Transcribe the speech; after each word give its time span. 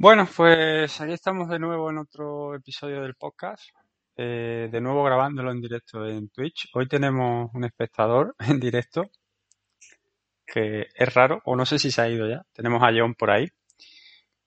Bueno, 0.00 0.26
pues 0.34 0.98
aquí 1.02 1.12
estamos 1.12 1.46
de 1.50 1.58
nuevo 1.58 1.90
en 1.90 1.98
otro 1.98 2.54
episodio 2.54 3.02
del 3.02 3.16
podcast, 3.16 3.68
eh, 4.16 4.70
de 4.72 4.80
nuevo 4.80 5.04
grabándolo 5.04 5.52
en 5.52 5.60
directo 5.60 6.06
en 6.06 6.30
Twitch. 6.30 6.70
Hoy 6.72 6.88
tenemos 6.88 7.50
un 7.52 7.64
espectador 7.64 8.34
en 8.38 8.58
directo, 8.58 9.10
que 10.46 10.86
es 10.94 11.14
raro, 11.14 11.42
o 11.44 11.54
no 11.54 11.66
sé 11.66 11.78
si 11.78 11.90
se 11.90 12.00
ha 12.00 12.08
ido 12.08 12.26
ya. 12.26 12.42
Tenemos 12.52 12.82
a 12.82 12.90
John 12.96 13.14
por 13.14 13.30
ahí. 13.30 13.46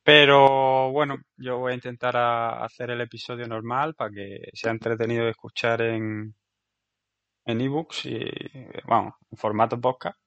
Pero 0.03 0.91
bueno, 0.91 1.17
yo 1.37 1.59
voy 1.59 1.73
a 1.73 1.75
intentar 1.75 2.17
hacer 2.17 2.89
el 2.89 3.01
episodio 3.01 3.47
normal 3.47 3.93
para 3.95 4.09
que 4.11 4.49
sea 4.53 4.71
entretenido 4.71 5.25
de 5.25 5.31
escuchar 5.31 5.83
en 5.83 6.33
en 7.45 7.61
ebooks 7.61 8.05
y, 8.07 8.19
vamos, 8.87 9.13
en 9.31 9.37
formato 9.37 9.79
podcast. 9.79 10.17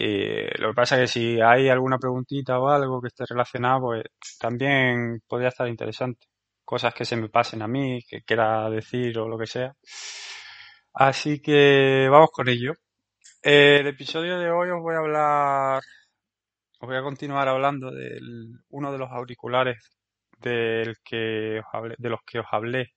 Y 0.00 0.46
lo 0.60 0.68
que 0.68 0.74
pasa 0.76 0.94
es 0.94 1.00
que 1.12 1.18
si 1.20 1.40
hay 1.40 1.68
alguna 1.68 1.98
preguntita 1.98 2.60
o 2.60 2.68
algo 2.68 3.00
que 3.00 3.08
esté 3.08 3.24
relacionado, 3.28 3.80
pues 3.80 4.04
también 4.38 5.20
podría 5.26 5.48
estar 5.48 5.66
interesante. 5.66 6.28
Cosas 6.64 6.94
que 6.94 7.04
se 7.04 7.16
me 7.16 7.28
pasen 7.28 7.62
a 7.62 7.66
mí, 7.66 7.98
que 8.08 8.22
quiera 8.22 8.70
decir 8.70 9.18
o 9.18 9.28
lo 9.28 9.36
que 9.36 9.46
sea. 9.46 9.74
Así 10.94 11.42
que 11.42 12.08
vamos 12.08 12.30
con 12.32 12.48
ello. 12.48 12.74
El 13.42 13.88
episodio 13.88 14.38
de 14.38 14.52
hoy 14.52 14.70
os 14.70 14.80
voy 14.80 14.94
a 14.94 14.98
hablar, 14.98 15.82
os 16.80 16.88
voy 16.88 16.96
a 16.96 17.02
continuar 17.02 17.48
hablando 17.48 17.90
de 17.90 18.20
uno 18.68 18.92
de 18.92 18.98
los 18.98 19.10
auriculares 19.10 19.78
del 20.38 20.94
que 21.04 21.58
os 21.58 21.66
hablé, 21.72 21.96
de 21.98 22.08
los 22.08 22.20
que 22.24 22.38
os 22.38 22.46
hablé 22.52 22.92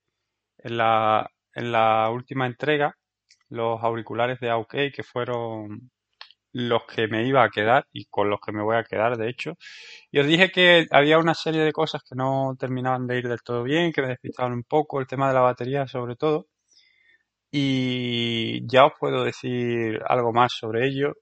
en 0.59 0.77
la, 0.77 1.27
en 1.55 1.71
la 1.71 2.11
última 2.11 2.45
entrega, 2.45 2.95
los 3.49 3.81
auriculares 3.81 4.39
de 4.39 4.51
AUK, 4.51 4.91
que 4.93 5.03
fueron 5.03 5.89
los 6.53 6.83
que 6.85 7.07
me 7.07 7.25
iba 7.25 7.43
a 7.43 7.49
quedar 7.49 7.87
y 7.91 8.05
con 8.05 8.29
los 8.29 8.39
que 8.41 8.51
me 8.51 8.63
voy 8.63 8.77
a 8.77 8.83
quedar, 8.83 9.17
de 9.17 9.29
hecho. 9.29 9.57
Y 10.11 10.19
os 10.19 10.27
dije 10.27 10.51
que 10.51 10.87
había 10.91 11.19
una 11.19 11.33
serie 11.33 11.61
de 11.63 11.73
cosas 11.73 12.03
que 12.03 12.15
no 12.15 12.55
terminaban 12.59 13.07
de 13.07 13.19
ir 13.19 13.27
del 13.27 13.41
todo 13.43 13.63
bien, 13.63 13.91
que 13.93 14.01
me 14.01 14.09
despistaban 14.09 14.53
un 14.53 14.63
poco, 14.63 14.99
el 14.99 15.07
tema 15.07 15.27
de 15.29 15.33
la 15.35 15.41
batería 15.41 15.87
sobre 15.87 16.15
todo. 16.15 16.47
Y 17.51 18.65
ya 18.67 18.85
os 18.85 18.93
puedo 18.99 19.23
decir 19.23 20.01
algo 20.07 20.31
más 20.33 20.53
sobre 20.53 20.87
ello. 20.87 21.13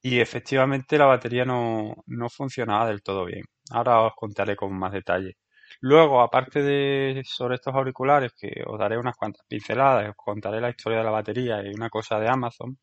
Y 0.00 0.20
efectivamente 0.20 0.98
la 0.98 1.06
batería 1.06 1.44
no, 1.44 1.94
no 2.06 2.28
funcionaba 2.28 2.86
del 2.88 3.02
todo 3.02 3.24
bien. 3.24 3.44
Ahora 3.70 4.02
os 4.02 4.12
contaré 4.16 4.56
con 4.56 4.76
más 4.78 4.92
detalle. 4.92 5.36
Luego, 5.80 6.20
aparte 6.20 6.62
de 6.62 7.22
sobre 7.24 7.56
estos 7.56 7.74
auriculares, 7.74 8.32
que 8.38 8.62
os 8.66 8.78
daré 8.78 8.98
unas 8.98 9.16
cuantas 9.16 9.44
pinceladas, 9.48 10.10
os 10.10 10.16
contaré 10.16 10.60
la 10.60 10.70
historia 10.70 10.98
de 10.98 11.04
la 11.04 11.10
batería 11.10 11.62
y 11.64 11.74
una 11.74 11.88
cosa 11.90 12.18
de 12.20 12.28
Amazon, 12.28 12.78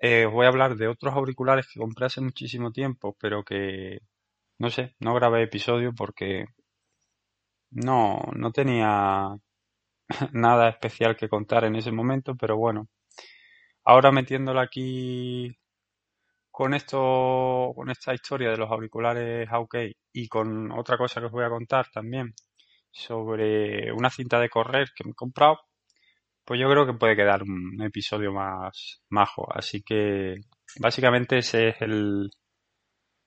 eh, 0.00 0.26
voy 0.26 0.46
a 0.46 0.48
hablar 0.48 0.76
de 0.76 0.88
otros 0.88 1.14
auriculares 1.14 1.66
que 1.68 1.80
compré 1.80 2.06
hace 2.06 2.20
muchísimo 2.20 2.72
tiempo, 2.72 3.16
pero 3.20 3.44
que, 3.44 4.00
no 4.58 4.70
sé, 4.70 4.96
no 5.00 5.14
grabé 5.14 5.42
episodio 5.44 5.94
porque 5.94 6.46
no, 7.70 8.20
no 8.34 8.50
tenía 8.52 9.28
nada 10.32 10.68
especial 10.70 11.16
que 11.16 11.28
contar 11.28 11.64
en 11.64 11.76
ese 11.76 11.92
momento, 11.92 12.36
pero 12.36 12.56
bueno, 12.56 12.88
ahora 13.84 14.12
metiéndola 14.12 14.62
aquí 14.62 15.56
con 16.50 16.74
esto, 16.74 17.72
con 17.74 17.90
esta 17.90 18.14
historia 18.14 18.50
de 18.50 18.56
los 18.58 18.70
auriculares 18.70 19.48
OK 19.52 19.76
y 20.12 20.28
con 20.28 20.72
otra 20.72 20.98
cosa 20.98 21.20
que 21.20 21.26
os 21.26 21.32
voy 21.32 21.44
a 21.44 21.50
contar 21.50 21.90
también 21.90 22.34
sobre 22.92 23.92
una 23.92 24.10
cinta 24.10 24.40
de 24.40 24.50
correr 24.50 24.90
que 24.96 25.04
me 25.04 25.12
he 25.12 25.14
comprado, 25.14 25.60
pues 26.46 26.60
yo 26.60 26.70
creo 26.70 26.86
que 26.86 26.94
puede 26.94 27.16
quedar 27.16 27.42
un 27.42 27.82
episodio 27.82 28.32
más 28.32 29.02
majo. 29.10 29.46
Así 29.52 29.82
que 29.82 30.36
básicamente 30.80 31.38
ese 31.38 31.70
es 31.70 31.82
el, 31.82 32.30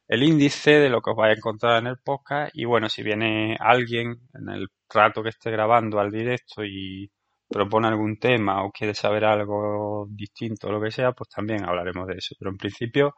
el 0.08 0.24
índice 0.24 0.72
de 0.80 0.90
lo 0.90 1.02
que 1.02 1.12
os 1.12 1.18
vais 1.18 1.36
a 1.36 1.38
encontrar 1.38 1.80
en 1.82 1.88
el 1.88 1.98
podcast. 2.04 2.52
Y 2.56 2.66
bueno, 2.66 2.90
si 2.90 3.04
viene 3.04 3.58
alguien 3.60 4.22
en 4.34 4.50
el 4.50 4.68
rato 4.90 5.22
que 5.24 5.30
esté 5.30 5.52
grabando 5.52 6.00
al 6.00 6.12
directo 6.12 6.64
y 6.64 7.12
propone 7.50 7.88
algún 7.90 8.18
tema 8.20 8.64
o 8.64 8.72
quiere 8.72 8.94
saber 8.94 9.26
algo 9.26 10.08
distinto 10.10 10.68
o 10.68 10.72
lo 10.72 10.82
que 10.82 10.92
sea, 10.92 11.12
pues 11.14 11.30
también 11.30 11.66
hablaremos 11.66 12.08
de 12.08 12.16
eso. 12.18 12.36
Pero 12.40 12.52
en 12.52 12.58
principio 12.58 13.16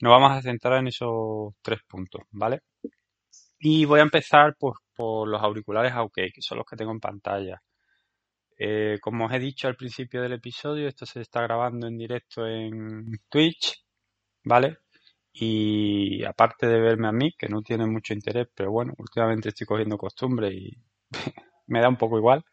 nos 0.00 0.10
vamos 0.12 0.32
a 0.32 0.42
centrar 0.42 0.78
en 0.80 0.88
esos 0.88 1.54
tres 1.62 1.80
puntos, 1.88 2.22
¿vale? 2.30 2.62
Y 3.60 3.84
voy 3.84 4.00
a 4.00 4.04
empezar 4.04 4.56
pues, 4.58 4.74
por 4.94 5.28
los 5.28 5.42
auriculares 5.42 5.92
OK, 5.96 6.14
que 6.14 6.40
son 6.42 6.58
los 6.58 6.66
que 6.66 6.76
tengo 6.76 6.92
en 6.92 7.00
pantalla. 7.00 7.60
Eh, 8.58 8.98
como 9.00 9.26
os 9.26 9.32
he 9.32 9.38
dicho 9.38 9.68
al 9.68 9.76
principio 9.76 10.22
del 10.22 10.32
episodio, 10.34 10.88
esto 10.88 11.06
se 11.06 11.20
está 11.20 11.42
grabando 11.42 11.86
en 11.86 11.96
directo 11.96 12.46
en 12.46 13.06
Twitch, 13.28 13.84
¿vale? 14.44 14.78
Y 15.32 16.24
aparte 16.24 16.66
de 16.66 16.80
verme 16.80 17.08
a 17.08 17.12
mí, 17.12 17.32
que 17.38 17.48
no 17.48 17.62
tiene 17.62 17.86
mucho 17.86 18.14
interés, 18.14 18.48
pero 18.54 18.72
bueno, 18.72 18.94
últimamente 18.98 19.50
estoy 19.50 19.66
cogiendo 19.66 19.98
costumbre 19.98 20.50
y 20.52 20.70
me 21.68 21.80
da 21.80 21.88
un 21.88 21.96
poco 21.96 22.18
igual. 22.18 22.44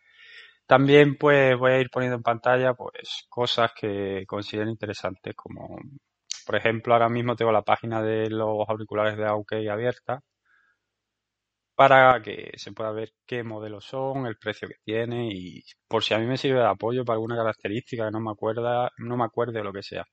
También 0.68 1.18
pues 1.18 1.58
voy 1.58 1.72
a 1.74 1.80
ir 1.80 1.90
poniendo 1.92 2.18
en 2.18 2.24
pantalla 2.24 2.74
pues 2.76 3.26
cosas 3.30 3.72
que 3.80 4.26
considero 4.28 4.70
interesantes 4.70 5.36
como 5.36 5.78
por 6.46 6.56
ejemplo 6.56 6.94
ahora 6.94 7.10
mismo 7.10 7.36
tengo 7.36 7.52
la 7.52 7.64
página 7.64 8.02
de 8.02 8.30
los 8.30 8.68
auriculares 8.70 9.18
de 9.18 9.26
AUK 9.26 9.54
abierta 9.72 10.22
para 11.76 12.22
que 12.22 12.54
se 12.58 12.72
pueda 12.72 12.92
ver 12.92 13.12
qué 13.26 13.44
modelos 13.44 13.86
son, 13.86 14.26
el 14.28 14.38
precio 14.38 14.68
que 14.68 14.76
tiene 14.84 15.30
y 15.32 15.64
por 15.88 16.04
si 16.04 16.14
a 16.14 16.20
mí 16.20 16.26
me 16.26 16.38
sirve 16.38 16.60
de 16.60 16.68
apoyo 16.68 17.04
para 17.06 17.16
alguna 17.16 17.36
característica 17.36 18.06
que 18.06 18.12
no 18.12 18.22
me 18.22 18.32
acuerda, 18.32 18.92
no 18.98 19.18
me 19.18 19.26
acuerde 19.26 19.60
o 19.60 19.64
lo 19.64 19.74
que 19.74 19.84
sea. 19.84 20.06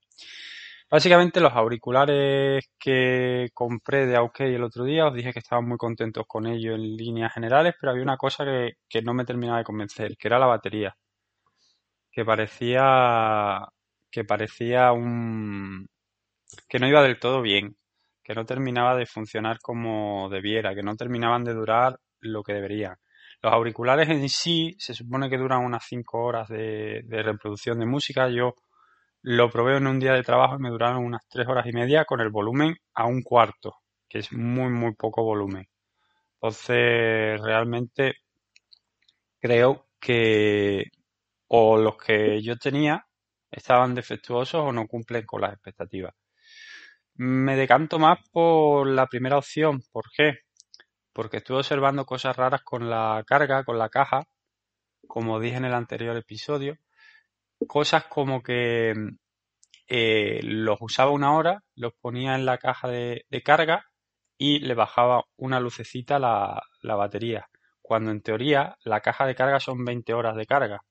Básicamente 0.90 1.40
los 1.40 1.52
auriculares 1.54 2.70
que 2.78 3.48
compré 3.54 4.06
de 4.06 4.16
AUK 4.16 4.40
el 4.40 4.62
otro 4.62 4.84
día, 4.84 5.06
os 5.06 5.14
dije 5.14 5.32
que 5.32 5.38
estaban 5.38 5.66
muy 5.66 5.78
contentos 5.78 6.24
con 6.28 6.46
ellos 6.46 6.74
en 6.74 6.96
líneas 6.96 7.32
generales, 7.32 7.74
pero 7.80 7.92
había 7.92 8.02
una 8.02 8.18
cosa 8.18 8.44
que, 8.44 8.74
que 8.88 9.00
no 9.02 9.14
me 9.14 9.24
terminaba 9.24 9.58
de 9.58 9.64
convencer, 9.64 10.16
que 10.18 10.28
era 10.28 10.38
la 10.38 10.46
batería. 10.46 10.94
Que 12.10 12.24
parecía 12.24 13.66
que 14.10 14.24
parecía 14.24 14.92
un 14.92 15.86
que 16.68 16.78
no 16.78 16.88
iba 16.88 17.02
del 17.02 17.18
todo 17.18 17.42
bien, 17.42 17.76
que 18.22 18.34
no 18.34 18.44
terminaba 18.44 18.96
de 18.96 19.06
funcionar 19.06 19.58
como 19.60 20.28
debiera, 20.30 20.74
que 20.74 20.82
no 20.82 20.96
terminaban 20.96 21.44
de 21.44 21.54
durar 21.54 21.98
lo 22.20 22.42
que 22.42 22.52
deberían. 22.54 22.96
Los 23.42 23.52
auriculares 23.52 24.08
en 24.08 24.28
sí 24.28 24.76
se 24.78 24.94
supone 24.94 25.28
que 25.28 25.38
duran 25.38 25.64
unas 25.64 25.84
5 25.86 26.22
horas 26.22 26.48
de, 26.48 27.04
reproducción 27.08 27.78
de 27.80 27.86
música. 27.86 28.28
Yo 28.28 28.54
lo 29.22 29.50
probé 29.50 29.76
en 29.78 29.86
un 29.86 29.98
día 29.98 30.12
de 30.14 30.22
trabajo 30.22 30.56
y 30.56 30.62
me 30.62 30.70
duraron 30.70 31.04
unas 31.04 31.26
tres 31.28 31.48
horas 31.48 31.66
y 31.66 31.72
media 31.72 32.04
con 32.04 32.20
el 32.20 32.30
volumen 32.30 32.76
a 32.94 33.06
un 33.06 33.22
cuarto, 33.22 33.76
que 34.08 34.18
es 34.20 34.32
muy, 34.32 34.70
muy 34.70 34.94
poco 34.94 35.24
volumen. 35.24 35.66
Entonces, 36.40 37.40
realmente 37.42 38.14
creo 39.40 39.88
que 40.00 40.84
o 41.48 41.76
los 41.78 41.96
que 41.96 42.42
yo 42.42 42.56
tenía 42.56 43.06
estaban 43.50 43.94
defectuosos 43.94 44.62
o 44.62 44.72
no 44.72 44.86
cumplen 44.86 45.26
con 45.26 45.42
las 45.42 45.52
expectativas. 45.52 46.14
Me 47.14 47.56
decanto 47.56 47.98
más 47.98 48.18
por 48.30 48.86
la 48.86 49.06
primera 49.06 49.38
opción. 49.38 49.82
¿Por 49.92 50.04
qué? 50.16 50.38
Porque 51.12 51.38
estuve 51.38 51.58
observando 51.58 52.06
cosas 52.06 52.36
raras 52.36 52.62
con 52.62 52.90
la 52.90 53.22
carga, 53.26 53.64
con 53.64 53.78
la 53.78 53.88
caja, 53.88 54.24
como 55.06 55.40
dije 55.40 55.56
en 55.56 55.64
el 55.66 55.74
anterior 55.74 56.16
episodio 56.16 56.78
cosas 57.66 58.04
como 58.06 58.42
que 58.42 58.94
eh, 59.88 60.40
los 60.42 60.78
usaba 60.80 61.10
una 61.10 61.34
hora, 61.34 61.62
los 61.74 61.92
ponía 61.94 62.34
en 62.34 62.46
la 62.46 62.58
caja 62.58 62.88
de, 62.88 63.24
carga 63.44 63.86
y 64.38 64.60
le 64.60 64.74
bajaba 64.74 65.24
una 65.36 65.60
lucecita 65.60 66.18
la, 66.18 66.62
la 66.82 66.96
batería, 66.96 67.48
cuando 67.80 68.10
en 68.10 68.22
teoría 68.22 68.76
la 68.84 69.00
caja 69.00 69.26
de 69.26 69.34
carga 69.34 69.60
son 69.60 69.84
20 69.84 70.14
horas 70.14 70.36
de 70.36 70.46
carga. 70.46 70.84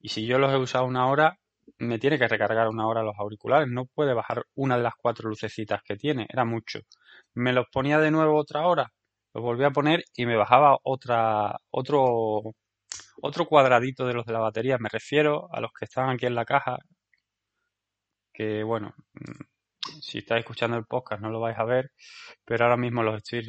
Y 0.00 0.10
si 0.10 0.26
yo 0.26 0.38
los 0.38 0.52
he 0.52 0.56
usado 0.56 0.84
una 0.86 1.08
hora, 1.08 1.38
me 1.78 1.98
tiene 1.98 2.18
que 2.18 2.28
recargar 2.28 2.68
una 2.68 2.86
hora 2.86 3.02
los 3.02 3.16
auriculares, 3.18 3.68
no 3.68 3.86
puede 3.86 4.14
bajar 4.14 4.44
una 4.54 4.76
de 4.76 4.82
las 4.84 4.94
cuatro 4.96 5.28
lucecitas 5.28 5.82
que 5.82 5.96
tiene, 5.96 6.26
era 6.30 6.44
mucho. 6.44 6.80
Me 7.34 7.52
los 7.52 7.66
ponía 7.72 7.98
de 7.98 8.10
nuevo 8.10 8.36
otra 8.38 8.66
hora, 8.66 8.92
los 9.34 9.42
volví 9.42 9.64
a 9.64 9.70
poner 9.70 10.04
y 10.16 10.26
me 10.26 10.36
bajaba 10.36 10.78
otra, 10.84 11.58
otro, 11.70 12.54
otro 13.22 13.46
cuadradito 13.46 14.06
de 14.06 14.14
los 14.14 14.26
de 14.26 14.32
la 14.32 14.40
batería, 14.40 14.78
me 14.78 14.88
refiero 14.90 15.48
a 15.52 15.60
los 15.60 15.72
que 15.78 15.86
están 15.86 16.10
aquí 16.10 16.26
en 16.26 16.34
la 16.34 16.44
caja, 16.44 16.78
que 18.32 18.62
bueno, 18.62 18.94
mm, 19.14 19.44
si 20.00 20.18
estáis 20.18 20.40
escuchando 20.40 20.76
el 20.76 20.84
podcast 20.86 21.20
no 21.22 21.30
lo 21.30 21.40
vais 21.40 21.58
a 21.58 21.64
ver, 21.64 21.92
pero 22.44 22.64
ahora 22.64 22.76
mismo 22.76 23.02
los 23.02 23.16
estoy 23.16 23.46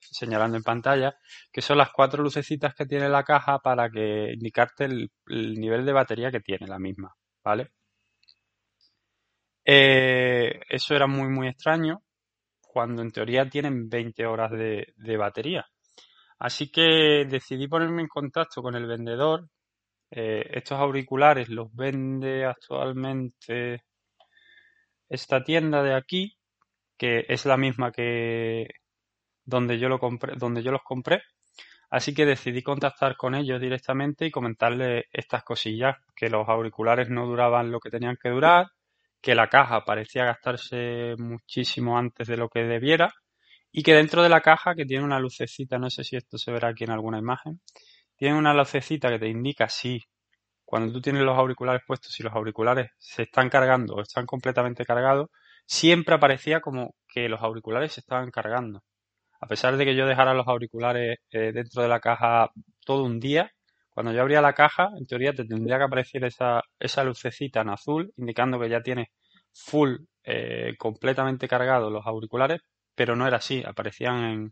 señalando 0.00 0.56
en 0.56 0.62
pantalla, 0.62 1.16
que 1.52 1.62
son 1.62 1.78
las 1.78 1.90
cuatro 1.90 2.22
lucecitas 2.22 2.74
que 2.74 2.86
tiene 2.86 3.08
la 3.08 3.24
caja 3.24 3.58
para 3.60 3.90
que 3.90 4.32
indicarte 4.34 4.84
el, 4.84 5.10
nivel 5.26 5.84
de 5.86 5.92
batería 5.92 6.30
que 6.30 6.40
tiene 6.40 6.66
la 6.66 6.78
misma, 6.78 7.14
¿vale? 7.44 7.70
Eh, 9.66 10.60
eso 10.68 10.94
era 10.94 11.06
muy 11.06 11.28
muy 11.28 11.48
extraño 11.48 12.02
cuando 12.60 13.02
en 13.02 13.12
teoría 13.12 13.48
tienen 13.48 13.88
20 13.88 14.26
horas 14.26 14.50
de 14.52 15.16
batería. 15.16 15.66
Así 16.38 16.70
que 16.70 17.26
decidí 17.28 17.68
ponerme 17.68 18.02
en 18.02 18.08
contacto 18.08 18.62
con 18.62 18.74
el 18.74 18.86
vendedor. 18.86 19.48
Eh, 20.10 20.48
estos 20.52 20.78
auriculares 20.78 21.48
los 21.48 21.74
vende 21.74 22.44
actualmente 22.44 23.84
esta 25.08 25.42
tienda 25.44 25.82
de 25.82 25.94
aquí, 25.94 26.36
que 26.98 27.24
es 27.28 27.46
la 27.46 27.56
misma 27.56 27.92
que, 27.92 28.68
donde 29.44 29.78
yo, 29.78 29.88
lo 29.88 29.98
compré, 29.98 30.34
donde 30.36 30.62
yo 30.62 30.72
los 30.72 30.82
compré. 30.82 31.22
Así 31.94 32.12
que 32.12 32.26
decidí 32.26 32.60
contactar 32.60 33.16
con 33.16 33.36
ellos 33.36 33.60
directamente 33.60 34.26
y 34.26 34.32
comentarles 34.32 35.04
estas 35.12 35.44
cosillas, 35.44 35.96
que 36.16 36.28
los 36.28 36.48
auriculares 36.48 37.08
no 37.08 37.24
duraban 37.24 37.70
lo 37.70 37.78
que 37.78 37.88
tenían 37.88 38.18
que 38.20 38.30
durar, 38.30 38.66
que 39.22 39.36
la 39.36 39.48
caja 39.48 39.84
parecía 39.84 40.24
gastarse 40.24 41.14
muchísimo 41.18 41.96
antes 41.96 42.26
de 42.26 42.36
lo 42.36 42.48
que 42.48 42.64
debiera 42.64 43.14
y 43.70 43.84
que 43.84 43.94
dentro 43.94 44.24
de 44.24 44.28
la 44.28 44.40
caja, 44.40 44.74
que 44.74 44.86
tiene 44.86 45.04
una 45.04 45.20
lucecita, 45.20 45.78
no 45.78 45.88
sé 45.88 46.02
si 46.02 46.16
esto 46.16 46.36
se 46.36 46.50
verá 46.50 46.70
aquí 46.70 46.82
en 46.82 46.90
alguna 46.90 47.20
imagen, 47.20 47.60
tiene 48.16 48.36
una 48.36 48.54
lucecita 48.54 49.08
que 49.08 49.20
te 49.20 49.28
indica 49.28 49.68
si 49.68 50.00
cuando 50.64 50.92
tú 50.92 51.00
tienes 51.00 51.22
los 51.22 51.38
auriculares 51.38 51.82
puestos, 51.86 52.10
si 52.10 52.24
los 52.24 52.34
auriculares 52.34 52.90
se 52.98 53.22
están 53.22 53.48
cargando 53.48 53.94
o 53.94 54.00
están 54.00 54.26
completamente 54.26 54.84
cargados, 54.84 55.28
siempre 55.64 56.16
aparecía 56.16 56.60
como 56.60 56.96
que 57.06 57.28
los 57.28 57.40
auriculares 57.40 57.92
se 57.92 58.00
estaban 58.00 58.32
cargando. 58.32 58.82
A 59.44 59.46
pesar 59.46 59.76
de 59.76 59.84
que 59.84 59.94
yo 59.94 60.06
dejara 60.06 60.32
los 60.32 60.48
auriculares 60.48 61.18
eh, 61.30 61.52
dentro 61.52 61.82
de 61.82 61.88
la 61.88 62.00
caja 62.00 62.48
todo 62.86 63.04
un 63.04 63.20
día, 63.20 63.50
cuando 63.90 64.10
yo 64.10 64.22
abría 64.22 64.40
la 64.40 64.54
caja, 64.54 64.88
en 64.98 65.06
teoría 65.06 65.34
te 65.34 65.44
tendría 65.44 65.76
que 65.76 65.84
aparecer 65.84 66.24
esa, 66.24 66.62
lucecita 67.04 67.60
en 67.60 67.68
azul, 67.68 68.10
indicando 68.16 68.58
que 68.58 68.70
ya 68.70 68.80
tienes 68.82 69.08
full, 69.52 69.96
eh, 70.22 70.74
completamente 70.78 71.46
cargados 71.46 71.92
los 71.92 72.06
auriculares, 72.06 72.62
pero 72.94 73.16
no 73.16 73.26
era 73.26 73.36
así, 73.36 73.62
aparecían 73.66 74.50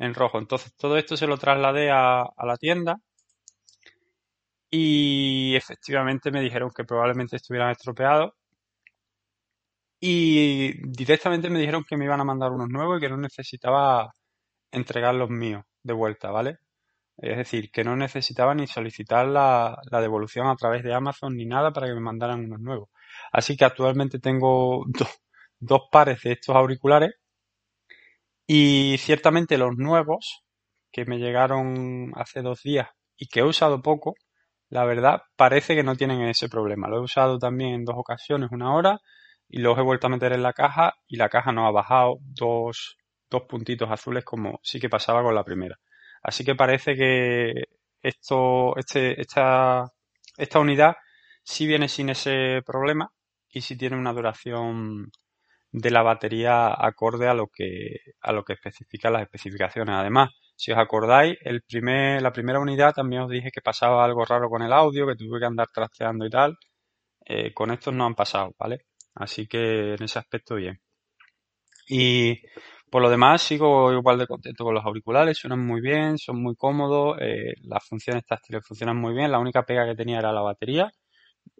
en, 0.00 0.14
rojo. 0.14 0.38
Entonces 0.40 0.74
todo 0.76 0.96
esto 0.96 1.16
se 1.16 1.28
lo 1.28 1.38
trasladé 1.38 1.92
a 1.92 2.26
la 2.44 2.56
tienda 2.56 2.96
y 4.70 5.54
efectivamente 5.54 6.32
me 6.32 6.40
dijeron 6.40 6.70
que 6.74 6.84
probablemente 6.84 7.36
estuvieran 7.36 7.70
estropeados 7.70 8.32
y 10.00 10.72
directamente 10.88 11.50
me 11.50 11.60
dijeron 11.60 11.84
que 11.88 11.96
me 11.96 12.06
iban 12.06 12.20
a 12.20 12.24
mandar 12.24 12.52
unos 12.52 12.68
nuevos 12.70 12.98
y 12.98 13.00
que 13.02 13.10
no 13.10 13.18
necesitaba 13.18 14.12
entregar 14.72 15.14
los 15.14 15.30
míos 15.30 15.64
de 15.82 15.92
vuelta, 15.92 16.30
¿vale? 16.30 16.58
Es 17.18 17.36
decir, 17.36 17.70
que 17.70 17.84
no 17.84 17.96
necesitaba 17.96 18.54
ni 18.54 18.66
solicitar 18.66 19.26
la, 19.26 19.78
devolución 19.90 20.46
a 20.48 20.56
través 20.56 20.82
de 20.82 20.94
Amazon 20.94 21.36
ni 21.36 21.44
nada 21.44 21.72
para 21.72 21.86
que 21.86 21.94
me 21.94 22.00
mandaran 22.00 22.44
unos 22.46 22.60
nuevos. 22.60 22.88
Así 23.32 23.56
que 23.56 23.66
actualmente 23.66 24.18
tengo 24.18 24.84
dos 25.60 25.82
pares 25.92 26.22
de 26.22 26.32
estos 26.32 26.56
auriculares 26.56 27.12
y 28.46 28.96
ciertamente 28.98 29.58
los 29.58 29.76
nuevos 29.76 30.44
que 30.92 31.04
me 31.04 31.18
llegaron 31.18 32.12
hace 32.16 32.42
dos 32.42 32.62
días 32.62 32.88
y 33.16 33.28
que 33.28 33.40
he 33.40 33.44
usado 33.44 33.82
poco, 33.82 34.14
la 34.70 34.84
verdad 34.84 35.22
parece 35.36 35.74
que 35.76 35.82
no 35.84 35.96
tienen 35.96 36.22
ese 36.22 36.48
problema. 36.48 36.88
Lo 36.88 36.98
he 36.98 37.00
usado 37.00 37.38
también 37.38 37.74
en 37.74 37.84
dos 37.84 37.96
ocasiones, 37.98 38.50
una 38.52 38.74
hora, 38.74 39.00
y 39.50 39.58
los 39.60 39.76
he 39.78 39.82
vuelto 39.82 40.06
a 40.06 40.10
meter 40.10 40.32
en 40.32 40.42
la 40.42 40.52
caja 40.52 40.94
y 41.08 41.16
la 41.16 41.28
caja 41.28 41.52
no 41.52 41.66
ha 41.66 41.72
bajado 41.72 42.18
dos, 42.20 42.96
dos 43.30 43.42
puntitos 43.48 43.90
azules 43.90 44.24
como 44.24 44.60
sí 44.62 44.80
que 44.80 44.88
pasaba 44.88 45.22
con 45.22 45.34
la 45.34 45.44
primera. 45.44 45.76
Así 46.22 46.44
que 46.44 46.54
parece 46.54 46.94
que 46.96 47.52
esto, 48.02 48.76
este, 48.76 49.20
esta, 49.20 49.86
esta 50.38 50.60
unidad 50.60 50.94
sí 51.42 51.66
viene 51.66 51.88
sin 51.88 52.10
ese 52.10 52.62
problema 52.64 53.10
y 53.48 53.62
sí 53.62 53.76
tiene 53.76 53.96
una 53.96 54.12
duración 54.12 55.10
de 55.72 55.90
la 55.90 56.02
batería 56.02 56.74
acorde 56.78 57.28
a 57.28 57.34
lo 57.34 57.48
que, 57.48 57.96
a 58.20 58.32
lo 58.32 58.44
que 58.44 58.54
especifican 58.54 59.12
las 59.14 59.22
especificaciones. 59.22 59.94
Además, 59.96 60.30
si 60.56 60.72
os 60.72 60.78
acordáis, 60.78 61.36
el 61.42 61.62
primer, 61.62 62.22
la 62.22 62.32
primera 62.32 62.60
unidad 62.60 62.92
también 62.94 63.22
os 63.22 63.30
dije 63.30 63.50
que 63.52 63.60
pasaba 63.62 64.04
algo 64.04 64.24
raro 64.24 64.48
con 64.50 64.62
el 64.62 64.72
audio, 64.72 65.06
que 65.06 65.16
tuve 65.16 65.40
que 65.40 65.46
andar 65.46 65.68
trasteando 65.72 66.26
y 66.26 66.30
tal. 66.30 66.56
Eh, 67.26 67.52
con 67.54 67.70
estos 67.72 67.94
no 67.94 68.06
han 68.06 68.14
pasado, 68.14 68.52
¿vale? 68.58 68.86
Así 69.20 69.46
que 69.46 69.94
en 69.94 70.02
ese 70.02 70.18
aspecto 70.18 70.54
bien. 70.56 70.80
Y 71.88 72.40
por 72.90 73.02
lo 73.02 73.10
demás 73.10 73.42
sigo 73.42 73.92
igual 73.92 74.18
de 74.18 74.26
contento 74.26 74.64
con 74.64 74.74
los 74.74 74.84
auriculares, 74.84 75.38
suenan 75.38 75.60
muy 75.66 75.82
bien, 75.82 76.16
son 76.18 76.42
muy 76.42 76.56
cómodos, 76.56 77.18
eh, 77.20 77.52
las 77.64 77.84
funciones 77.86 78.24
táctiles 78.24 78.66
funcionan 78.66 78.96
muy 78.96 79.12
bien, 79.14 79.30
la 79.30 79.38
única 79.38 79.64
pega 79.64 79.86
que 79.86 79.94
tenía 79.94 80.18
era 80.18 80.32
la 80.32 80.40
batería, 80.40 80.90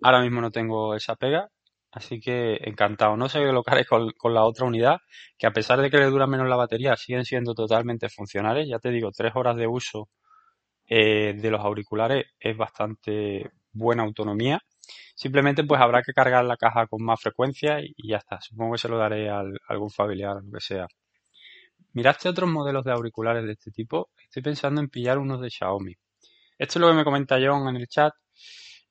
ahora 0.02 0.22
mismo 0.22 0.40
no 0.40 0.50
tengo 0.50 0.94
esa 0.94 1.16
pega, 1.16 1.48
así 1.92 2.20
que 2.20 2.58
encantado. 2.62 3.16
No 3.16 3.28
sé 3.28 3.40
lo 3.40 3.62
que 3.62 3.72
haré 3.72 3.84
con, 3.86 4.12
la 4.34 4.44
otra 4.44 4.66
unidad, 4.66 4.98
que 5.38 5.46
a 5.46 5.52
pesar 5.52 5.80
de 5.82 5.90
que 5.90 5.98
le 5.98 6.06
dura 6.06 6.26
menos 6.26 6.48
la 6.48 6.56
batería, 6.56 6.96
siguen 6.96 7.24
siendo 7.26 7.54
totalmente 7.54 8.08
funcionales, 8.08 8.68
ya 8.68 8.78
te 8.78 8.90
digo, 8.90 9.10
tres 9.12 9.32
horas 9.36 9.56
de 9.56 9.66
uso 9.66 10.08
eh, 10.88 11.34
de 11.36 11.50
los 11.50 11.60
auriculares 11.60 12.26
es 12.40 12.56
bastante 12.56 13.50
buena 13.72 14.04
autonomía 14.04 14.60
Simplemente 15.14 15.64
pues 15.64 15.80
habrá 15.80 16.02
que 16.02 16.12
cargar 16.12 16.44
la 16.44 16.56
caja 16.56 16.86
con 16.86 17.02
más 17.04 17.20
frecuencia 17.20 17.80
y, 17.80 17.94
ya 18.08 18.16
está. 18.16 18.40
Supongo 18.40 18.72
que 18.72 18.78
se 18.78 18.88
lo 18.88 18.96
daré 18.96 19.28
a 19.28 19.42
algún 19.68 19.90
familiar 19.90 20.36
o 20.36 20.40
lo 20.40 20.50
que 20.50 20.60
sea. 20.60 20.86
¿Miraste 21.92 22.28
otros 22.28 22.48
modelos 22.48 22.84
de 22.84 22.92
auriculares 22.92 23.44
de 23.44 23.52
este 23.52 23.70
tipo? 23.70 24.10
Estoy 24.24 24.42
pensando 24.42 24.80
en 24.80 24.88
pillar 24.88 25.18
unos 25.18 25.40
de 25.40 25.50
Xiaomi. 25.50 25.94
Esto 26.56 26.78
es 26.78 26.80
lo 26.80 26.88
que 26.88 26.94
me 26.94 27.04
comenta 27.04 27.38
John 27.42 27.68
en 27.68 27.76
el 27.76 27.88
chat. 27.88 28.14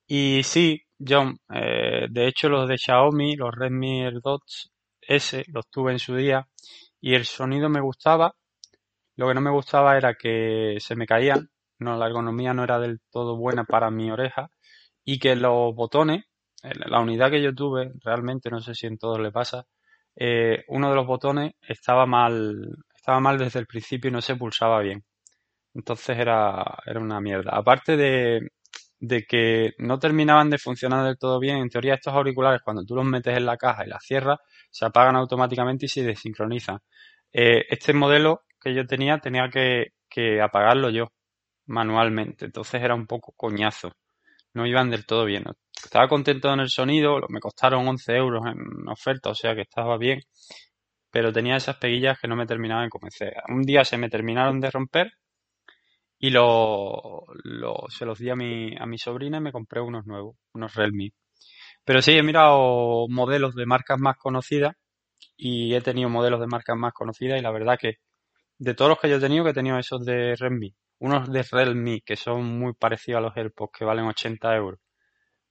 Y 0.06 0.42
sí, 0.44 0.82
John, 0.98 1.38
eh, 1.52 2.06
de 2.10 2.26
hecho 2.28 2.48
los 2.48 2.68
de 2.68 2.78
Xiaomi, 2.78 3.36
los 3.36 3.54
Redmi 3.54 4.04
AirDots 4.04 4.70
S, 5.00 5.44
los 5.48 5.68
tuve 5.68 5.92
en 5.92 5.98
su 5.98 6.14
día 6.14 6.46
y 7.00 7.14
el 7.14 7.24
sonido 7.24 7.68
me 7.68 7.80
gustaba. 7.80 8.34
Lo 9.16 9.28
que 9.28 9.34
no 9.34 9.40
me 9.40 9.50
gustaba 9.50 9.96
era 9.96 10.14
que 10.14 10.76
se 10.78 10.94
me 10.96 11.06
caían. 11.06 11.50
No, 11.78 11.96
la 11.96 12.06
ergonomía 12.06 12.54
no 12.54 12.64
era 12.64 12.78
del 12.78 13.00
todo 13.10 13.36
buena 13.36 13.64
para 13.64 13.90
mi 13.90 14.10
oreja 14.10 14.50
y 15.04 15.18
que 15.18 15.36
los 15.36 15.74
botones, 15.74 16.24
la 16.62 17.00
unidad 17.00 17.30
que 17.30 17.42
yo 17.42 17.54
tuve, 17.54 17.92
realmente 18.04 18.50
no 18.50 18.60
sé 18.60 18.74
si 18.74 18.86
en 18.86 18.98
todos 18.98 19.20
le 19.20 19.32
pasa, 19.32 19.64
eh, 20.16 20.64
uno 20.68 20.90
de 20.90 20.96
los 20.96 21.06
botones 21.06 21.52
estaba 21.62 22.06
mal, 22.06 22.76
estaba 22.94 23.20
mal 23.20 23.38
desde 23.38 23.60
el 23.60 23.66
principio 23.66 24.10
y 24.10 24.12
no 24.12 24.20
se 24.22 24.36
pulsaba 24.36 24.80
bien. 24.80 25.04
Entonces 25.74 26.18
era, 26.18 26.64
era 26.86 27.00
una 27.00 27.20
mierda. 27.20 27.52
Aparte 27.52 27.96
de, 27.96 28.50
de 29.00 29.24
que 29.24 29.72
no 29.78 29.98
terminaban 29.98 30.50
de 30.50 30.58
funcionar 30.58 31.04
del 31.06 31.18
todo 31.18 31.38
bien, 31.40 31.58
en 31.58 31.68
teoría 31.70 31.94
estos 31.94 32.14
auriculares 32.14 32.60
cuando 32.64 32.84
tú 32.84 32.96
los 32.96 33.04
metes 33.04 33.36
en 33.36 33.46
la 33.46 33.56
caja 33.56 33.84
y 33.86 33.88
la 33.88 34.00
cierras, 34.00 34.38
se 34.70 34.84
apagan 34.86 35.16
automáticamente 35.16 35.86
y 35.86 35.88
se 35.88 36.02
desincronizan. 36.04 36.78
Eh, 37.32 37.64
este 37.70 37.92
modelo 37.94 38.42
que 38.60 38.74
yo 38.74 38.86
tenía 38.86 39.18
tenía 39.18 39.48
que, 39.50 39.88
que 40.08 40.40
apagarlo 40.42 40.90
yo 40.90 41.08
manualmente, 41.66 42.46
entonces 42.46 42.82
era 42.82 42.94
un 42.94 43.06
poco 43.06 43.32
coñazo 43.36 43.92
no 44.54 44.66
iban 44.66 44.90
del 44.90 45.06
todo 45.06 45.24
bien. 45.24 45.44
Estaba 45.82 46.08
contento 46.08 46.52
en 46.52 46.60
el 46.60 46.68
sonido, 46.68 47.20
me 47.28 47.40
costaron 47.40 47.86
11 47.88 48.16
euros 48.16 48.42
en 48.46 48.88
oferta, 48.88 49.30
o 49.30 49.34
sea 49.34 49.54
que 49.54 49.62
estaba 49.62 49.96
bien, 49.98 50.20
pero 51.10 51.32
tenía 51.32 51.56
esas 51.56 51.76
peguillas 51.76 52.18
que 52.20 52.28
no 52.28 52.36
me 52.36 52.46
terminaban 52.46 52.86
de 52.86 52.90
convencer. 52.90 53.34
Un 53.48 53.62
día 53.62 53.84
se 53.84 53.98
me 53.98 54.10
terminaron 54.10 54.60
de 54.60 54.70
romper 54.70 55.12
y 56.18 56.30
lo, 56.30 57.26
se 57.88 58.04
los 58.04 58.18
di 58.18 58.30
a 58.30 58.36
mi, 58.36 58.76
a 58.76 58.86
mi 58.86 58.98
sobrina 58.98 59.38
y 59.38 59.40
me 59.40 59.52
compré 59.52 59.80
unos 59.80 60.06
nuevos, 60.06 60.36
unos 60.54 60.74
Realme. 60.74 61.12
Pero 61.84 62.02
sí, 62.02 62.12
he 62.12 62.22
mirado 62.22 63.06
modelos 63.08 63.54
de 63.54 63.66
marcas 63.66 63.98
más 64.00 64.16
conocidas 64.18 64.74
y 65.36 65.74
he 65.74 65.80
tenido 65.82 66.10
modelos 66.10 66.40
de 66.40 66.46
marcas 66.46 66.76
más 66.76 66.92
conocidas 66.92 67.38
y 67.40 67.42
la 67.42 67.50
verdad 67.52 67.78
que 67.80 67.94
de 68.58 68.74
todos 68.74 68.90
los 68.90 69.00
que 69.00 69.10
yo 69.10 69.16
he 69.16 69.20
tenido, 69.20 69.44
que 69.44 69.50
he 69.50 69.54
tenido 69.54 69.78
esos 69.78 70.04
de 70.04 70.36
Redmi 70.36 70.74
unos 71.00 71.32
de 71.32 71.42
Realme 71.42 72.02
que 72.04 72.16
son 72.16 72.58
muy 72.58 72.74
parecidos 72.74 73.18
a 73.18 73.22
los 73.22 73.36
AirPods 73.36 73.72
que 73.78 73.84
valen 73.84 74.06
80 74.06 74.54
euros, 74.56 74.80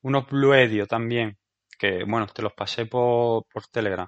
unos 0.02 0.28
Bluedio 0.28 0.88
también, 0.88 1.38
que 1.78 2.04
bueno, 2.06 2.28
te 2.28 2.42
los 2.42 2.54
pasé 2.54 2.86
por, 2.86 3.46
por 3.52 3.68
Telegram. 3.68 4.08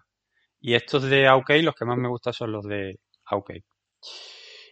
Y 0.59 0.75
estos 0.75 1.03
de 1.03 1.27
AOK, 1.27 1.49
los 1.63 1.75
que 1.75 1.85
más 1.85 1.97
me 1.97 2.09
gustan 2.09 2.33
son 2.33 2.51
los 2.51 2.65
de 2.65 2.99
AOK. 3.25 3.51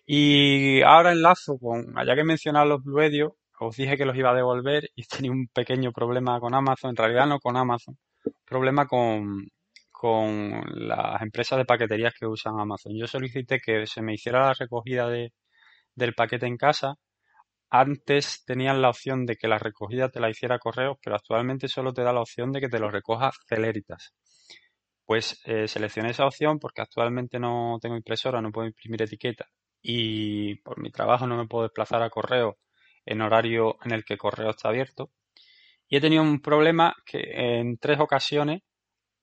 Y 0.05 0.81
ahora 0.83 1.11
enlazo 1.11 1.57
con, 1.59 1.97
allá 1.97 2.15
que 2.15 2.23
mencionaba 2.23 2.65
los 2.65 2.83
Bluedio, 2.83 3.37
os 3.59 3.75
dije 3.75 3.97
que 3.97 4.05
los 4.05 4.15
iba 4.15 4.31
a 4.31 4.35
devolver 4.35 4.89
y 4.95 5.03
tenía 5.07 5.31
un 5.31 5.47
pequeño 5.47 5.91
problema 5.91 6.39
con 6.39 6.53
Amazon, 6.53 6.91
en 6.91 6.95
realidad 6.95 7.27
no 7.27 7.39
con 7.39 7.57
Amazon, 7.57 7.97
problema 8.45 8.87
con, 8.87 9.47
con 9.91 10.63
las 10.87 11.21
empresas 11.21 11.57
de 11.57 11.65
paqueterías 11.65 12.13
que 12.17 12.27
usan 12.27 12.59
Amazon. 12.59 12.93
Yo 12.97 13.07
solicité 13.07 13.59
que 13.59 13.85
se 13.87 14.01
me 14.01 14.13
hiciera 14.13 14.47
la 14.47 14.53
recogida 14.53 15.09
de, 15.09 15.33
del 15.99 16.15
paquete 16.15 16.47
en 16.47 16.57
casa, 16.57 16.95
antes 17.69 18.43
tenían 18.45 18.81
la 18.81 18.89
opción 18.89 19.25
de 19.25 19.35
que 19.35 19.47
la 19.47 19.59
recogida 19.59 20.09
te 20.09 20.19
la 20.19 20.29
hiciera 20.29 20.59
correo, 20.59 20.97
pero 21.03 21.15
actualmente 21.15 21.67
solo 21.67 21.93
te 21.93 22.01
da 22.03 22.13
la 22.13 22.21
opción 22.21 22.51
de 22.51 22.61
que 22.61 22.69
te 22.69 22.79
lo 22.79 22.89
recoja 22.89 23.31
Celeritas. 23.47 24.13
Pues 25.05 25.41
eh, 25.45 25.67
seleccioné 25.67 26.11
esa 26.11 26.25
opción 26.25 26.59
porque 26.59 26.81
actualmente 26.81 27.39
no 27.39 27.77
tengo 27.81 27.95
impresora, 27.95 28.41
no 28.41 28.51
puedo 28.51 28.67
imprimir 28.67 29.03
etiqueta 29.03 29.47
y 29.81 30.55
por 30.61 30.79
mi 30.81 30.91
trabajo 30.91 31.27
no 31.27 31.37
me 31.37 31.47
puedo 31.47 31.63
desplazar 31.63 32.01
a 32.03 32.09
correo 32.09 32.57
en 33.05 33.21
horario 33.21 33.77
en 33.83 33.91
el 33.91 34.03
que 34.03 34.17
correo 34.17 34.51
está 34.51 34.69
abierto. 34.69 35.11
Y 35.89 35.97
he 35.97 36.01
tenido 36.01 36.23
un 36.23 36.41
problema 36.41 36.95
que 37.05 37.19
en 37.59 37.77
tres 37.77 37.99
ocasiones 37.99 38.61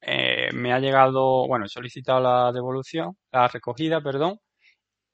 eh, 0.00 0.50
me 0.54 0.72
ha 0.72 0.80
llegado, 0.80 1.46
bueno, 1.48 1.66
he 1.66 1.68
solicitado 1.68 2.20
la 2.20 2.52
devolución, 2.52 3.16
la 3.32 3.48
recogida, 3.48 4.00
perdón, 4.00 4.40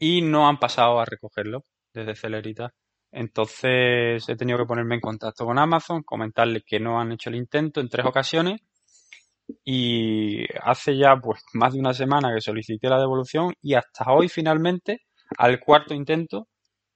y 0.05 0.21
no 0.21 0.49
han 0.49 0.59
pasado 0.59 0.99
a 0.99 1.05
recogerlo 1.05 1.65
desde 1.95 2.17
Celerita. 2.17 2.75
Entonces 3.13 4.29
he 4.29 4.35
tenido 4.35 4.59
que 4.59 4.65
ponerme 4.67 4.97
en 4.97 5.01
contacto 5.01 5.47
con 5.47 5.61
Amazon, 5.61 6.03
comentarle 6.03 6.65
que 6.67 6.81
no 6.81 7.01
han 7.01 7.13
hecho 7.13 7.31
el 7.31 7.37
intento 7.37 7.81
en 7.81 7.89
tres 7.89 8.05
ocasiones 8.05 8.61
y 9.65 10.45
hace 10.61 10.97
ya 10.97 11.15
pues 11.23 11.45
más 11.55 11.75
de 11.75 11.79
una 11.79 11.95
semana 11.95 12.35
que 12.35 12.41
solicité 12.41 12.89
la 12.89 12.99
devolución 12.99 13.55
y 13.63 13.75
hasta 13.75 14.13
hoy 14.13 14.29
finalmente, 14.29 15.03
al 15.39 15.61
cuarto 15.61 15.95
intento, 15.95 16.49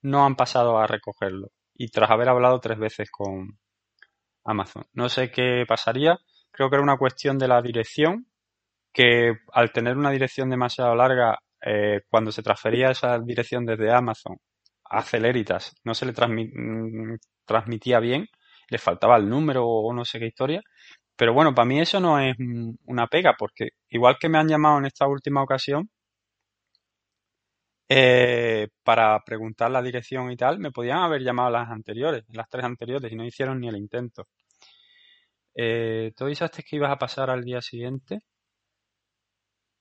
no 0.03 0.27
han 0.27 0.35
pasado 0.35 0.77
a 0.77 0.89
recogerlo. 0.89 1.53
Y 1.77 1.91
tras 1.91 2.11
haber 2.11 2.29
hablado 2.29 2.59
tres 2.59 2.77
veces 2.77 3.09
con 3.13 3.57
Amazon. 4.45 4.83
No 4.95 5.09
sé 5.09 5.31
qué 5.31 5.65
pasaría. 5.69 6.19
Creo 6.51 6.71
que 6.71 6.75
era 6.75 6.83
una 6.83 6.99
cuestión 6.99 7.39
de 7.39 7.47
la 7.47 7.63
dirección, 7.63 8.27
que 8.93 9.35
al 9.53 9.71
tener 9.71 9.97
una 9.97 10.11
dirección 10.11 10.51
demasiado 10.51 10.97
larga, 10.97 11.39
eh, 11.65 12.03
cuando 12.09 12.33
se 12.33 12.43
transfería 12.43 12.91
esa 12.91 13.19
dirección 13.19 13.65
desde 13.67 13.93
Amazon 13.93 14.37
a 14.85 15.03
Celeritas, 15.03 15.75
no 15.85 15.95
se 15.95 16.07
le 16.07 16.13
mm, 16.13 17.17
transmitía 17.45 18.01
bien, 18.01 18.29
le 18.71 18.79
faltaba 18.79 19.17
el 19.17 19.29
número 19.29 19.67
o 19.67 19.93
no 19.93 20.05
sé 20.05 20.19
qué 20.19 20.27
historia. 20.27 20.61
Pero 21.17 21.33
bueno, 21.35 21.55
para 21.55 21.67
mí 21.67 21.81
eso 21.81 22.01
no 22.01 22.19
es 22.21 22.37
una 22.87 23.07
pega, 23.09 23.35
porque 23.39 23.71
igual 23.91 24.17
que 24.21 24.29
me 24.29 24.39
han 24.39 24.49
llamado 24.49 24.79
en 24.79 24.87
esta 24.87 25.07
última 25.09 25.43
ocasión, 25.43 25.91
eh, 27.89 28.69
para 28.83 29.23
preguntar 29.25 29.71
la 29.71 29.83
dirección 29.83 30.31
y 30.33 30.37
tal, 30.37 30.59
me 30.59 30.73
podían 30.73 30.99
haber 30.99 31.23
llamado 31.23 31.51
las 31.51 31.71
anteriores, 31.71 32.25
las 32.33 32.49
tres 32.49 32.65
anteriores, 32.65 33.13
y 33.13 33.17
no 33.17 33.25
hicieron 33.25 33.61
ni 33.61 33.69
el 33.69 33.77
intento. 33.77 34.27
Eh, 35.55 36.13
¿Tú 36.17 36.25
avisaste 36.25 36.63
que 36.63 36.77
ibas 36.77 36.93
a 36.93 36.99
pasar 36.99 37.31
al 37.31 37.43
día 37.45 37.61
siguiente? 37.63 38.21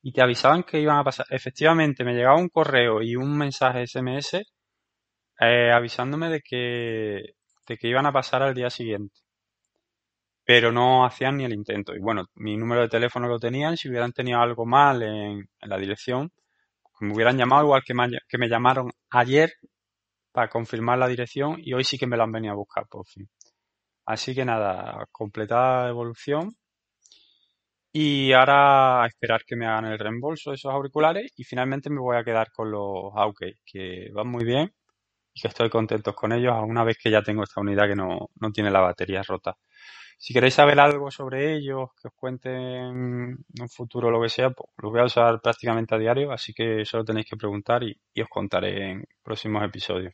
Y 0.05 0.12
te 0.12 0.21
avisaban 0.21 0.62
que 0.62 0.79
iban 0.79 1.00
a 1.00 1.03
pasar. 1.03 1.25
Efectivamente, 1.31 2.03
me 2.03 2.13
llegaba 2.13 2.38
un 2.38 2.50
correo 2.50 3.01
y 3.01 3.15
un 3.15 3.35
mensaje 3.35 3.88
SMS 3.88 4.35
eh, 5.39 5.71
avisándome 5.74 6.29
de 6.29 6.41
que, 6.41 7.35
de 7.67 7.77
que 7.77 7.88
iban 7.88 8.05
a 8.05 8.13
pasar 8.13 8.43
al 8.43 8.53
día 8.53 8.69
siguiente. 8.69 9.19
Pero 10.45 10.71
no 10.71 11.05
hacían 11.05 11.38
ni 11.38 11.45
el 11.45 11.53
intento. 11.53 11.95
Y 11.95 12.00
bueno, 12.00 12.25
mi 12.35 12.55
número 12.55 12.81
de 12.81 12.89
teléfono 12.89 13.27
lo 13.27 13.39
tenían. 13.39 13.77
Si 13.77 13.89
hubieran 13.89 14.13
tenido 14.13 14.39
algo 14.39 14.63
mal 14.67 15.01
en 15.01 15.50
la 15.62 15.77
dirección, 15.79 16.31
me 17.00 17.13
hubieran 17.15 17.38
llamado 17.38 17.63
igual 17.63 17.81
que 17.83 17.95
me, 17.95 18.07
que 18.29 18.38
me 18.38 18.47
llamaron 18.47 18.91
ayer 19.09 19.53
para 20.31 20.50
confirmar 20.50 21.00
la 21.00 21.07
dirección 21.07 21.55
y 21.57 21.74
hoy 21.74 21.83
sí 21.83 21.97
que 21.97 22.05
me 22.05 22.15
lo 22.15 22.24
han 22.24 22.31
venido 22.31 22.53
a 22.53 22.57
buscar 22.57 22.85
por 22.88 23.07
fin. 23.07 23.27
Así 24.05 24.35
que 24.35 24.45
nada, 24.45 25.07
completada 25.12 25.89
evolución. 25.89 26.55
Y 27.98 28.34
ahora 28.34 29.04
a 29.04 29.08
esperar 29.08 29.46
que 29.46 29.56
me 29.56 29.66
hagan 29.66 29.86
el 29.86 29.98
reembolso 29.98 30.50
de 30.50 30.58
esos 30.58 30.74
auriculares 30.74 31.32
y 31.38 31.46
finalmente 31.46 31.90
me 31.90 32.02
voy 32.02 32.18
a 32.18 32.25
quedar 32.25 32.52
con 32.52 32.70
los 32.70 33.14
Aukey, 33.16 33.54
que 33.66 34.10
van 34.14 34.28
muy 34.28 34.44
bien 34.44 34.74
y 35.34 35.40
que 35.40 35.48
estoy 35.48 35.70
contento 35.70 36.14
con 36.14 36.34
ellos 36.34 36.54
una 36.68 36.84
vez 36.84 36.98
que 37.02 37.10
ya 37.10 37.22
tengo 37.24 37.44
esta 37.44 37.62
unidad 37.62 37.88
que 37.88 37.96
no, 37.96 38.32
no 38.36 38.52
tiene 38.52 38.70
la 38.70 38.82
batería 38.82 39.24
rota. 39.24 39.56
Si 40.18 40.34
queréis 40.34 40.56
saber 40.56 40.78
algo 40.78 41.10
sobre 41.10 41.56
ellos, 41.56 41.92
que 42.02 42.10
os 42.10 42.14
cuente 42.18 42.50
en 42.50 43.38
un 43.62 43.70
futuro 43.70 44.12
lo 44.12 44.22
que 44.22 44.28
sea, 44.28 44.50
pues 44.50 44.70
los 44.78 44.92
voy 44.92 45.00
a 45.00 45.06
usar 45.06 45.40
prácticamente 45.42 45.96
a 45.96 45.98
diario, 45.98 46.34
así 46.34 46.54
que 46.54 46.84
solo 46.84 47.06
tenéis 47.06 47.28
que 47.30 47.38
preguntar 47.38 47.82
y, 47.84 47.98
os 48.22 48.28
contaré 48.28 48.92
en 48.92 49.06
próximos 49.24 49.64
episodios, 49.64 50.14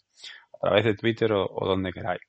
a 0.54 0.68
través 0.68 0.86
de 0.86 0.94
Twitter 0.96 1.32
o, 1.34 1.66
donde 1.66 1.92
queráis. 1.92 2.22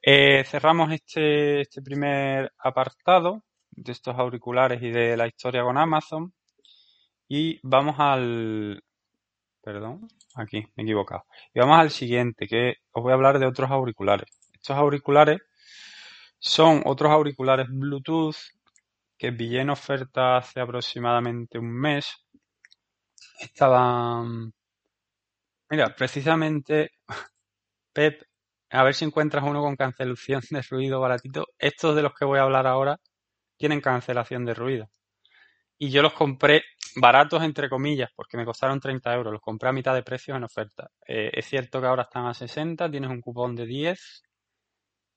Eh, 0.00 0.44
cerramos 0.44 0.92
este, 0.92 1.60
este 1.60 1.82
primer 1.82 2.52
apartado 2.58 3.45
de 3.76 3.92
estos 3.92 4.16
auriculares 4.18 4.82
y 4.82 4.90
de 4.90 5.16
la 5.16 5.26
historia 5.26 5.62
con 5.62 5.78
Amazon 5.78 6.32
y 7.28 7.60
vamos 7.62 7.96
al... 7.98 8.82
Perdón, 9.62 10.08
aquí 10.36 10.64
me 10.76 10.82
he 10.82 10.86
equivocado. 10.86 11.24
Y 11.52 11.58
vamos 11.58 11.78
al 11.78 11.90
siguiente, 11.90 12.46
que 12.46 12.74
os 12.92 13.02
voy 13.02 13.12
a 13.12 13.14
hablar 13.16 13.38
de 13.38 13.46
otros 13.46 13.70
auriculares. 13.70 14.28
Estos 14.52 14.76
auriculares 14.76 15.40
son 16.38 16.82
otros 16.84 17.10
auriculares 17.10 17.66
Bluetooth 17.68 18.36
que 19.18 19.32
pillé 19.32 19.62
en 19.62 19.70
oferta 19.70 20.36
hace 20.36 20.60
aproximadamente 20.60 21.58
un 21.58 21.72
mes. 21.72 22.14
Estaban... 23.40 24.52
Mira, 25.68 25.94
precisamente, 25.96 26.90
Pep, 27.92 28.22
a 28.70 28.84
ver 28.84 28.94
si 28.94 29.04
encuentras 29.04 29.44
uno 29.44 29.62
con 29.62 29.74
cancelación 29.74 30.42
de 30.50 30.62
ruido 30.62 31.00
baratito. 31.00 31.46
Estos 31.58 31.96
de 31.96 32.02
los 32.02 32.14
que 32.14 32.24
voy 32.24 32.38
a 32.38 32.42
hablar 32.42 32.66
ahora 32.68 33.00
tienen 33.56 33.80
cancelación 33.80 34.44
de 34.44 34.54
ruido. 34.54 34.88
Y 35.78 35.90
yo 35.90 36.02
los 36.02 36.14
compré 36.14 36.62
baratos, 36.96 37.42
entre 37.42 37.68
comillas, 37.68 38.10
porque 38.14 38.36
me 38.36 38.44
costaron 38.44 38.80
30 38.80 39.14
euros. 39.14 39.32
Los 39.32 39.42
compré 39.42 39.68
a 39.68 39.72
mitad 39.72 39.94
de 39.94 40.02
precio 40.02 40.34
en 40.34 40.44
oferta. 40.44 40.90
Eh, 41.06 41.30
es 41.32 41.46
cierto 41.46 41.80
que 41.80 41.86
ahora 41.86 42.04
están 42.04 42.26
a 42.26 42.34
60, 42.34 42.90
tienes 42.90 43.10
un 43.10 43.20
cupón 43.20 43.54
de 43.54 43.66
10 43.66 44.22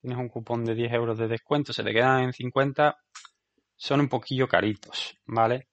tienes 0.02 0.18
un 0.18 0.30
cupón 0.30 0.66
de 0.66 0.76
10 0.76 0.94
euros 0.94 1.18
de 1.18 1.28
descuento, 1.28 1.74
se 1.74 1.84
te 1.84 1.94
quedan 1.94 2.24
en 2.24 2.34
50, 2.34 2.98
son 3.76 4.02
un 4.02 4.10
poquillo 4.10 4.48
caritos, 4.48 5.18
¿vale? 5.26 5.68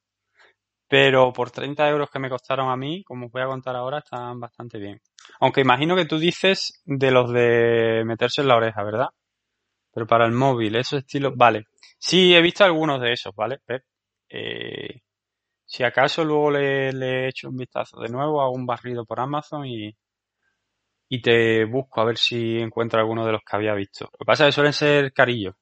Pero 0.88 1.32
por 1.32 1.50
30 1.50 1.88
euros 1.88 2.10
que 2.10 2.18
me 2.18 2.30
costaron 2.30 2.70
a 2.70 2.76
mí, 2.76 3.02
como 3.04 3.26
os 3.26 3.32
voy 3.32 3.42
a 3.42 3.46
contar 3.46 3.74
ahora, 3.74 3.98
están 3.98 4.38
bastante 4.38 4.78
bien. 4.78 5.00
Aunque 5.40 5.60
imagino 5.60 5.96
que 5.96 6.06
tú 6.06 6.18
dices 6.18 6.80
de 6.84 7.10
los 7.10 7.32
de 7.32 8.04
meterse 8.04 8.42
en 8.42 8.48
la 8.48 8.56
oreja, 8.56 8.84
¿verdad? 8.84 9.08
Pero 9.96 10.06
para 10.06 10.26
el 10.26 10.32
móvil, 10.32 10.76
esos 10.76 10.98
estilos, 10.98 11.32
vale. 11.36 11.68
Sí, 11.98 12.34
he 12.34 12.42
visto 12.42 12.62
algunos 12.64 13.00
de 13.00 13.14
esos, 13.14 13.34
¿vale? 13.34 13.60
Eh, 14.28 15.00
si 15.64 15.84
acaso 15.84 16.22
luego 16.22 16.50
le, 16.50 16.92
le 16.92 17.24
he 17.24 17.28
hecho 17.28 17.48
un 17.48 17.56
vistazo 17.56 18.00
de 18.00 18.10
nuevo, 18.10 18.42
hago 18.42 18.52
un 18.52 18.66
barrido 18.66 19.06
por 19.06 19.20
Amazon 19.20 19.64
y, 19.64 19.96
y 21.08 21.22
te 21.22 21.64
busco 21.64 22.02
a 22.02 22.04
ver 22.04 22.18
si 22.18 22.58
encuentro 22.58 23.00
alguno 23.00 23.24
de 23.24 23.32
los 23.32 23.40
que 23.40 23.56
había 23.56 23.72
visto. 23.72 24.04
Lo 24.12 24.18
que 24.18 24.24
pasa 24.26 24.44
es 24.44 24.48
que 24.48 24.56
suelen 24.56 24.74
ser 24.74 25.14
carillos. 25.14 25.54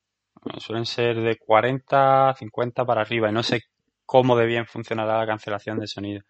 Suelen 0.59 0.85
ser 0.87 1.21
de 1.21 1.37
40, 1.37 2.35
50 2.37 2.85
para 2.85 3.03
arriba 3.03 3.31
y 3.31 3.33
no 3.33 3.45
sé 3.45 3.61
cómo 4.05 4.37
de 4.37 4.47
bien 4.47 4.67
funcionará 4.67 5.17
la 5.17 5.29
cancelación 5.29 5.79
de 5.79 5.87
sonido. 5.87 6.23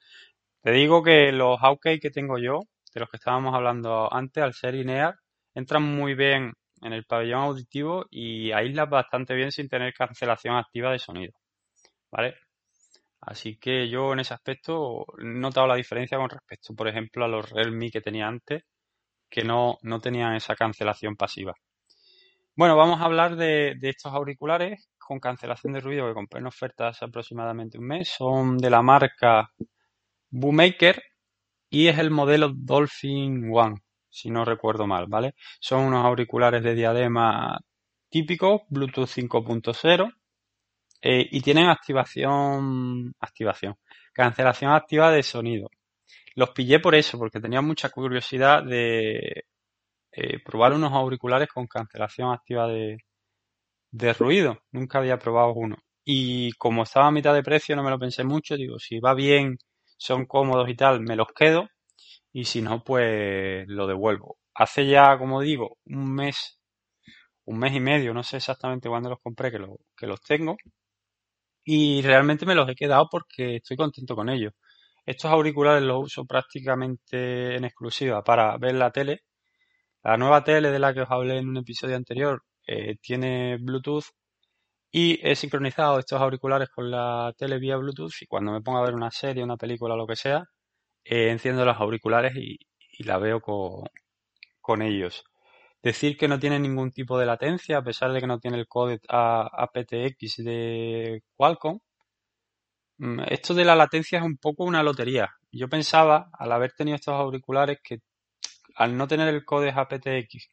Te 0.60 0.72
digo 0.72 1.02
que 1.02 1.32
los 1.32 1.56
Aukey 1.62 2.00
que 2.00 2.10
tengo 2.10 2.36
yo, 2.36 2.60
de 2.92 3.00
los 3.00 3.08
que 3.08 3.16
estábamos 3.16 3.54
hablando 3.54 4.12
antes, 4.12 4.44
al 4.44 4.52
ser 4.52 4.74
INEAR, 4.74 5.16
entran 5.54 5.82
muy 5.84 6.14
bien 6.14 6.52
en 6.82 6.92
el 6.92 7.04
pabellón 7.04 7.42
auditivo 7.42 8.06
y 8.10 8.52
aíslan 8.52 8.90
bastante 8.90 9.34
bien 9.34 9.52
sin 9.52 9.68
tener 9.68 9.94
cancelación 9.94 10.56
activa 10.56 10.92
de 10.92 10.98
sonido. 10.98 11.32
¿Vale? 12.10 12.36
Así 13.20 13.56
que 13.56 13.88
yo 13.88 14.12
en 14.12 14.20
ese 14.20 14.34
aspecto 14.34 15.06
he 15.18 15.24
notado 15.24 15.66
la 15.66 15.76
diferencia 15.76 16.18
con 16.18 16.30
respecto, 16.30 16.74
por 16.74 16.88
ejemplo, 16.88 17.24
a 17.24 17.28
los 17.28 17.50
Realme 17.50 17.90
que 17.90 18.00
tenía 18.00 18.28
antes, 18.28 18.64
que 19.30 19.44
no, 19.44 19.78
no 19.82 20.00
tenían 20.00 20.34
esa 20.34 20.54
cancelación 20.56 21.16
pasiva. 21.16 21.54
Bueno, 22.56 22.76
vamos 22.76 23.00
a 23.00 23.04
hablar 23.06 23.34
de, 23.34 23.76
estos 23.82 24.12
auriculares 24.12 24.88
con 24.96 25.18
cancelación 25.18 25.72
de 25.72 25.80
ruido 25.80 26.06
que 26.06 26.14
compré 26.14 26.38
en 26.40 26.46
ofertas 26.46 27.02
aproximadamente 27.02 27.78
un 27.78 27.86
mes. 27.86 28.08
Son 28.08 28.58
de 28.58 28.70
la 28.70 28.80
marca 28.80 29.50
Boomaker 30.30 31.02
y 31.68 31.88
es 31.88 31.98
el 31.98 32.10
modelo 32.10 32.52
Dolphin 32.54 33.50
One, 33.52 33.76
si 34.14 34.30
no 34.30 34.44
recuerdo 34.44 34.86
mal, 34.86 35.06
¿vale? 35.08 35.34
Son 35.60 35.84
unos 35.84 36.04
auriculares 36.04 36.62
de 36.62 36.74
diadema 36.74 37.58
típicos, 38.08 38.62
Bluetooth 38.68 39.08
5.0 39.08 40.12
eh, 41.02 41.28
y 41.30 41.40
tienen 41.42 41.66
activación, 41.68 43.12
activación, 43.20 43.76
cancelación 44.12 44.72
activa 44.72 45.10
de 45.10 45.22
sonido. 45.22 45.68
Los 46.36 46.50
pillé 46.50 46.80
por 46.80 46.94
eso, 46.94 47.18
porque 47.18 47.40
tenía 47.40 47.60
mucha 47.62 47.90
curiosidad 47.90 48.64
de 48.64 49.44
eh, 50.12 50.38
probar 50.44 50.72
unos 50.74 50.92
auriculares 50.92 51.48
con 51.48 51.66
cancelación 51.66 52.32
activa 52.32 52.68
de, 52.68 52.98
ruido. 54.18 54.58
Nunca 54.72 54.98
había 54.98 55.18
probado 55.18 55.52
uno. 55.54 55.76
Y 56.04 56.52
como 56.52 56.84
estaba 56.84 57.08
a 57.08 57.10
mitad 57.10 57.34
de 57.34 57.42
precio, 57.42 57.76
no 57.76 57.82
me 57.82 57.90
lo 57.90 57.98
pensé 57.98 58.24
mucho. 58.24 58.56
Digo, 58.56 58.78
si 58.78 59.00
va 59.00 59.14
bien, 59.14 59.58
son 59.96 60.26
cómodos 60.26 60.68
y 60.68 60.76
tal, 60.76 61.00
me 61.00 61.16
los 61.16 61.28
quedo. 61.34 61.68
Y 62.34 62.44
si 62.46 62.60
no, 62.62 62.84
pues 62.84 63.66
lo 63.68 63.86
devuelvo. 63.86 64.38
Hace 64.54 64.86
ya, 64.86 65.16
como 65.18 65.40
digo, 65.40 65.78
un 65.86 66.14
mes, 66.14 66.58
un 67.46 67.58
mes 67.58 67.74
y 67.74 67.80
medio, 67.80 68.14
no 68.14 68.22
sé 68.24 68.38
exactamente 68.38 68.88
cuándo 68.88 69.10
los 69.10 69.20
compré, 69.22 69.50
que, 69.52 69.58
que 69.96 70.06
los 70.06 70.20
tengo. 70.22 70.56
Y 71.64 72.02
realmente 72.02 72.46
me 72.46 72.54
los 72.54 72.68
he 72.68 72.74
quedado 72.74 73.08
porque 73.10 73.56
estoy 73.56 73.76
contento 73.76 74.16
con 74.16 74.28
ellos. 74.28 74.52
Estos 75.06 75.30
auriculares 75.30 75.82
los 75.84 76.04
uso 76.04 76.24
prácticamente 76.26 77.56
en 77.56 77.64
exclusiva 77.64 78.22
para 78.24 78.56
ver 78.58 78.74
la 78.74 78.90
tele. 78.90 79.22
La 80.04 80.16
nueva 80.16 80.44
tele 80.44 80.70
de 80.70 80.78
la 80.80 80.94
que 80.94 81.02
os 81.02 81.10
hablé 81.10 81.38
en 81.38 81.48
un 81.48 81.58
episodio 81.58 81.96
anterior 81.96 82.42
eh, 82.66 82.96
tiene 83.02 83.58
Bluetooth 83.58 84.06
y 84.92 85.20
he 85.28 85.36
sincronizado 85.36 85.98
estos 85.98 86.20
auriculares 86.20 86.70
con 86.70 86.90
la 86.90 87.32
tele 87.38 87.58
vía 87.58 87.76
Bluetooth 87.76 88.14
y 88.22 88.26
cuando 88.26 88.52
me 88.52 88.62
pongo 88.62 88.78
a 88.78 88.84
ver 88.84 88.94
una 88.94 89.10
serie, 89.10 89.44
una 89.44 89.56
película, 89.56 89.96
lo 89.96 90.06
que 90.06 90.16
sea, 90.16 90.44
eh, 91.04 91.30
enciendo 91.30 91.64
los 91.64 91.76
auriculares 91.78 92.34
y, 92.36 92.58
la 93.00 93.18
veo 93.18 93.40
con, 93.40 93.84
con, 94.60 94.82
ellos. 94.82 95.24
Decir 95.82 96.16
que 96.16 96.28
no 96.28 96.38
tiene 96.38 96.58
ningún 96.60 96.92
tipo 96.92 97.18
de 97.18 97.26
latencia, 97.26 97.78
a 97.78 97.84
pesar 97.84 98.12
de 98.12 98.20
que 98.20 98.26
no 98.26 98.38
tiene 98.40 98.58
el 98.58 98.68
codec 98.68 99.02
aptX 99.08 100.36
de 100.38 101.22
Qualcomm, 101.36 101.80
Mm, 102.98 103.20
esto 103.28 103.54
de 103.54 103.64
la 103.64 103.74
latencia 103.76 104.18
es 104.18 104.24
un 104.24 104.36
poco 104.36 104.64
una 104.64 104.82
lotería. 104.82 105.30
Yo 105.50 105.68
pensaba, 105.68 106.30
al 106.32 106.52
haber 106.52 106.72
tenido 106.72 106.96
estos 106.96 107.14
auriculares, 107.14 107.78
que 107.82 108.00
al 108.76 108.96
no 108.96 109.08
tener 109.08 109.28
el 109.28 109.44
código 109.44 109.78
aptX 109.80 110.48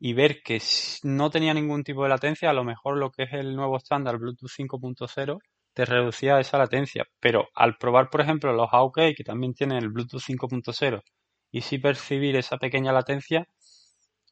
y 0.00 0.14
ver 0.14 0.42
que 0.42 0.60
no 1.04 1.30
tenía 1.30 1.54
ningún 1.54 1.84
tipo 1.84 2.04
de 2.04 2.10
latencia, 2.10 2.50
a 2.50 2.52
lo 2.54 2.64
mejor 2.64 2.98
lo 2.98 3.10
que 3.12 3.24
es 3.24 3.32
el 3.34 3.56
nuevo 3.56 3.76
estándar 3.76 4.18
Bluetooth 4.18 4.50
5.0 4.50 5.40
te 5.74 5.84
reducía 5.84 6.40
esa 6.40 6.58
latencia. 6.58 7.04
Pero 7.20 7.48
al 7.54 7.76
probar, 7.78 8.10
por 8.10 8.20
ejemplo, 8.20 8.52
los 8.52 8.68
AOK, 8.72 9.14
que 9.16 9.24
también 9.24 9.54
tienen 9.54 9.78
el 9.78 9.90
Bluetooth 9.90 10.20
5.0, 10.22 11.02
y 11.50 11.60
si 11.62 11.78
percibir 11.78 12.36
esa 12.36 12.58
pequeña 12.58 12.92
latencia, 12.92 13.46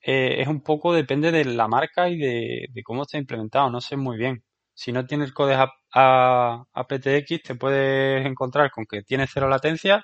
eh, 0.03 0.41
es 0.41 0.49
un 0.49 0.63
poco, 0.63 0.93
depende 0.95 1.31
de 1.33 1.45
la 1.45 1.69
marca 1.69 2.09
y 2.09 2.19
de, 2.19 2.69
cómo 2.85 3.03
está 3.03 3.19
implementado, 3.19 3.71
no 3.71 3.81
sé 3.81 3.97
muy 3.97 4.17
bien. 4.19 4.43
Si 4.75 4.93
no 4.93 5.07
tiene 5.07 5.25
el 5.25 5.35
código 5.35 5.67
aptX, 5.93 7.43
te 7.43 7.55
puedes 7.57 8.25
encontrar 8.27 8.71
con 8.71 8.87
que 8.87 9.03
tiene 9.03 9.27
cero 9.27 9.49
latencia 9.49 10.03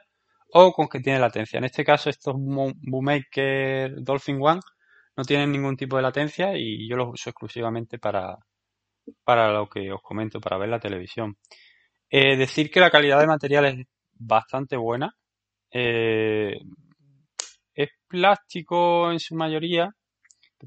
o 0.52 0.72
con 0.72 0.88
que 0.88 1.00
tiene 1.00 1.18
latencia. 1.20 1.58
En 1.58 1.64
este 1.64 1.84
caso, 1.84 2.10
estos 2.10 2.34
Boommaker 2.38 4.02
Dolphin 4.02 4.38
One 4.40 4.60
no 5.16 5.24
tienen 5.24 5.52
ningún 5.52 5.76
tipo 5.76 5.96
de 5.96 6.02
latencia 6.02 6.56
y 6.56 6.88
yo 6.88 6.96
los 6.96 7.08
uso 7.14 7.30
exclusivamente 7.30 7.98
para, 7.98 8.36
para 9.24 9.52
lo 9.52 9.68
que 9.68 9.92
os 9.92 10.02
comento, 10.02 10.40
para 10.40 10.58
ver 10.58 10.68
la 10.68 10.80
televisión. 10.80 11.36
Eh, 12.10 12.36
decir 12.36 12.70
que 12.70 12.80
la 12.80 12.90
calidad 12.90 13.20
de 13.20 13.26
material 13.26 13.64
es 13.66 13.86
bastante 14.12 14.76
buena. 14.76 15.14
Eh, 15.70 16.58
es 17.74 17.90
plástico 18.08 19.10
en 19.12 19.20
su 19.20 19.34
mayoría, 19.34 19.90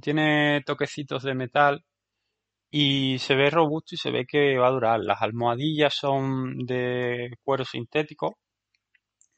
tiene 0.02 0.62
toquecitos 0.66 1.24
de 1.24 1.34
metal 1.36 1.84
y 2.72 3.18
se 3.20 3.36
ve 3.36 3.50
robusto 3.50 3.96
y 3.96 3.98
se 3.98 4.12
ve 4.12 4.26
que 4.26 4.58
va 4.58 4.68
a 4.68 4.72
durar. 4.72 5.00
Las 5.02 5.22
almohadillas 5.22 5.96
son 5.96 6.58
de 6.66 7.32
cuero 7.44 7.66
sintético, 7.66 8.38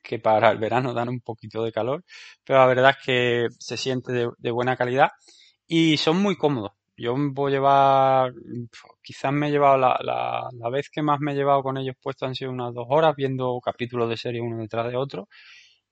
que 0.01 0.19
para 0.19 0.51
el 0.51 0.57
verano 0.57 0.93
dan 0.93 1.09
un 1.09 1.21
poquito 1.21 1.63
de 1.63 1.71
calor, 1.71 2.03
pero 2.43 2.59
la 2.59 2.67
verdad 2.67 2.95
es 2.97 3.05
que 3.05 3.47
se 3.59 3.77
siente 3.77 4.11
de, 4.37 4.51
buena 4.51 4.75
calidad 4.75 5.09
y 5.67 5.97
son 5.97 6.21
muy 6.21 6.37
cómodos. 6.37 6.73
Yo 7.01 7.15
voy 7.17 7.51
a 7.51 7.55
llevar, 7.55 8.33
quizás 9.01 9.33
me 9.33 9.47
he 9.47 9.51
llevado 9.51 9.77
la, 9.77 9.97
la, 10.03 10.69
vez 10.69 10.89
que 10.89 11.01
más 11.01 11.19
me 11.19 11.31
he 11.33 11.35
llevado 11.35 11.63
con 11.63 11.77
ellos 11.77 11.95
puestos 12.01 12.27
han 12.27 12.35
sido 12.35 12.51
unas 12.51 12.73
dos 12.73 12.85
horas 12.89 13.15
viendo 13.15 13.59
capítulos 13.63 14.09
de 14.09 14.17
serie 14.17 14.41
uno 14.41 14.57
detrás 14.57 14.89
de 14.91 14.97
otro 14.97 15.27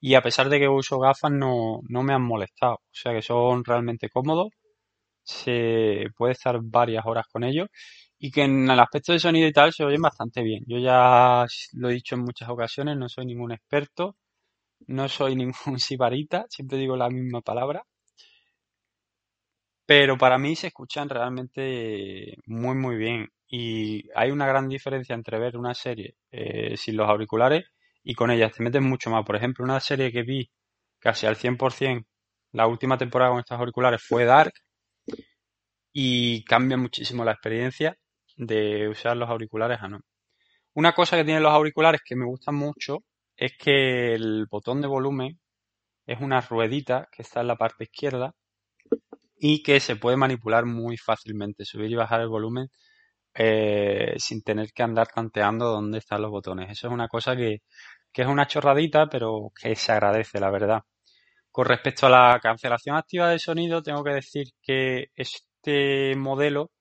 y 0.01 0.16
a 0.16 0.22
pesar 0.22 0.50
de 0.50 0.60
que 0.60 0.68
uso 0.70 1.00
gafas 1.00 1.32
no, 1.32 1.82
no 1.89 2.04
me 2.04 2.13
han 2.13 2.24
molestado. 2.24 2.75
O 2.75 2.82
sea 2.94 3.13
que 3.13 3.22
son 3.22 3.63
realmente 3.66 4.10
cómodos. 4.10 4.50
Se 5.24 6.06
puede 6.18 6.34
estar 6.34 6.60
varias 6.63 7.06
horas 7.06 7.25
con 7.32 7.44
ellos 7.44 7.68
y 8.20 8.32
que 8.32 8.44
en 8.44 8.70
el 8.70 8.80
aspecto 8.80 9.13
de 9.13 9.20
sonido 9.20 9.48
y 9.48 9.54
tal 9.54 9.74
se 9.74 9.84
oyen 9.86 10.01
bastante 10.01 10.44
bien. 10.44 10.63
Yo 10.68 10.80
ya 10.80 11.46
lo 11.74 11.89
he 11.89 11.94
dicho 11.94 12.16
en 12.16 12.24
muchas 12.24 12.50
ocasiones, 12.50 12.98
no 12.98 13.10
soy 13.10 13.25
ningún 13.25 13.51
experto, 13.54 14.16
no 14.88 15.10
soy 15.10 15.36
ningún 15.38 15.80
sibarita, 15.80 16.46
siempre 16.50 16.78
digo 16.78 16.98
la 16.98 17.10
misma 17.10 17.42
palabra. 17.42 17.84
Pero 19.89 20.19
para 20.19 20.38
mí 20.38 20.55
se 20.55 20.67
escuchan 20.67 21.10
realmente 21.10 22.38
muy 22.46 22.75
muy 22.75 22.96
bien 22.96 23.27
y 23.48 24.08
hay 24.13 24.29
una 24.29 24.46
gran 24.46 24.69
diferencia 24.69 25.15
entre 25.15 25.39
ver 25.39 25.58
una 25.58 25.74
serie 25.74 26.15
eh, 26.29 26.77
sin 26.77 26.96
los 26.96 27.10
auriculares 27.10 27.65
y 28.03 28.13
con 28.13 28.29
ellas 28.29 28.51
te 28.53 28.62
metes 28.62 28.84
mucho 28.84 29.10
más. 29.10 29.25
Por 29.25 29.36
ejemplo, 29.36 29.65
una 29.65 29.79
serie 29.79 30.12
que 30.12 30.22
vi 30.22 30.48
casi 31.00 31.25
al 31.25 31.38
100% 31.38 32.05
la 32.51 32.67
última 32.67 33.00
temporada 33.00 33.31
con 33.31 33.39
estos 33.39 33.58
auriculares 33.58 34.03
fue 34.03 34.25
Dark 34.25 34.53
y 35.91 36.43
cambia 36.43 36.77
muchísimo 36.77 37.25
la 37.25 37.31
experiencia 37.31 37.98
de 38.38 38.89
usar 38.89 39.17
los 39.17 39.27
auriculares 39.27 39.79
a 39.81 39.88
no. 39.88 40.01
Una 40.75 40.93
cosa 40.93 41.17
que 41.17 41.25
tienen 41.25 41.41
los 41.41 41.51
auriculares 41.51 42.01
que 42.05 42.15
me 42.15 42.25
gusta 42.25 42.51
mucho 42.51 43.00
es 43.36 43.53
que 43.58 44.13
el 44.13 44.46
botón 44.51 44.81
de 44.81 44.88
volumen 44.88 45.39
es 46.05 46.22
una 46.22 46.41
ruedita 46.41 47.08
que 47.12 47.24
está 47.24 47.41
en 47.41 47.48
la 47.48 47.55
parte 47.55 47.86
izquierda 47.86 48.36
y 49.39 49.63
que 49.63 49.79
se 49.79 49.96
puede 49.96 50.17
manipular 50.17 50.65
muy 50.65 50.98
fácilmente, 50.98 51.65
subir 51.65 51.91
y 51.91 51.96
bajar 51.96 52.22
el 52.22 52.29
volumen 52.29 52.67
eh, 53.34 54.15
sin 54.17 54.43
tener 54.43 54.72
que 54.74 54.84
andar 54.84 55.08
tanteando 55.08 55.65
dónde 55.67 56.00
están 56.00 56.22
los 56.22 56.31
botones. 56.31 56.69
Eso 56.72 56.88
es 56.88 56.93
una 56.93 57.08
cosa 57.08 57.36
que, 57.36 57.60
que 58.12 58.24
es 58.24 58.27
una 58.27 58.48
chorradita, 58.48 59.08
pero 59.10 59.51
que 59.60 59.75
se 59.75 59.91
agradece, 59.93 60.39
la 60.39 60.51
verdad. 60.51 60.81
Con 61.51 61.65
respecto 61.67 62.08
a 62.08 62.10
la 62.10 62.39
cancelación 62.41 62.96
activa 62.98 63.29
de 63.29 63.39
sonido, 63.39 63.81
tengo 63.81 64.04
que 64.04 64.13
decir 64.13 64.47
que 64.62 65.08
este 65.15 66.15
modelo 66.17 66.71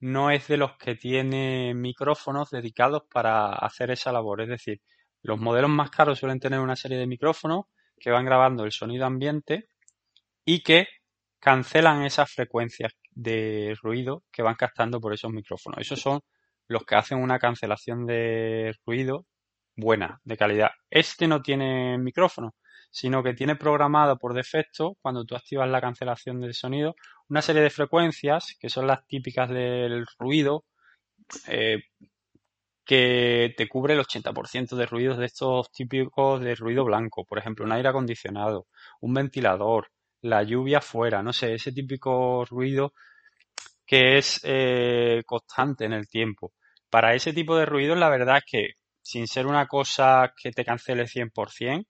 no 0.00 0.30
es 0.30 0.48
de 0.48 0.56
los 0.58 0.76
que 0.78 0.94
tiene 0.96 1.74
micrófonos 1.74 2.50
dedicados 2.50 3.02
para 3.12 3.50
hacer 3.50 3.90
esa 3.90 4.12
labor. 4.12 4.42
Es 4.42 4.48
decir, 4.48 4.80
los 5.22 5.38
modelos 5.40 5.70
más 5.70 5.90
caros 5.90 6.18
suelen 6.18 6.40
tener 6.40 6.60
una 6.60 6.76
serie 6.76 6.98
de 6.98 7.06
micrófonos 7.06 7.66
que 7.98 8.10
van 8.10 8.24
grabando 8.24 8.64
el 8.64 8.72
sonido 8.72 9.06
ambiente 9.06 9.68
y 10.44 10.62
que 10.62 10.86
cancelan 11.40 12.04
esas 12.04 12.30
frecuencias 12.32 12.92
de 13.12 13.76
ruido 13.82 14.24
que 14.32 14.42
van 14.42 14.54
captando 14.56 15.00
por 15.00 15.12
esos 15.12 15.32
micrófonos. 15.32 15.80
Esos 15.80 16.00
son 16.00 16.20
los 16.68 16.84
que 16.84 16.96
hacen 16.96 17.18
una 17.18 17.38
cancelación 17.38 18.06
de 18.06 18.74
ruido 18.86 19.26
buena, 19.76 20.20
de 20.24 20.36
calidad. 20.36 20.70
Este 20.90 21.28
no 21.28 21.42
tiene 21.42 21.98
micrófono, 21.98 22.54
sino 22.90 23.22
que 23.22 23.34
tiene 23.34 23.56
programado 23.56 24.18
por 24.18 24.34
defecto, 24.34 24.96
cuando 25.00 25.24
tú 25.24 25.36
activas 25.36 25.68
la 25.68 25.80
cancelación 25.80 26.40
del 26.40 26.54
sonido, 26.54 26.94
una 27.28 27.42
serie 27.42 27.62
de 27.62 27.70
frecuencias 27.70 28.56
que 28.60 28.68
son 28.70 28.86
las 28.86 29.06
típicas 29.06 29.48
del 29.50 30.06
ruido, 30.18 30.64
eh, 31.48 31.82
que 32.84 33.54
te 33.56 33.68
cubre 33.68 33.94
el 33.94 34.00
80% 34.00 34.74
de 34.74 34.86
ruidos 34.86 35.18
de 35.18 35.26
estos 35.26 35.70
típicos 35.70 36.40
de 36.40 36.54
ruido 36.54 36.84
blanco, 36.84 37.24
por 37.24 37.38
ejemplo, 37.38 37.64
un 37.64 37.72
aire 37.72 37.88
acondicionado, 37.90 38.66
un 39.00 39.14
ventilador, 39.14 39.88
la 40.22 40.42
lluvia 40.42 40.80
fuera, 40.80 41.22
no 41.22 41.32
sé, 41.32 41.54
ese 41.54 41.72
típico 41.72 42.44
ruido 42.44 42.92
que 43.86 44.18
es 44.18 44.40
eh, 44.44 45.22
constante 45.26 45.86
en 45.86 45.94
el 45.94 46.08
tiempo. 46.08 46.52
Para 46.90 47.14
ese 47.14 47.32
tipo 47.32 47.56
de 47.56 47.66
ruidos, 47.66 47.98
la 47.98 48.10
verdad 48.10 48.38
es 48.38 48.44
que, 48.46 48.68
sin 49.02 49.26
ser 49.26 49.46
una 49.46 49.66
cosa 49.66 50.32
que 50.40 50.50
te 50.52 50.64
cancele 50.64 51.06
100%, 51.06 51.86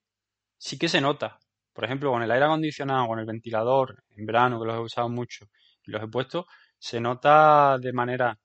sí 0.58 0.78
que 0.78 0.88
se 0.88 1.00
nota. 1.00 1.38
Por 1.72 1.84
ejemplo, 1.84 2.10
con 2.12 2.22
el 2.22 2.30
aire 2.30 2.46
acondicionado, 2.46 3.08
con 3.08 3.18
el 3.20 3.26
ventilador, 3.26 4.04
en 4.16 4.26
verano, 4.26 4.60
que 4.60 4.66
los 4.66 4.76
he 4.76 4.80
usado 4.80 5.08
mucho 5.08 5.46
y 5.84 5.90
los 5.92 6.02
he 6.02 6.08
puesto, 6.08 6.46
se 6.78 7.00
nota 7.00 7.78
de 7.78 7.92
manera 7.92 8.38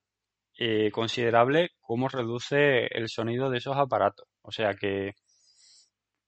eh, 0.58 0.92
considerable 0.92 1.72
cómo 1.82 2.10
reduce 2.10 2.88
el 2.88 3.10
sonido 3.10 3.50
de 3.50 3.60
esos 3.60 3.78
aparatos. 3.78 4.28
O 4.42 4.52
sea 4.52 4.74
que, 4.76 5.14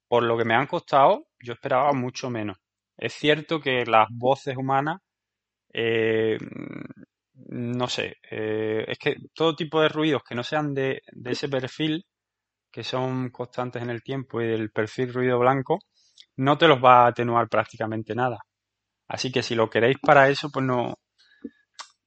por 0.07 0.23
lo 0.23 0.37
que 0.37 0.45
me 0.45 0.55
han 0.55 0.67
costado, 0.67 1.27
yo 1.39 1.53
esperaba 1.53 1.93
mucho 1.93 2.29
menos. 2.29 2.57
Es 2.97 3.13
cierto 3.13 3.59
que 3.59 3.85
las 3.85 4.07
voces 4.11 4.55
humanas, 4.57 5.01
eh, 5.73 6.37
no 7.33 7.87
sé, 7.87 8.17
eh, 8.31 8.85
es 8.87 8.97
que 8.97 9.15
todo 9.33 9.55
tipo 9.55 9.81
de 9.81 9.89
ruidos 9.89 10.23
que 10.27 10.35
no 10.35 10.43
sean 10.43 10.73
de, 10.73 11.01
ese 11.25 11.49
perfil, 11.49 12.05
que 12.71 12.83
son 12.83 13.29
constantes 13.31 13.81
en 13.83 13.89
el 13.89 14.03
tiempo 14.03 14.41
y 14.41 14.47
del 14.47 14.71
perfil 14.71 15.13
ruido 15.13 15.39
blanco, 15.39 15.79
no 16.37 16.57
te 16.57 16.67
los 16.67 16.83
va 16.83 17.05
a 17.05 17.07
atenuar 17.07 17.49
prácticamente 17.49 18.15
nada. 18.15 18.39
Así 19.07 19.31
que 19.31 19.43
si 19.43 19.55
lo 19.55 19.69
queréis 19.69 19.97
para 20.01 20.29
eso, 20.29 20.49
pues 20.51 20.65
no, 20.65 20.95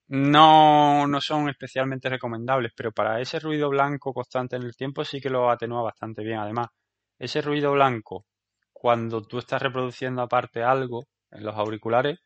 no, 0.08 1.06
no 1.06 1.20
son 1.20 1.48
especialmente 1.48 2.08
recomendables, 2.08 2.72
pero 2.76 2.92
para 2.92 3.20
ese 3.20 3.38
ruido 3.40 3.68
blanco 3.70 4.12
constante 4.12 4.56
en 4.56 4.62
el 4.62 4.76
tiempo 4.76 5.04
sí 5.04 5.20
que 5.20 5.30
lo 5.30 5.50
atenúa 5.50 5.82
bastante 5.82 6.22
bien. 6.24 6.38
Además, 6.38 6.68
ese 7.18 7.42
ruido 7.42 7.72
blanco 7.72 8.26
cuando 8.80 9.22
tú 9.22 9.38
estás 9.38 9.62
reproduciendo 9.62 10.22
aparte 10.22 10.62
algo 10.62 11.04
en 11.30 11.44
los 11.44 11.56
auriculares, 11.56 12.18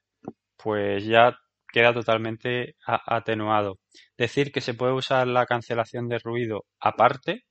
pues 0.57 1.05
ya 1.07 1.37
queda 1.73 1.95
totalmente 1.95 2.77
atenuado. 2.87 3.79
Decir 4.19 4.53
que 4.53 4.61
se 4.61 4.75
puede 4.75 4.93
usar 4.95 5.27
la 5.29 5.47
cancelación 5.47 6.09
de 6.09 6.19
ruido 6.19 6.65
aparte, 6.81 7.45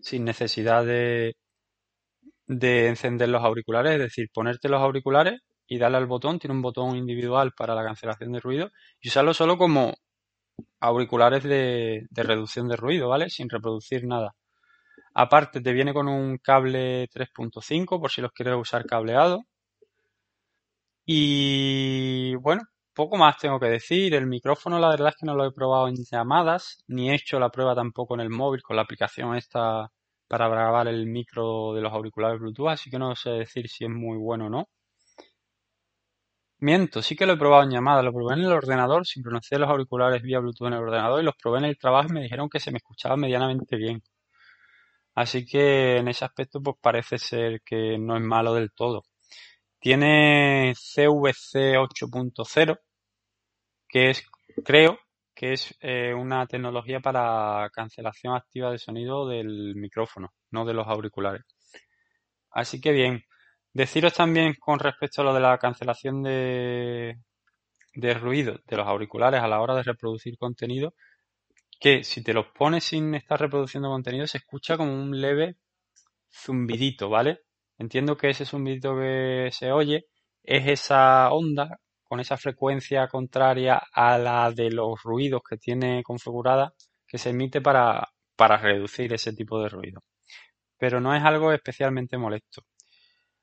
sin 0.00 0.24
necesidad 0.24 0.84
de, 0.86 1.36
de 2.46 2.88
encender 2.88 3.28
los 3.28 3.42
auriculares, 3.42 3.92
es 3.94 3.98
decir, 4.00 4.28
ponerte 4.32 4.68
los 4.68 4.80
auriculares 4.80 5.40
y 5.66 5.78
darle 5.78 5.98
al 5.98 6.06
botón, 6.06 6.38
tiene 6.38 6.54
un 6.54 6.62
botón 6.62 6.96
individual 6.96 7.52
para 7.56 7.74
la 7.74 7.84
cancelación 7.84 8.32
de 8.32 8.40
ruido 8.40 8.70
y 9.00 9.08
usarlo 9.08 9.34
solo 9.34 9.56
como 9.58 9.94
auriculares 10.80 11.44
de, 11.44 12.06
de 12.10 12.22
reducción 12.22 12.68
de 12.68 12.76
ruido, 12.76 13.08
¿vale? 13.08 13.30
Sin 13.30 13.50
reproducir 13.50 14.06
nada. 14.06 14.34
Aparte 15.14 15.60
te 15.60 15.72
viene 15.72 15.92
con 15.94 16.08
un 16.08 16.38
cable 16.38 17.08
3.5 17.08 18.00
por 18.00 18.10
si 18.10 18.20
los 18.20 18.32
quieres 18.32 18.56
usar 18.56 18.84
cableado. 18.86 19.42
Y 21.06 22.34
bueno, 22.36 22.62
poco 22.94 23.16
más 23.16 23.36
tengo 23.38 23.58
que 23.60 23.66
decir. 23.66 24.14
El 24.14 24.26
micrófono 24.26 24.78
la 24.78 24.88
verdad 24.90 25.08
es 25.10 25.16
que 25.16 25.26
no 25.26 25.34
lo 25.34 25.46
he 25.46 25.52
probado 25.52 25.88
en 25.88 25.96
llamadas, 25.96 26.82
ni 26.88 27.10
he 27.10 27.14
hecho 27.14 27.38
la 27.38 27.50
prueba 27.50 27.74
tampoco 27.74 28.14
en 28.14 28.20
el 28.20 28.30
móvil 28.30 28.62
con 28.62 28.76
la 28.76 28.82
aplicación 28.82 29.34
esta 29.36 29.90
para 30.28 30.48
grabar 30.48 30.88
el 30.88 31.06
micro 31.06 31.74
de 31.74 31.82
los 31.82 31.92
auriculares 31.92 32.40
Bluetooth, 32.40 32.68
así 32.68 32.90
que 32.90 32.98
no 32.98 33.14
sé 33.16 33.30
decir 33.30 33.68
si 33.68 33.84
es 33.84 33.90
muy 33.90 34.16
bueno 34.18 34.46
o 34.46 34.50
no. 34.50 34.68
Miento, 36.58 37.00
sí 37.00 37.14
que 37.14 37.26
lo 37.26 37.34
he 37.34 37.36
probado 37.36 37.62
en 37.62 37.70
llamada, 37.70 38.02
lo 38.02 38.12
probé 38.12 38.34
en 38.34 38.40
el 38.40 38.50
ordenador, 38.50 39.06
sincronicé 39.06 39.56
los 39.56 39.68
auriculares 39.70 40.20
vía 40.20 40.40
Bluetooth 40.40 40.66
en 40.66 40.72
el 40.72 40.80
ordenador 40.80 41.20
y 41.20 41.24
los 41.24 41.36
probé 41.40 41.58
en 41.58 41.66
el 41.66 41.78
trabajo 41.78 42.08
y 42.10 42.12
me 42.14 42.22
dijeron 42.22 42.48
que 42.48 42.58
se 42.58 42.72
me 42.72 42.78
escuchaba 42.78 43.16
medianamente 43.16 43.76
bien. 43.76 44.02
Así 45.14 45.46
que 45.46 45.98
en 45.98 46.08
ese 46.08 46.24
aspecto 46.24 46.60
pues 46.62 46.76
parece 46.80 47.18
ser 47.18 47.62
que 47.62 47.98
no 47.98 48.16
es 48.16 48.22
malo 48.22 48.54
del 48.54 48.72
todo. 48.72 49.04
Tiene 49.78 50.74
CVC 50.74 51.76
8.0, 51.78 52.78
que 53.88 54.10
es, 54.10 54.24
creo, 54.64 54.98
que 55.34 55.52
es 55.52 55.74
eh, 55.80 56.14
una 56.14 56.46
tecnología 56.46 57.00
para 57.00 57.68
cancelación 57.72 58.34
activa 58.34 58.70
de 58.70 58.78
sonido 58.78 59.28
del 59.28 59.74
micrófono, 59.76 60.32
no 60.50 60.64
de 60.64 60.74
los 60.74 60.86
auriculares. 60.88 61.42
Así 62.50 62.80
que 62.80 62.92
bien, 62.92 63.24
deciros 63.72 64.14
también 64.14 64.54
con 64.58 64.78
respecto 64.78 65.22
a 65.22 65.24
lo 65.24 65.34
de 65.34 65.40
la 65.40 65.58
cancelación 65.58 66.22
de, 66.22 67.18
de 67.94 68.14
ruido 68.14 68.60
de 68.66 68.76
los 68.76 68.86
auriculares 68.86 69.40
a 69.42 69.48
la 69.48 69.60
hora 69.60 69.74
de 69.76 69.82
reproducir 69.82 70.38
contenido, 70.38 70.94
que 71.80 72.04
si 72.04 72.22
te 72.22 72.32
los 72.32 72.46
pones 72.48 72.84
sin 72.84 73.14
estar 73.14 73.40
reproduciendo 73.40 73.88
contenido 73.88 74.26
se 74.26 74.38
escucha 74.38 74.76
como 74.76 74.92
un 74.92 75.20
leve 75.20 75.56
zumbidito, 76.30 77.08
¿vale? 77.08 77.40
Entiendo 77.78 78.16
que 78.16 78.30
ese 78.30 78.44
zumbidito 78.44 78.96
que 78.96 79.50
se 79.52 79.72
oye 79.72 80.06
es 80.42 80.66
esa 80.68 81.30
onda 81.32 81.80
con 82.04 82.20
esa 82.20 82.36
frecuencia 82.36 83.08
contraria 83.08 83.82
a 83.92 84.18
la 84.18 84.50
de 84.52 84.70
los 84.70 85.02
ruidos 85.02 85.42
que 85.48 85.56
tiene 85.56 86.02
configurada 86.02 86.74
que 87.06 87.18
se 87.18 87.30
emite 87.30 87.60
para, 87.60 88.08
para 88.36 88.56
reducir 88.56 89.12
ese 89.12 89.32
tipo 89.32 89.60
de 89.62 89.68
ruido. 89.68 90.02
Pero 90.78 91.00
no 91.00 91.14
es 91.14 91.22
algo 91.24 91.52
especialmente 91.52 92.18
molesto. 92.18 92.62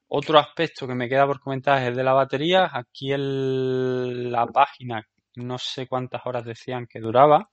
Otro 0.07 0.39
aspecto 0.39 0.87
que 0.87 0.95
me 0.95 1.07
queda 1.07 1.25
por 1.25 1.39
comentar 1.39 1.81
es 1.81 1.87
el 1.87 1.95
de 1.95 2.03
la 2.03 2.13
batería. 2.13 2.69
Aquí 2.71 3.13
en 3.13 4.31
la 4.31 4.45
página 4.47 5.07
no 5.35 5.57
sé 5.57 5.87
cuántas 5.87 6.21
horas 6.25 6.43
decían 6.45 6.87
que 6.87 6.99
duraba. 6.99 7.49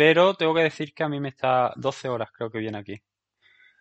Pero 0.00 0.32
tengo 0.32 0.54
que 0.54 0.62
decir 0.62 0.94
que 0.94 1.04
a 1.04 1.10
mí 1.10 1.20
me 1.20 1.28
está 1.28 1.74
12 1.76 2.08
horas 2.08 2.30
creo 2.32 2.50
que 2.50 2.58
viene 2.58 2.78
aquí. 2.78 2.96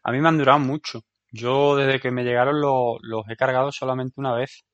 A 0.03 0.11
mí 0.11 0.19
me 0.19 0.27
han 0.27 0.37
durado 0.37 0.59
mucho. 0.59 1.03
Yo 1.31 1.77
desde 1.77 2.01
que 2.01 2.11
me 2.11 2.25
llegaron 2.25 2.59
los 2.59 3.29
he 3.29 3.37
cargado 3.37 3.71
solamente 3.71 4.15
una 4.17 4.33
vez 4.35 4.65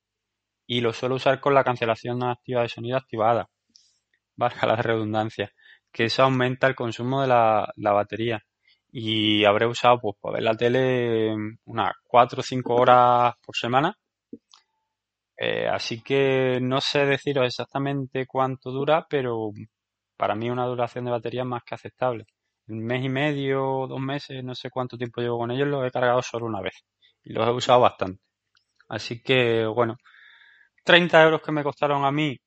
y 0.66 0.82
lo 0.82 0.92
suelo 0.92 1.16
usar 1.16 1.40
con 1.40 1.54
la 1.54 1.64
cancelación 1.64 2.24
activa 2.24 2.64
de 2.64 2.70
sonido 2.70 2.98
activada, 2.98 3.48
valga 4.36 4.68
la 4.68 4.78
redundancia, 4.78 5.52
que 5.92 6.06
eso 6.06 6.24
aumenta 6.24 6.66
el 6.66 6.76
consumo 6.76 7.22
de 7.22 7.28
la, 7.28 7.72
batería. 7.78 8.42
Y 8.92 9.46
habré 9.46 9.68
usado 9.68 10.00
pues 10.02 10.16
para 10.20 10.36
ver 10.36 10.44
la 10.44 10.58
tele 10.58 11.36
unas 11.66 11.94
4 12.06 12.40
o 12.40 12.44
5 12.44 12.76
horas 12.76 13.36
por 13.46 13.56
semana. 13.56 13.96
Eh, 15.38 15.68
así 15.68 16.02
que 16.02 16.60
no 16.62 16.82
sé 16.82 17.06
deciros 17.06 17.46
exactamente 17.46 18.26
cuánto 18.26 18.72
dura, 18.72 19.06
pero 19.08 19.52
para 20.18 20.36
mí 20.36 20.50
una 20.50 20.66
duración 20.66 21.06
de 21.06 21.12
batería 21.12 21.44
más 21.44 21.64
que 21.64 21.76
aceptable. 21.76 22.26
Un 22.68 22.84
mes 22.86 23.04
y 23.04 23.10
medio, 23.10 23.88
dos 23.88 24.00
meses, 24.00 24.44
no 24.44 24.56
sé 24.56 24.70
cuánto 24.70 24.98
tiempo 24.98 25.22
llevo 25.22 25.40
con 25.40 25.52
ellos, 25.52 25.68
los 25.68 25.86
he 25.86 25.92
cargado 25.92 26.22
solo 26.22 26.46
una 26.46 26.62
vez. 26.62 26.74
Y 27.24 27.34
los 27.34 27.48
he 27.48 27.52
usado 27.52 27.82
bastante. 27.82 28.22
Así 28.90 29.22
que, 29.22 29.66
bueno, 29.66 29.98
30 30.84 31.24
euros 31.24 31.42
que 31.42 31.52
me 31.52 31.64
costaron 31.64 32.06
a 32.06 32.12
mí, 32.12 32.38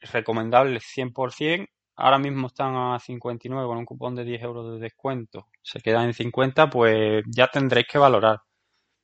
recomendables 0.00 0.84
100%. 0.84 1.66
Ahora 1.96 2.18
mismo 2.18 2.46
están 2.46 2.76
a 2.76 2.98
59 3.00 3.66
con 3.66 3.78
un 3.78 3.84
cupón 3.84 4.14
de 4.14 4.24
10 4.24 4.42
euros 4.42 4.72
de 4.72 4.80
descuento. 4.80 5.48
Se 5.62 5.80
quedan 5.80 6.06
en 6.06 6.14
50, 6.14 6.70
pues 6.70 7.24
ya 7.26 7.48
tendréis 7.48 7.86
que 7.90 7.98
valorar. 7.98 8.38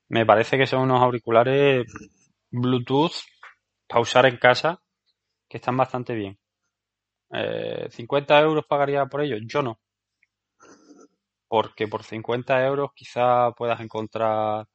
Me 0.09 0.27
parece 0.27 0.59
que 0.59 0.67
son 0.67 0.83
unos 0.83 1.03
auriculares 1.03 1.87
Bluetooth 2.51 3.15
para 3.89 4.01
usar 4.01 4.27
en 4.27 4.37
casa 4.39 4.81
que 5.49 5.59
están 5.59 5.77
bastante 5.77 6.15
bien. 6.15 6.39
Eh, 7.33 7.89
¿50 7.91 8.41
euros 8.41 8.65
pagaría 8.67 9.07
por 9.07 9.23
ellos? 9.23 9.41
Yo 9.47 9.63
no. 9.63 9.81
Porque 11.49 11.89
por 11.89 12.03
50 12.03 12.65
euros 12.67 12.91
quizá 12.95 13.53
puedas 13.53 13.81
encontrar, 13.81 14.67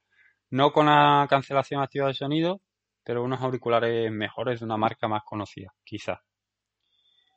no 0.52 0.72
con 0.74 0.88
la 0.88 1.28
cancelación 1.30 1.82
activa 1.82 2.08
de 2.08 2.14
sonido, 2.14 2.62
pero 3.04 3.24
unos 3.24 3.42
auriculares 3.42 4.12
mejores 4.12 4.60
de 4.60 4.66
una 4.66 4.78
marca 4.78 5.08
más 5.08 5.24
conocida, 5.26 5.74
quizá. 5.84 6.22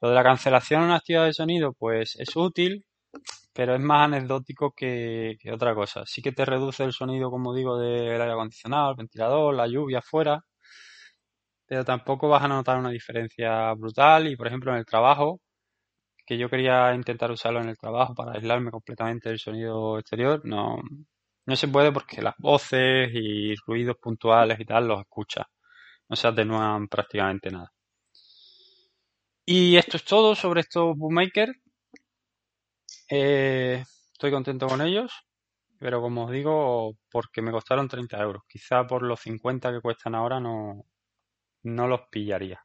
Lo 0.01 0.09
de 0.09 0.15
la 0.15 0.23
cancelación 0.25 0.91
activa 0.91 1.25
de 1.25 1.33
sonido, 1.33 1.73
pues 1.75 2.17
es 2.19 2.35
útil, 2.37 2.85
pero 3.53 3.75
es 3.75 3.81
más 3.81 4.07
anecdótico 4.07 4.73
que, 4.73 5.37
otra 5.53 5.75
cosa. 5.75 6.05
Sí 6.07 6.23
que 6.23 6.33
te 6.33 6.45
reduce 6.45 6.85
el 6.85 6.93
sonido, 6.93 7.31
como 7.31 7.55
digo, 7.55 7.79
del 7.79 8.21
aire 8.21 8.33
acondicionado, 8.33 8.91
el 8.91 8.97
ventilador, 8.97 9.55
la 9.55 9.67
lluvia 9.69 9.99
afuera, 10.01 10.45
pero 11.73 11.87
tampoco 11.87 12.29
vas 12.29 12.43
a 12.45 12.49
notar 12.49 12.77
una 12.79 12.91
diferencia 12.91 13.73
brutal. 13.73 14.29
Y 14.29 14.37
por 14.37 14.47
ejemplo, 14.47 14.73
en 14.73 14.79
el 14.79 14.85
trabajo, 14.85 15.41
que 16.27 16.37
yo 16.39 16.51
quería 16.51 16.95
intentar 16.95 17.31
usarlo 17.31 17.63
en 17.63 17.71
el 17.71 17.79
trabajo 17.79 18.15
para 18.15 18.33
aislarme 18.33 18.71
completamente 18.71 19.31
del 19.31 19.39
sonido 19.39 19.99
exterior, 19.99 20.43
no, 20.45 20.83
no 21.47 21.57
se 21.57 21.69
puede 21.69 21.91
porque 21.91 22.21
las 22.21 22.35
voces 22.39 23.11
y 23.15 23.55
ruidos 23.67 23.97
puntuales 23.99 24.61
y 24.61 24.67
tal 24.67 24.87
los 24.89 25.01
escuchas 25.01 25.47
no 26.11 26.17
se 26.17 26.29
atenúan 26.29 26.89
prácticamente 26.89 27.51
nada. 27.51 27.73
Y 29.47 29.77
esto 29.79 29.97
es 29.97 30.05
todo 30.05 30.35
sobre 30.35 30.61
estos 30.61 30.95
Bookmaker. 30.95 31.55
Eh, 33.09 33.83
estoy 34.13 34.31
contento 34.31 34.67
con 34.67 34.83
ellos, 34.83 35.11
pero 35.79 36.03
como 36.03 36.27
os 36.27 36.33
digo, 36.33 36.99
porque 37.11 37.41
me 37.41 37.51
costaron 37.51 37.89
30 37.89 38.21
euros. 38.21 38.43
Quizá 38.47 38.87
por 38.87 39.03
los 39.03 39.21
50 39.21 39.73
que 39.73 39.81
cuestan 39.81 40.15
ahora 40.15 40.39
no, 40.39 40.85
no 41.63 41.89
los 41.89 42.03
pillaría. 42.11 42.61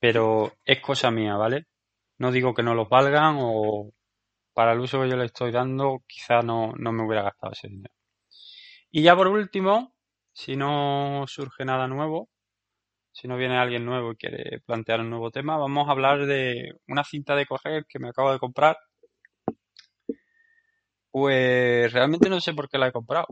Pero 0.00 0.54
es 0.64 0.80
cosa 0.80 1.10
mía, 1.10 1.36
¿vale? 1.36 1.66
No 2.18 2.32
digo 2.32 2.54
que 2.54 2.62
no 2.62 2.74
los 2.74 2.88
valgan 2.88 3.36
o 3.40 3.92
para 4.54 4.72
el 4.72 4.80
uso 4.80 5.02
que 5.02 5.10
yo 5.10 5.16
le 5.16 5.26
estoy 5.26 5.52
dando, 5.52 6.02
quizá 6.06 6.40
no, 6.42 6.72
no 6.78 6.92
me 6.92 7.04
hubiera 7.04 7.22
gastado 7.24 7.52
ese 7.52 7.68
dinero. 7.68 7.94
Y 8.90 9.02
ya 9.02 9.14
por 9.16 9.28
último, 9.28 9.94
si 10.32 10.56
no 10.56 11.24
surge 11.26 11.64
nada 11.64 11.88
nuevo, 11.88 12.30
si 13.12 13.28
no 13.28 13.36
viene 13.36 13.58
alguien 13.58 13.84
nuevo 13.84 14.12
y 14.12 14.16
quiere 14.16 14.60
plantear 14.60 15.00
un 15.00 15.10
nuevo 15.10 15.30
tema, 15.30 15.56
vamos 15.58 15.88
a 15.88 15.92
hablar 15.92 16.26
de 16.26 16.72
una 16.88 17.04
cinta 17.04 17.34
de 17.36 17.46
correr 17.46 17.86
que 17.88 17.98
me 17.98 18.08
acabo 18.10 18.32
de 18.32 18.38
comprar. 18.38 18.76
Pues 21.10 21.92
realmente 21.92 22.28
no 22.28 22.40
sé 22.40 22.54
por 22.54 22.68
qué 22.68 22.78
la 22.78 22.88
he 22.88 22.92
comprado. 22.92 23.26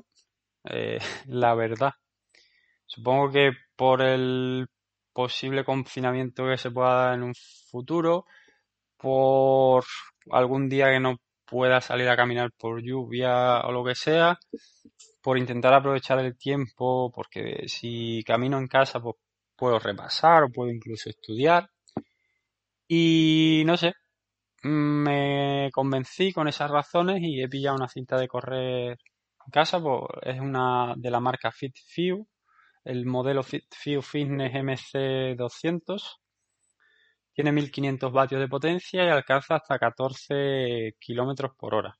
Eh, 0.64 0.98
la 1.26 1.54
verdad. 1.54 1.92
Supongo 2.94 3.32
que 3.32 3.50
por 3.74 4.02
el 4.02 4.68
posible 5.12 5.64
confinamiento 5.64 6.46
que 6.46 6.56
se 6.56 6.70
pueda 6.70 7.06
dar 7.06 7.14
en 7.14 7.24
un 7.24 7.34
futuro, 7.70 8.26
por 8.96 9.84
algún 10.30 10.68
día 10.68 10.90
que 10.90 11.00
no 11.00 11.16
pueda 11.44 11.80
salir 11.80 12.08
a 12.08 12.16
caminar 12.16 12.50
por 12.56 12.82
lluvia 12.82 13.60
o 13.62 13.72
lo 13.72 13.84
que 13.84 13.96
sea, 13.96 14.38
por 15.22 15.38
intentar 15.38 15.74
aprovechar 15.74 16.20
el 16.20 16.36
tiempo, 16.38 17.10
porque 17.12 17.64
si 17.66 18.22
camino 18.24 18.58
en 18.58 18.68
casa, 18.68 19.00
pues 19.00 19.16
puedo 19.56 19.78
repasar 19.80 20.44
o 20.44 20.50
puedo 20.50 20.70
incluso 20.70 21.10
estudiar. 21.10 21.68
Y 22.86 23.64
no 23.66 23.76
sé, 23.76 23.94
me 24.62 25.70
convencí 25.72 26.32
con 26.32 26.48
esas 26.48 26.70
razones 26.70 27.18
y 27.22 27.42
he 27.42 27.48
pillado 27.48 27.76
una 27.76 27.88
cinta 27.88 28.16
de 28.18 28.28
correr 28.28 28.98
en 29.46 29.50
casa, 29.50 29.80
pues 29.80 30.02
es 30.22 30.40
una 30.40 30.94
de 30.96 31.10
la 31.10 31.20
marca 31.20 31.50
FitFew, 31.50 32.26
el 32.84 33.06
modelo 33.06 33.42
FitFew 33.42 34.02
Fitness 34.02 34.52
MC200. 34.52 36.02
Tiene 37.32 37.52
1500 37.52 38.12
vatios 38.12 38.40
de 38.40 38.48
potencia 38.48 39.04
y 39.04 39.08
alcanza 39.08 39.56
hasta 39.56 39.78
14 39.78 40.94
kilómetros 41.00 41.52
por 41.56 41.74
hora. 41.74 41.94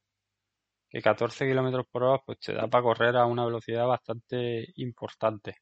Que 0.88 1.02
14 1.02 1.46
kilómetros 1.46 1.86
por 1.90 2.04
hora 2.04 2.22
pues 2.24 2.38
te 2.40 2.52
da 2.54 2.68
para 2.68 2.82
correr 2.84 3.16
a 3.16 3.26
una 3.26 3.44
velocidad 3.44 3.86
bastante 3.86 4.66
importante. 4.76 5.56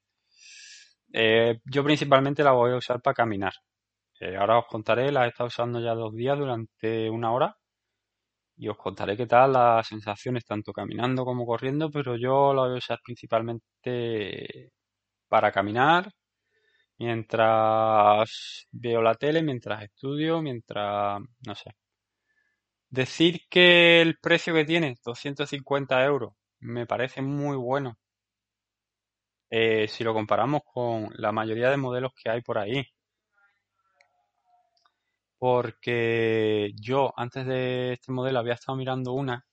Eh, 1.12 1.60
yo 1.64 1.84
principalmente 1.84 2.42
la 2.44 2.52
voy 2.52 2.72
a 2.72 2.76
usar 2.76 3.00
para 3.00 3.14
caminar. 3.14 3.52
Eh, 4.20 4.36
ahora 4.36 4.58
os 4.58 4.66
contaré, 4.66 5.10
la 5.12 5.26
he 5.26 5.28
estado 5.28 5.48
usando 5.48 5.80
ya 5.80 5.94
dos 5.94 6.14
días 6.14 6.38
durante 6.38 7.10
una 7.10 7.32
hora 7.32 7.56
y 8.56 8.68
os 8.68 8.76
contaré 8.76 9.16
qué 9.16 9.26
tal 9.26 9.52
las 9.52 9.86
sensaciones 9.86 10.44
tanto 10.44 10.72
caminando 10.72 11.24
como 11.24 11.46
corriendo, 11.46 11.90
pero 11.90 12.16
yo 12.16 12.54
la 12.54 12.62
voy 12.62 12.74
a 12.74 12.78
usar 12.78 13.00
principalmente 13.04 14.72
para 15.32 15.50
caminar, 15.50 16.12
mientras 16.98 18.66
veo 18.70 19.00
la 19.00 19.14
tele, 19.14 19.42
mientras 19.42 19.82
estudio, 19.82 20.42
mientras, 20.42 21.22
no 21.46 21.54
sé. 21.54 21.70
Decir 22.90 23.40
que 23.48 24.02
el 24.02 24.18
precio 24.20 24.52
que 24.52 24.66
tiene, 24.66 24.94
250 25.02 26.04
euros, 26.04 26.34
me 26.60 26.86
parece 26.86 27.22
muy 27.22 27.56
bueno 27.56 27.96
eh, 29.48 29.88
si 29.88 30.04
lo 30.04 30.12
comparamos 30.12 30.60
con 30.66 31.08
la 31.16 31.32
mayoría 31.32 31.70
de 31.70 31.78
modelos 31.78 32.12
que 32.14 32.28
hay 32.30 32.42
por 32.42 32.58
ahí. 32.58 32.84
Porque 35.38 36.72
yo 36.78 37.12
antes 37.16 37.46
de 37.46 37.94
este 37.94 38.12
modelo 38.12 38.38
había 38.38 38.54
estado 38.54 38.76
mirando 38.76 39.12
una 39.14 39.44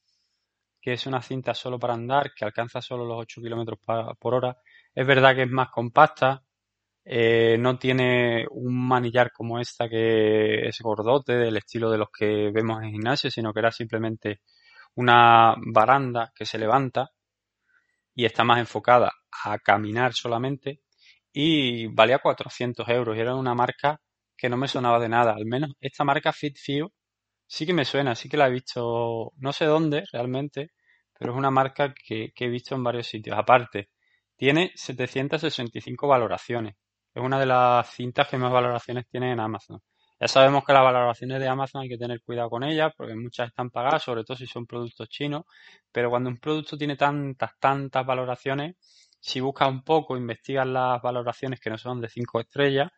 que 0.81 0.93
es 0.93 1.05
una 1.05 1.21
cinta 1.21 1.53
solo 1.53 1.79
para 1.79 1.93
andar, 1.93 2.33
que 2.33 2.45
alcanza 2.45 2.81
solo 2.81 3.05
los 3.05 3.19
8 3.19 3.41
kilómetros 3.41 3.79
por 4.19 4.33
hora. 4.33 4.57
Es 4.93 5.07
verdad 5.07 5.35
que 5.35 5.43
es 5.43 5.49
más 5.49 5.69
compacta, 5.71 6.43
eh, 7.05 7.57
no 7.59 7.79
tiene 7.79 8.47
un 8.51 8.87
manillar 8.87 9.31
como 9.33 9.59
esta 9.59 9.89
que 9.89 10.67
es 10.67 10.79
gordote, 10.81 11.33
del 11.33 11.57
estilo 11.57 11.91
de 11.91 11.97
los 11.99 12.09
que 12.11 12.51
vemos 12.53 12.83
en 12.83 12.91
gimnasio, 12.91 13.31
sino 13.31 13.53
que 13.53 13.59
era 13.61 13.71
simplemente 13.71 14.41
una 14.95 15.55
baranda 15.73 16.31
que 16.35 16.45
se 16.45 16.59
levanta 16.59 17.11
y 18.15 18.25
está 18.25 18.43
más 18.43 18.59
enfocada 18.59 19.11
a 19.43 19.57
caminar 19.59 20.13
solamente 20.13 20.81
y 21.31 21.87
valía 21.87 22.19
400 22.19 22.87
euros 22.89 23.15
y 23.17 23.19
era 23.21 23.35
una 23.35 23.53
marca 23.55 24.01
que 24.37 24.49
no 24.49 24.57
me 24.57 24.67
sonaba 24.67 24.99
de 24.99 25.09
nada. 25.09 25.33
Al 25.33 25.45
menos 25.45 25.71
esta 25.79 26.03
marca 26.03 26.33
FitFio 26.33 26.91
sí 27.47 27.65
que 27.65 27.73
me 27.73 27.85
suena, 27.85 28.15
sí 28.15 28.29
que 28.29 28.37
la 28.37 28.47
he 28.47 28.51
visto, 28.51 29.33
no 29.37 29.53
sé 29.53 29.65
dónde 29.65 30.03
realmente, 30.13 30.71
pero 31.17 31.33
es 31.33 31.37
una 31.37 31.51
marca 31.51 31.93
que 31.95 32.31
he 32.37 32.49
visto 32.49 32.75
en 32.75 32.83
varios 32.83 33.07
sitios. 33.07 33.37
Aparte, 33.37 33.89
tiene 34.39 34.71
765 34.73 36.07
valoraciones. 36.07 36.75
Es 37.13 37.21
una 37.21 37.37
de 37.39 37.45
las 37.45 37.89
cintas 37.93 38.29
que 38.29 38.37
más 38.37 38.51
valoraciones 38.53 39.05
tiene 39.09 39.33
en 39.33 39.39
Amazon. 39.41 39.81
Ya 40.17 40.29
sabemos 40.29 40.63
que 40.65 40.71
las 40.71 40.83
valoraciones 40.83 41.41
de 41.41 41.47
Amazon 41.49 41.81
hay 41.81 41.89
que 41.89 41.97
tener 41.97 42.21
cuidado 42.21 42.49
con 42.49 42.63
ellas 42.63 42.93
porque 42.95 43.15
muchas 43.15 43.49
están 43.49 43.69
pagadas, 43.69 44.03
sobre 44.03 44.23
todo 44.23 44.37
si 44.37 44.47
son 44.47 44.65
productos 44.65 45.09
chinos, 45.09 45.43
pero 45.91 46.09
cuando 46.09 46.29
un 46.29 46.37
producto 46.37 46.77
tiene 46.77 46.95
tantas, 46.95 47.51
tantas 47.59 48.05
valoraciones, 48.05 48.77
si 49.19 49.41
buscas 49.41 49.69
un 49.69 49.83
poco, 49.83 50.15
investigas 50.15 50.65
las 50.67 51.01
valoraciones 51.01 51.59
que 51.59 51.69
no 51.69 51.77
son 51.77 51.99
de 51.99 52.07
5 52.07 52.39
estrellas, 52.39 52.89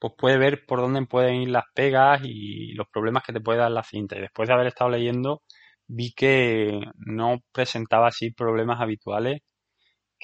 pues 0.00 0.14
puedes 0.18 0.38
ver 0.40 0.66
por 0.66 0.80
dónde 0.80 1.06
pueden 1.06 1.36
ir 1.36 1.50
las 1.50 1.66
pegas 1.72 2.22
y 2.24 2.74
los 2.74 2.88
problemas 2.88 3.22
que 3.22 3.32
te 3.32 3.40
puede 3.40 3.60
dar 3.60 3.70
la 3.70 3.84
cinta. 3.84 4.16
Y 4.18 4.22
después 4.22 4.48
de 4.48 4.54
haber 4.54 4.66
estado 4.68 4.90
leyendo, 4.90 5.42
vi 5.86 6.12
que 6.12 6.80
no 6.96 7.38
presentaba 7.52 8.08
así 8.08 8.32
problemas 8.32 8.80
habituales 8.80 9.42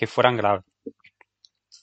que 0.01 0.07
fueran 0.07 0.37
graves. 0.39 0.65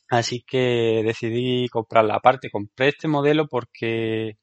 Así 0.09 0.41
que 0.41 1.03
decidí 1.05 1.67
comprarla. 1.69 2.15
Aparte, 2.15 2.49
compré 2.49 2.89
este 2.89 3.07
modelo 3.07 3.47
porque 3.47 4.37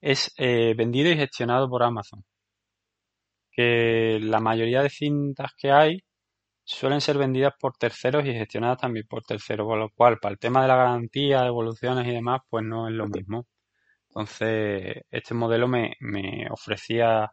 es 0.00 0.34
eh, 0.36 0.74
vendido 0.76 1.10
y 1.10 1.16
gestionado 1.16 1.68
por 1.70 1.82
Amazon. 1.82 2.24
Que 3.50 4.18
la 4.20 4.38
mayoría 4.40 4.82
de 4.82 4.90
cintas 4.90 5.52
que 5.56 5.70
hay 5.72 6.00
suelen 6.64 7.00
ser 7.00 7.18
vendidas 7.18 7.54
por 7.58 7.76
terceros 7.78 8.26
y 8.26 8.32
gestionadas 8.34 8.78
también 8.80 9.06
por 9.08 9.22
terceros, 9.24 9.66
con 9.66 9.78
lo 9.80 9.90
cual 9.90 10.18
para 10.18 10.34
el 10.34 10.38
tema 10.38 10.62
de 10.62 10.68
la 10.68 10.76
garantía, 10.76 11.42
devoluciones 11.42 12.06
y 12.08 12.12
demás, 12.12 12.42
pues 12.50 12.64
no 12.66 12.88
es 12.88 12.94
lo 12.94 13.06
mismo. 13.08 13.46
Entonces, 14.10 15.04
este 15.10 15.34
modelo 15.34 15.68
me, 15.68 15.96
ofrecía 16.50 17.30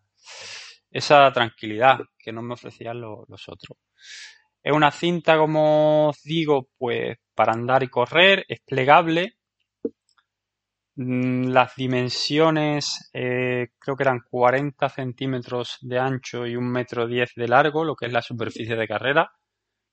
esa 0.92 1.32
tranquilidad 1.34 2.00
que 2.18 2.32
no 2.32 2.42
me 2.42 2.54
ofrecían 2.54 3.02
los 3.02 3.50
otros. 3.50 3.78
Es 4.64 4.74
una 4.74 4.92
cinta, 4.92 5.38
como 5.38 6.10
os 6.10 6.22
digo, 6.24 6.70
pues 6.78 7.18
para 7.36 7.54
andar 7.54 7.84
y 7.84 7.90
correr, 7.90 8.46
es 8.48 8.62
plegable. 8.66 9.36
Mm, 10.96 11.50
las 11.50 11.76
dimensiones 11.76 13.10
eh, 13.14 13.68
creo 13.80 13.96
que 13.96 14.04
eran 14.04 14.22
40 14.30 14.90
centímetros 14.90 15.78
de 15.82 15.98
ancho 16.00 16.46
y 16.46 16.56
un 16.56 16.70
metro 16.72 17.08
10 17.08 17.32
de 17.36 17.48
largo, 17.48 17.84
lo 17.84 17.96
que 17.96 18.06
es 18.08 18.14
la 18.14 18.22
superficie 18.22 18.76
de 18.76 18.88
carrera, 18.88 19.32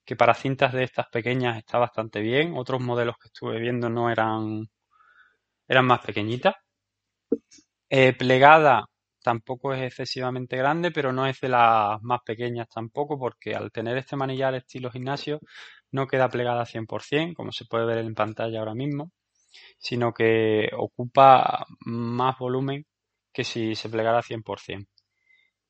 que 0.05 0.15
para 0.17 0.33
cintas 0.35 0.73
de 0.73 0.83
estas 0.85 1.07
pequeñas 1.09 1.57
está 1.57 1.79
bastante 1.79 2.21
bien. 2.21 2.53
Otros 2.57 2.81
modelos 2.81 3.17
que 3.17 3.29
estuve 3.29 3.59
viendo 3.59 3.89
no 3.89 4.09
eran, 4.11 4.69
eran 5.67 5.85
más 5.87 6.01
pequeñitas. 6.05 6.55
Eh, 7.89 8.13
plegada 8.13 8.85
tampoco 9.23 9.73
es 9.73 9.81
excesivamente 9.83 10.57
grande, 10.57 10.91
pero 10.91 11.13
no 11.13 11.27
es 11.27 11.39
de 11.41 11.49
las 11.49 12.01
más 12.01 12.21
pequeñas 12.25 12.67
tampoco, 12.69 13.17
porque 13.19 13.55
al 13.55 13.71
tener 13.71 13.97
este 13.97 14.15
manillar 14.15 14.55
estilo 14.55 14.91
gimnasio 14.91 15.39
no 15.91 16.07
queda 16.07 16.29
plegada 16.29 16.65
100%, 16.65 17.35
como 17.35 17.51
se 17.51 17.65
puede 17.65 17.85
ver 17.85 17.99
en 17.99 18.15
pantalla 18.15 18.59
ahora 18.59 18.73
mismo, 18.75 19.11
sino 19.79 20.13
que 20.13 20.69
ocupa 20.77 21.65
más 21.85 22.37
volumen 22.39 22.85
que 23.33 23.43
si 23.43 23.75
se 23.75 23.89
plegara 23.89 24.21
100%. 24.21 24.91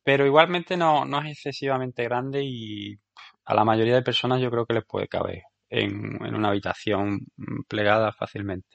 Pero 0.04 0.26
igualmente 0.26 0.78
no, 0.78 1.06
no 1.06 1.22
es 1.22 1.32
excesivamente 1.32 2.04
grande 2.04 2.44
y 2.44 2.96
a 3.46 3.56
la 3.56 3.66
mayoría 3.66 3.96
de 3.96 4.04
personas 4.04 4.42
yo 4.42 4.52
creo 4.52 4.66
que 4.66 4.74
les 4.76 4.86
puede 4.86 5.08
caber 5.08 5.44
en, 5.70 6.24
en 6.26 6.36
una 6.36 6.50
habitación 6.50 7.22
plegada 7.68 8.12
fácilmente. 8.14 8.68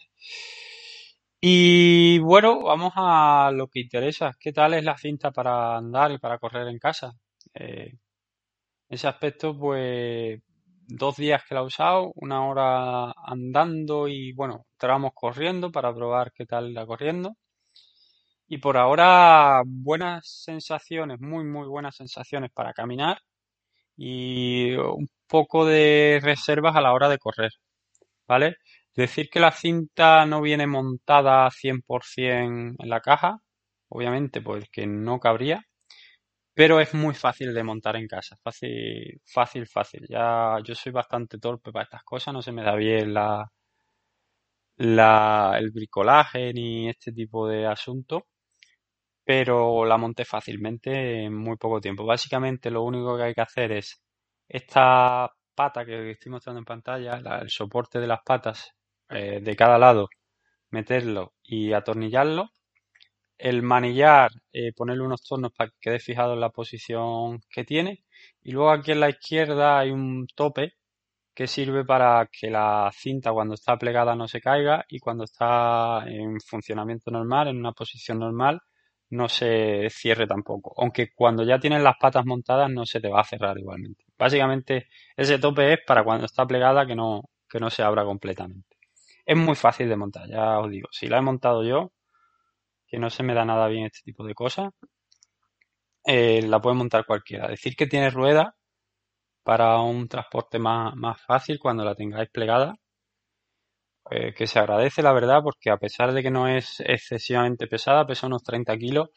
Y 1.48 2.18
bueno, 2.18 2.61
vamos 2.64 2.92
a 2.96 3.50
lo 3.54 3.68
que 3.68 3.80
interesa. 3.80 4.32
¿Qué 4.40 4.52
tal 4.52 4.74
es 4.74 4.82
la 4.85 4.96
cinta 4.98 5.30
para 5.30 5.76
andar 5.76 6.11
y 6.12 6.18
para 6.18 6.38
correr 6.38 6.66
en 6.68 6.78
casa? 6.78 7.12
Eh, 7.54 7.92
ese 8.88 9.09
aspecto, 9.09 9.59
pues 9.59 10.40
dos 10.88 11.16
días 11.16 11.42
que 11.48 11.54
la 11.54 11.62
he 11.62 11.64
usado, 11.64 12.12
una 12.16 12.46
hora 12.48 13.12
andando 13.26 14.09
y 14.09 14.32
bueno, 14.35 14.66
tramos 14.78 15.12
corriendo 15.14 15.72
para 15.72 15.94
probar 15.94 16.32
qué 16.32 16.46
tal 16.46 16.74
la 16.74 16.87
corriendo. 16.87 17.37
Y 18.48 18.59
por 18.59 18.76
ahora 18.76 19.62
buenas 19.66 20.28
sensaciones, 20.44 21.20
muy 21.20 21.44
muy 21.44 21.66
buenas 21.66 21.96
sensaciones 21.96 22.50
para 22.52 22.72
caminar 22.72 23.18
y 23.96 24.74
un 24.76 25.09
poco 25.28 25.66
de 25.66 26.20
reservas 26.22 26.76
a 26.76 26.82
la 26.82 26.92
hora 26.94 27.09
de 27.11 27.18
correr, 27.18 27.52
¿vale? 28.28 28.56
Decir 28.96 29.28
que 29.30 29.38
la 29.38 29.52
cinta 29.52 30.26
no 30.26 30.40
viene 30.42 30.66
montada 30.66 31.48
100% 31.52 32.74
en 32.82 32.88
la 32.90 33.00
caja, 33.00 33.38
obviamente, 33.88 34.40
pues 34.42 34.68
que 34.72 34.87
no 34.88 35.20
cabría, 35.20 35.62
pero 36.54 36.80
es 36.80 36.94
muy 36.94 37.14
fácil 37.14 37.54
de 37.54 37.62
montar 37.64 37.96
en 37.96 38.09
casa, 38.09 38.37
fácil, 38.42 39.20
fácil, 39.26 39.66
fácil. 39.68 40.06
Ya 40.09 40.59
yo 40.64 40.74
soy 40.74 40.92
bastante 40.92 41.38
torpe 41.38 41.72
para 41.72 41.85
estas 41.85 42.04
cosas, 42.04 42.35
no 42.35 42.42
se 42.42 42.52
me 42.52 42.62
da 42.64 42.76
bien 42.76 43.14
la, 43.14 43.46
la, 44.78 45.56
el 45.59 45.70
bricolaje 45.70 46.52
ni 46.54 46.88
este 46.88 47.12
tipo 47.12 47.46
de 47.46 47.66
asuntos, 47.66 48.22
pero 49.24 49.85
la 49.85 49.96
monté 49.98 50.24
fácilmente 50.24 51.24
en 51.24 51.35
muy 51.35 51.56
poco 51.56 51.80
tiempo. 51.80 52.04
Básicamente 52.06 52.70
lo 52.70 52.82
único 52.82 53.16
que 53.16 53.24
hay 53.24 53.35
que 53.35 53.40
hacer 53.42 53.72
es 53.72 54.00
esta 54.48 55.28
pata 55.54 55.85
que 55.85 56.12
estoy 56.12 56.30
mostrando 56.32 56.61
en 56.61 56.64
pantalla, 56.64 57.20
el 57.40 57.50
soporte 57.50 57.98
de 57.98 58.06
las 58.06 58.20
patas 58.24 58.72
eh, 59.10 59.40
de 59.42 59.56
cada 59.56 59.78
lado, 59.78 60.08
meterlo 60.70 61.34
y 61.42 61.72
atornillarlo. 61.72 62.50
El 63.38 63.62
manillar, 63.62 64.30
eh, 64.52 64.72
ponerle 64.74 65.04
unos 65.04 65.22
tornos 65.22 65.52
para 65.52 65.70
que 65.70 65.76
quede 65.80 65.98
fijado 66.00 66.34
en 66.34 66.40
la 66.40 66.50
posición 66.50 67.40
que 67.50 67.64
tiene. 67.64 68.04
Y 68.42 68.52
luego 68.52 68.70
aquí 68.70 68.92
en 68.92 69.00
la 69.00 69.10
izquierda 69.10 69.78
hay 69.78 69.90
un 69.90 70.26
tope 70.34 70.74
que 71.34 71.46
sirve 71.46 71.84
para 71.84 72.28
que 72.32 72.50
la 72.50 72.90
cinta 72.94 73.32
cuando 73.32 73.54
está 73.54 73.76
plegada 73.78 74.16
no 74.16 74.26
se 74.28 74.40
caiga 74.40 74.84
y 74.88 75.00
cuando 75.00 75.24
está 75.24 76.04
en 76.06 76.40
funcionamiento 76.40 77.10
normal, 77.10 77.48
en 77.48 77.58
una 77.58 77.72
posición 77.72 78.18
normal, 78.20 78.60
no 79.10 79.28
se 79.28 79.88
cierre 79.90 80.26
tampoco. 80.26 80.74
Aunque 80.78 81.12
cuando 81.14 81.44
ya 81.44 81.58
tienes 81.60 81.82
las 81.82 81.96
patas 82.00 82.24
montadas 82.26 82.70
no 82.70 82.86
se 82.86 83.00
te 83.00 83.08
va 83.08 83.20
a 83.20 83.24
cerrar 83.24 83.58
igualmente. 83.58 84.04
Básicamente 84.18 84.88
ese 85.16 85.38
tope 85.38 85.74
es 85.74 85.80
para 85.86 86.04
cuando 86.04 86.26
está 86.26 86.46
plegada 86.46 86.86
que 86.86 86.96
no, 86.96 87.22
que 87.48 87.60
no 87.60 87.70
se 87.70 87.82
abra 87.82 88.04
completamente. 88.04 88.75
Es 89.26 89.36
muy 89.36 89.54
fácil 89.56 89.90
de 89.90 89.96
montar, 89.96 90.26
ya 90.26 90.58
os 90.58 90.70
digo. 90.70 90.88
Si 90.90 91.06
la 91.06 91.18
he 91.18 91.20
montado 91.20 91.62
yo, 91.62 91.92
que 92.88 92.98
no 92.98 93.10
se 93.10 93.22
me 93.22 93.34
da 93.34 93.44
nada 93.44 93.68
bien 93.68 93.86
este 93.86 94.02
tipo 94.04 94.24
de 94.26 94.34
cosas, 94.34 94.72
eh, 96.04 96.40
la 96.42 96.60
puede 96.60 96.76
montar 96.76 97.04
cualquiera. 97.06 97.48
Decir 97.48 97.76
que 97.76 97.86
tiene 97.86 98.10
rueda 98.10 98.56
para 99.44 99.80
un 99.80 100.08
transporte 100.08 100.58
más, 100.60 100.94
fácil 101.22 101.58
cuando 101.60 101.84
la 101.84 101.94
tengáis 101.96 102.30
plegada, 102.30 102.76
eh, 104.10 104.32
que 104.34 104.46
se 104.46 104.58
agradece 104.58 105.02
la 105.02 105.12
verdad 105.12 105.42
porque 105.42 105.70
a 105.70 105.76
pesar 105.78 106.12
de 106.12 106.22
que 106.22 106.30
no 106.30 106.48
es 106.48 106.80
excesivamente 106.80 107.66
pesada, 107.66 108.06
pesa 108.06 108.26
unos 108.26 108.42
30 108.42 108.76
kilos, 108.78 109.08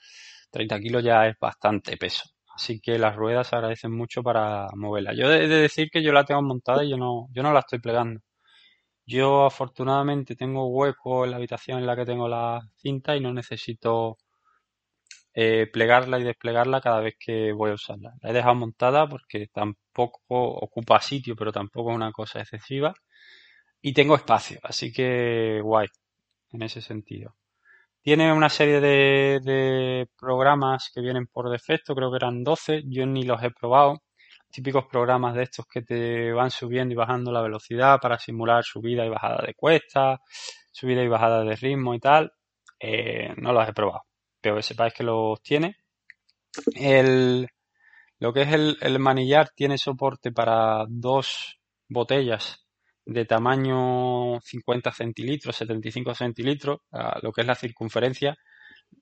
30 0.51 0.79
kilos 0.79 1.03
ya 1.03 1.27
es 1.27 1.35
bastante 1.39 1.97
peso. 1.97 2.23
Así 2.55 2.79
que 2.81 2.97
las 2.99 3.15
ruedas 3.15 3.47
se 3.47 3.55
agradecen 3.55 3.91
mucho 3.95 4.21
para 4.23 4.67
moverla. 4.75 5.13
Yo 5.15 5.31
he 5.31 5.47
de 5.47 5.61
decir 5.61 5.89
que 5.91 6.03
yo 6.03 6.11
la 6.11 6.25
tengo 6.25 6.41
montada 6.41 6.83
y 6.83 6.89
yo 6.89 6.97
no, 6.97 7.27
yo 7.33 7.43
no 7.43 7.53
la 7.53 7.59
estoy 7.61 7.79
plegando. 7.79 8.19
Yo 9.13 9.45
afortunadamente 9.45 10.35
tengo 10.35 10.67
hueco 10.67 11.25
en 11.25 11.31
la 11.31 11.37
habitación 11.37 11.79
en 11.79 11.87
la 11.87 11.95
que 11.95 12.05
tengo 12.05 12.27
la 12.29 12.61
cinta 12.77 13.15
y 13.17 13.19
no 13.19 13.33
necesito 13.33 14.17
eh, 15.33 15.67
plegarla 15.71 16.19
y 16.19 16.23
desplegarla 16.23 16.81
cada 16.81 16.99
vez 17.01 17.15
que 17.19 17.51
voy 17.53 17.71
a 17.71 17.75
usarla. 17.75 18.13
La 18.21 18.29
he 18.29 18.33
dejado 18.33 18.55
montada 18.55 19.07
porque 19.07 19.47
tampoco 19.53 20.19
ocupa 20.29 20.99
sitio, 21.01 21.35
pero 21.35 21.51
tampoco 21.51 21.91
es 21.91 21.95
una 21.95 22.11
cosa 22.11 22.39
excesiva. 22.39 22.93
Y 23.81 23.93
tengo 23.93 24.15
espacio, 24.15 24.59
así 24.63 24.91
que 24.93 25.61
guay 25.63 25.87
en 26.51 26.63
ese 26.63 26.81
sentido. 26.81 27.35
Tiene 28.03 28.33
una 28.33 28.49
serie 28.49 28.81
de, 28.81 29.39
de 29.43 30.07
programas 30.19 30.91
que 30.93 31.01
vienen 31.01 31.27
por 31.27 31.49
defecto, 31.51 31.95
creo 31.95 32.11
que 32.11 32.17
eran 32.17 32.43
12, 32.43 32.83
yo 32.87 33.05
ni 33.07 33.23
los 33.23 33.43
he 33.43 33.51
probado 33.51 34.01
típicos 34.49 34.85
programas 34.85 35.35
de 35.35 35.43
estos 35.43 35.67
que 35.67 35.81
te 35.81 36.31
van 36.31 36.51
subiendo 36.51 36.93
y 36.93 36.97
bajando 36.97 37.31
la 37.31 37.41
velocidad 37.41 37.99
para 37.99 38.17
simular 38.17 38.63
subida 38.63 39.05
y 39.05 39.09
bajada 39.09 39.43
de 39.45 39.53
cuesta, 39.53 40.21
subida 40.71 41.03
y 41.03 41.07
bajada 41.07 41.43
de 41.43 41.55
ritmo 41.55 41.93
y 41.93 41.99
tal, 41.99 42.31
eh, 42.79 43.33
no 43.37 43.53
los 43.53 43.67
he 43.67 43.73
probado, 43.73 44.03
pero 44.41 44.55
que 44.55 44.63
sepáis 44.63 44.93
que 44.93 45.03
los 45.03 45.41
tiene. 45.41 45.77
El, 46.75 47.47
lo 48.19 48.33
que 48.33 48.41
es 48.41 48.53
el, 48.53 48.99
manillar 48.99 49.49
tiene 49.55 49.77
soporte 49.77 50.31
para 50.31 50.85
dos 50.89 51.59
botellas 51.87 52.65
de 53.05 53.25
tamaño 53.25 54.39
50 54.41 54.91
centilitros, 54.91 55.55
75 55.55 56.13
centilitros, 56.15 56.79
lo 57.21 57.31
que 57.31 57.41
es 57.41 57.47
la 57.47 57.55
circunferencia. 57.55 58.37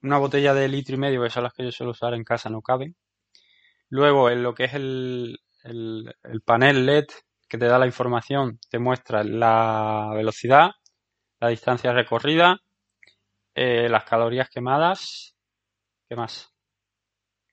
Una 0.01 0.17
botella 0.17 0.53
de 0.53 0.67
litro 0.67 0.95
y 0.95 0.99
medio, 0.99 1.23
que 1.23 1.29
son 1.29 1.43
las 1.43 1.53
que 1.53 1.63
yo 1.63 1.71
suelo 1.71 1.91
usar 1.91 2.13
en 2.13 2.23
casa, 2.23 2.49
no 2.49 2.61
caben. 2.61 2.95
Luego, 3.89 4.29
en 4.29 4.43
lo 4.43 4.53
que 4.53 4.65
es 4.65 4.73
el, 4.73 5.39
panel 6.45 6.85
LED 6.85 7.05
que 7.47 7.57
te 7.57 7.65
da 7.65 7.79
la 7.79 7.85
información, 7.85 8.59
te 8.69 8.79
muestra 8.79 9.23
la 9.23 10.11
velocidad, 10.13 10.71
la 11.39 11.49
distancia 11.49 11.93
recorrida, 11.93 12.59
eh, 13.55 13.87
las 13.89 14.03
calorías 14.03 14.49
quemadas. 14.49 15.35
¿Qué 16.09 16.15
más? 16.15 16.53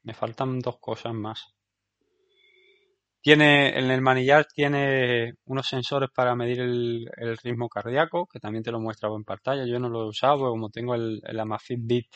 Me 0.02 0.14
faltan 0.14 0.58
dos 0.60 0.78
cosas 0.80 1.14
más. 1.14 1.54
Tiene, 3.22 3.78
en 3.78 3.90
el 3.90 4.02
manillar 4.02 4.46
tiene 4.46 5.34
unos 5.46 5.66
sensores 5.66 6.10
para 6.14 6.34
medir 6.34 6.60
el, 6.60 7.08
ritmo 7.42 7.68
cardíaco, 7.68 8.26
que 8.26 8.38
también 8.38 8.62
te 8.62 8.70
lo 8.70 8.80
muestra 8.80 9.08
en 9.08 9.24
pantalla. 9.24 9.64
Yo 9.66 9.78
no 9.78 9.88
lo 9.88 10.02
he 10.02 10.08
usado, 10.08 10.50
como 10.50 10.68
tengo 10.70 10.94
el, 10.94 11.22
el 11.24 11.40
Amazfit 11.40 11.80
Bit, 11.82 12.08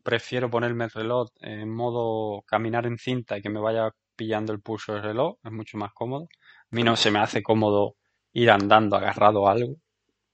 prefiero 0.00 0.50
ponerme 0.50 0.84
el 0.84 0.90
reloj 0.90 1.28
en 1.40 1.70
modo 1.74 2.42
caminar 2.46 2.86
en 2.86 2.98
cinta 2.98 3.38
y 3.38 3.42
que 3.42 3.50
me 3.50 3.60
vaya 3.60 3.90
pillando 4.16 4.52
el 4.52 4.60
pulso 4.62 4.94
del 4.94 5.02
reloj, 5.02 5.36
es 5.42 5.52
mucho 5.52 5.78
más 5.78 5.92
cómodo. 5.94 6.24
A 6.70 6.76
mí 6.76 6.82
no 6.82 6.96
se 6.96 7.10
me 7.10 7.18
hace 7.20 7.42
cómodo 7.42 7.96
ir 8.32 8.50
andando 8.50 8.96
agarrado 8.96 9.48
a 9.48 9.52
algo. 9.52 9.74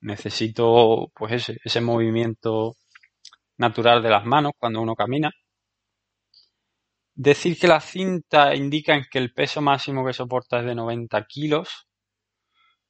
Necesito, 0.01 1.09
pues 1.15 1.33
ese, 1.35 1.59
ese 1.65 1.81
movimiento 1.81 2.75
natural 3.59 4.03
de 4.03 4.11
las 4.11 4.25
manos 4.27 4.53
cuando 4.59 4.81
uno 4.83 4.95
camina. 4.97 5.31
Decir 7.17 7.59
que 7.59 7.69
la 7.69 7.81
cinta 7.81 8.55
indica 8.55 8.99
que 9.11 9.19
el 9.19 9.35
peso 9.35 9.61
máximo 9.61 10.07
que 10.07 10.15
soporta 10.15 10.61
es 10.61 10.65
de 10.65 10.75
90 10.75 11.23
kilos. 11.27 11.87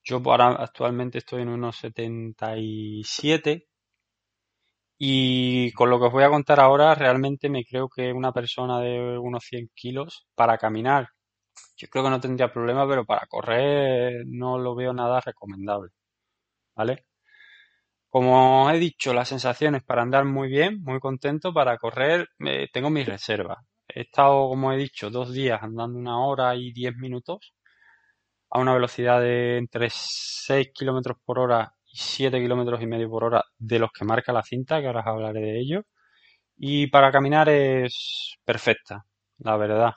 Yo 0.02 0.16
ahora 0.24 0.56
actualmente 0.56 1.18
estoy 1.18 1.42
en 1.42 1.50
unos 1.50 1.76
77. 1.76 3.67
Y 4.98 5.72
con 5.72 5.90
lo 5.90 5.98
que 6.00 6.06
os 6.06 6.12
voy 6.12 6.24
a 6.24 6.30
contar 6.30 6.60
ahora, 6.60 6.94
realmente 6.94 7.48
me 7.48 7.64
creo 7.64 7.88
que 7.88 8.12
una 8.12 8.32
persona 8.32 8.80
de 8.80 9.18
unos 9.18 9.44
100 9.44 9.70
kilos 9.74 10.26
para 10.34 10.58
caminar, 10.58 11.08
yo 11.76 11.88
creo 11.88 12.04
que 12.04 12.10
no 12.10 12.20
tendría 12.20 12.52
problema, 12.52 12.88
pero 12.88 13.04
para 13.04 13.26
correr 13.26 14.24
no 14.26 14.58
lo 14.58 14.74
veo 14.74 14.92
nada 14.92 15.20
recomendable. 15.20 15.90
¿Vale? 16.76 17.06
Como 18.10 18.70
he 18.70 18.78
dicho, 18.78 19.12
las 19.14 19.28
sensaciones 19.28 19.82
para 19.84 20.02
andar 20.02 20.24
muy 20.24 20.48
bien, 20.48 20.82
muy 20.82 20.98
contento, 21.00 21.52
para 21.52 21.76
correr, 21.78 22.28
tengo 22.72 22.90
mis 22.90 23.06
reservas. 23.06 23.58
He 23.86 24.02
estado, 24.02 24.48
como 24.48 24.72
he 24.72 24.76
dicho, 24.76 25.10
dos 25.10 25.32
días 25.32 25.62
andando 25.62 25.98
una 25.98 26.18
hora 26.26 26.54
y 26.56 26.72
diez 26.72 26.94
minutos 26.96 27.54
a 28.50 28.60
una 28.60 28.74
velocidad 28.74 29.20
de 29.20 29.58
entre 29.58 29.88
6 29.90 30.70
kilómetros 30.74 31.18
por 31.24 31.38
hora 31.38 31.74
7 31.98 32.40
kilómetros 32.40 32.82
y 32.82 32.86
medio 32.86 33.10
por 33.10 33.24
hora 33.24 33.44
de 33.58 33.78
los 33.78 33.90
que 33.92 34.04
marca 34.04 34.32
la 34.32 34.42
cinta, 34.42 34.80
que 34.80 34.86
ahora 34.86 35.00
os 35.00 35.06
hablaré 35.06 35.40
de 35.40 35.60
ello. 35.60 35.82
Y 36.56 36.88
para 36.88 37.12
caminar 37.12 37.48
es 37.48 38.36
perfecta, 38.44 39.04
la 39.38 39.56
verdad. 39.56 39.94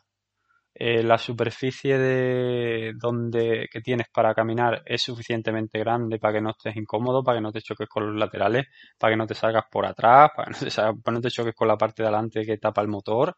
Eh, 0.73 1.03
la 1.03 1.17
superficie 1.17 1.97
de 1.97 2.93
donde 2.95 3.67
que 3.71 3.81
tienes 3.81 4.07
para 4.09 4.33
caminar 4.33 4.81
es 4.85 5.01
suficientemente 5.03 5.79
grande 5.79 6.17
para 6.17 6.35
que 6.35 6.41
no 6.41 6.51
estés 6.51 6.75
incómodo, 6.77 7.23
para 7.23 7.37
que 7.37 7.41
no 7.41 7.51
te 7.51 7.61
choques 7.61 7.89
con 7.89 8.07
los 8.07 8.15
laterales, 8.15 8.67
para 8.97 9.13
que 9.13 9.17
no 9.17 9.27
te 9.27 9.35
salgas 9.35 9.65
por 9.69 9.85
atrás, 9.85 10.31
para 10.35 10.51
que 10.51 11.11
no 11.11 11.21
te, 11.21 11.29
choques 11.29 11.55
con 11.55 11.67
la 11.67 11.77
parte 11.77 12.03
de 12.03 12.09
adelante 12.09 12.45
que 12.45 12.57
tapa 12.57 12.81
el 12.81 12.87
motor. 12.87 13.35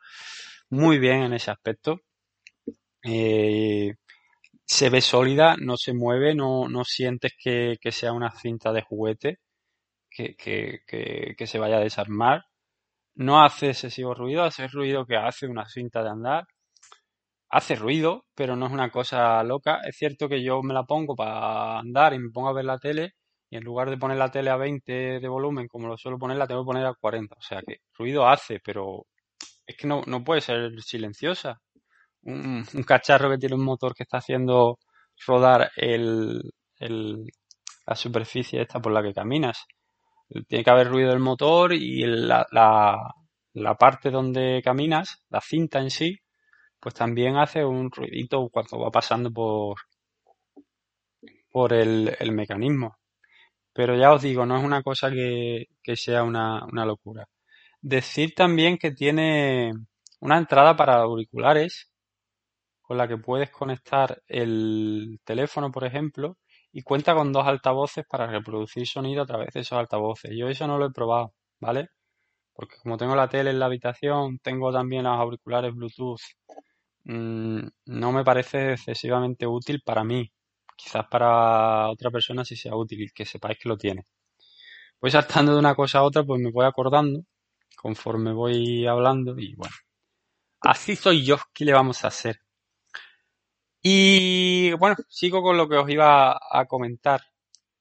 Muy 0.70 1.00
bien 1.00 1.24
en 1.24 1.34
ese 1.34 1.52
aspecto. 1.52 2.02
Eh, 3.04 3.96
se 4.66 4.90
ve 4.90 5.02
sólida, 5.02 5.56
no 5.60 5.78
se 5.78 5.94
mueve, 5.94 6.36
no, 6.36 6.68
sientes 6.86 7.34
que, 7.38 7.78
sea 7.92 8.14
una 8.14 8.32
cinta 8.32 8.74
de 8.74 8.82
juguete 8.82 9.40
que, 10.10 11.36
se 11.46 11.60
vaya 11.60 11.78
a 11.78 11.82
desarmar. 11.82 12.44
No 13.16 13.44
hace 13.44 13.70
excesivo 13.70 14.14
ruido, 14.16 14.44
hace 14.44 14.68
ruido 14.68 15.06
que 15.06 15.18
hace 15.18 15.48
una 15.48 15.68
cinta 15.70 16.04
de 16.04 16.10
andar 16.10 16.46
hace 17.54 17.76
ruido, 17.76 18.26
pero 18.36 18.56
no 18.56 18.66
es 18.66 18.72
una 18.72 18.90
cosa 18.90 19.44
loca. 19.44 19.80
Es 19.88 19.96
cierto 19.98 20.28
que 20.28 20.44
yo 20.44 20.64
me 20.64 20.74
la 20.74 20.84
pongo 20.86 21.16
para 21.16 21.80
andar 21.80 22.14
y 22.14 22.20
me 22.20 22.32
pongo 22.32 22.50
a 22.50 22.54
ver 22.54 22.66
la 22.66 22.80
tele 22.80 23.14
y 23.50 23.58
en 23.58 23.64
lugar 23.64 23.90
de 23.92 23.98
poner 23.98 24.18
la 24.18 24.32
tele 24.32 24.50
a 24.50 24.58
20 24.58 25.20
de 25.20 25.28
volumen 25.28 25.68
como 25.68 25.88
lo 25.88 25.98
suelo 25.98 26.18
poner, 26.18 26.38
la 26.38 26.48
tengo 26.48 26.64
que 26.64 26.68
poner 26.68 26.86
a 26.86 26.96
40. 26.96 27.36
O 27.38 27.42
sea 27.42 27.62
que 27.62 27.78
ruido 27.96 28.28
hace, 28.28 28.60
pero 28.64 29.06
es 29.68 29.78
que 29.78 29.88
no 29.88 30.24
puede 30.24 30.42
ser 30.42 30.82
silenciosa. 30.82 31.62
Un, 32.24 32.66
cacharro 32.86 33.30
que 33.30 33.38
tiene 33.38 33.56
un 33.56 33.64
motor 33.64 33.94
que 33.94 34.04
está 34.04 34.18
haciendo 34.18 34.80
rodar 35.28 35.72
el, 35.76 36.42
la 36.80 37.96
superficie 37.96 38.62
esta 38.62 38.80
por 38.80 38.92
la 38.94 39.04
que 39.04 39.14
caminas. 39.14 39.66
Tiene 40.48 40.64
que 40.64 40.72
haber 40.72 40.88
ruido 40.90 41.10
del 41.10 41.20
motor 41.20 41.74
y 41.74 42.06
la, 42.06 42.46
la 43.54 43.76
parte 43.76 44.10
donde 44.10 44.62
caminas, 44.64 45.24
la 45.30 45.42
cinta 45.42 45.80
en 45.80 45.90
sí, 45.90 46.20
pues 46.80 46.96
también 46.96 47.38
hace 47.38 47.64
un 47.64 47.92
ruidito 47.92 48.50
cuando 48.50 48.80
va 48.80 48.92
pasando 48.92 49.32
por, 49.32 49.78
por 51.50 51.72
el, 51.74 52.32
mecanismo. 52.34 52.98
Pero 53.74 53.96
ya 53.98 54.12
os 54.12 54.22
digo, 54.22 54.46
no 54.46 54.58
es 54.58 54.64
una 54.66 54.84
cosa 54.84 55.10
que, 55.12 55.68
sea 55.96 56.24
una, 56.24 56.66
una, 56.66 56.86
locura. 56.86 57.28
Decir 57.82 58.34
también 58.36 58.78
que 58.78 58.92
tiene 58.92 59.72
una 60.20 60.38
entrada 60.38 60.76
para 60.76 60.96
auriculares 60.98 61.93
con 62.84 62.98
la 63.00 63.08
que 63.10 63.18
puedes 63.18 63.52
conectar 63.52 64.24
el 64.28 65.20
teléfono, 65.26 65.72
por 65.72 65.86
ejemplo, 65.86 66.38
y 66.74 66.84
cuenta 66.84 67.16
con 67.16 67.34
dos 67.34 67.48
altavoces 67.48 68.06
para 68.10 68.28
reproducir 68.28 68.88
sonido 68.88 69.24
a 69.24 69.28
través 69.28 69.50
de 69.56 69.62
esos 69.62 69.80
altavoces. 69.80 70.32
Yo 70.38 70.50
eso 70.50 70.68
no 70.68 70.78
lo 70.80 70.88
he 70.88 70.92
probado, 70.94 71.34
¿vale? 71.62 71.90
Porque 72.54 72.78
como 72.84 72.98
tengo 72.98 73.16
la 73.16 73.30
tele 73.30 73.52
en 73.52 73.60
la 73.60 73.68
habitación, 73.68 74.40
tengo 74.40 74.72
también 74.74 75.04
los 75.06 75.20
auriculares 75.20 75.74
Bluetooth 75.76 76.22
Mm, 77.06 77.68
no 77.88 78.12
me 78.12 78.24
parece 78.24 78.74
excesivamente 78.74 79.46
útil 79.48 79.82
para 79.86 80.04
mí. 80.04 80.32
Quizás 80.76 81.06
para 81.10 81.90
otra 81.90 82.10
persona 82.12 82.46
sí 82.46 82.56
sea 82.56 82.76
útil 82.76 83.02
y 83.04 83.10
que 83.10 83.26
sepáis 83.26 83.58
que 83.60 83.70
lo 83.70 83.78
tiene. 83.78 84.06
Voy 85.02 85.12
saltando 85.12 85.54
de 85.54 85.60
una 85.60 85.76
cosa 85.76 86.00
a 86.00 86.04
otra, 86.04 86.24
pues 86.24 86.42
me 86.42 86.52
voy 86.52 86.66
acordando 86.66 87.22
conforme 87.78 88.34
voy 88.34 88.88
hablando 88.88 89.38
y 89.40 89.56
bueno. 89.56 89.76
Así 90.62 90.96
soy 90.96 91.26
yo, 91.26 91.38
¿qué 91.54 91.66
le 91.66 91.74
vamos 91.74 92.06
a 92.06 92.10
hacer? 92.10 92.40
Y 93.86 94.72
bueno, 94.74 94.96
sigo 95.10 95.42
con 95.44 95.58
lo 95.58 95.68
que 95.68 95.76
os 95.78 95.90
iba 95.90 96.32
a 96.52 96.66
comentar. 96.68 97.22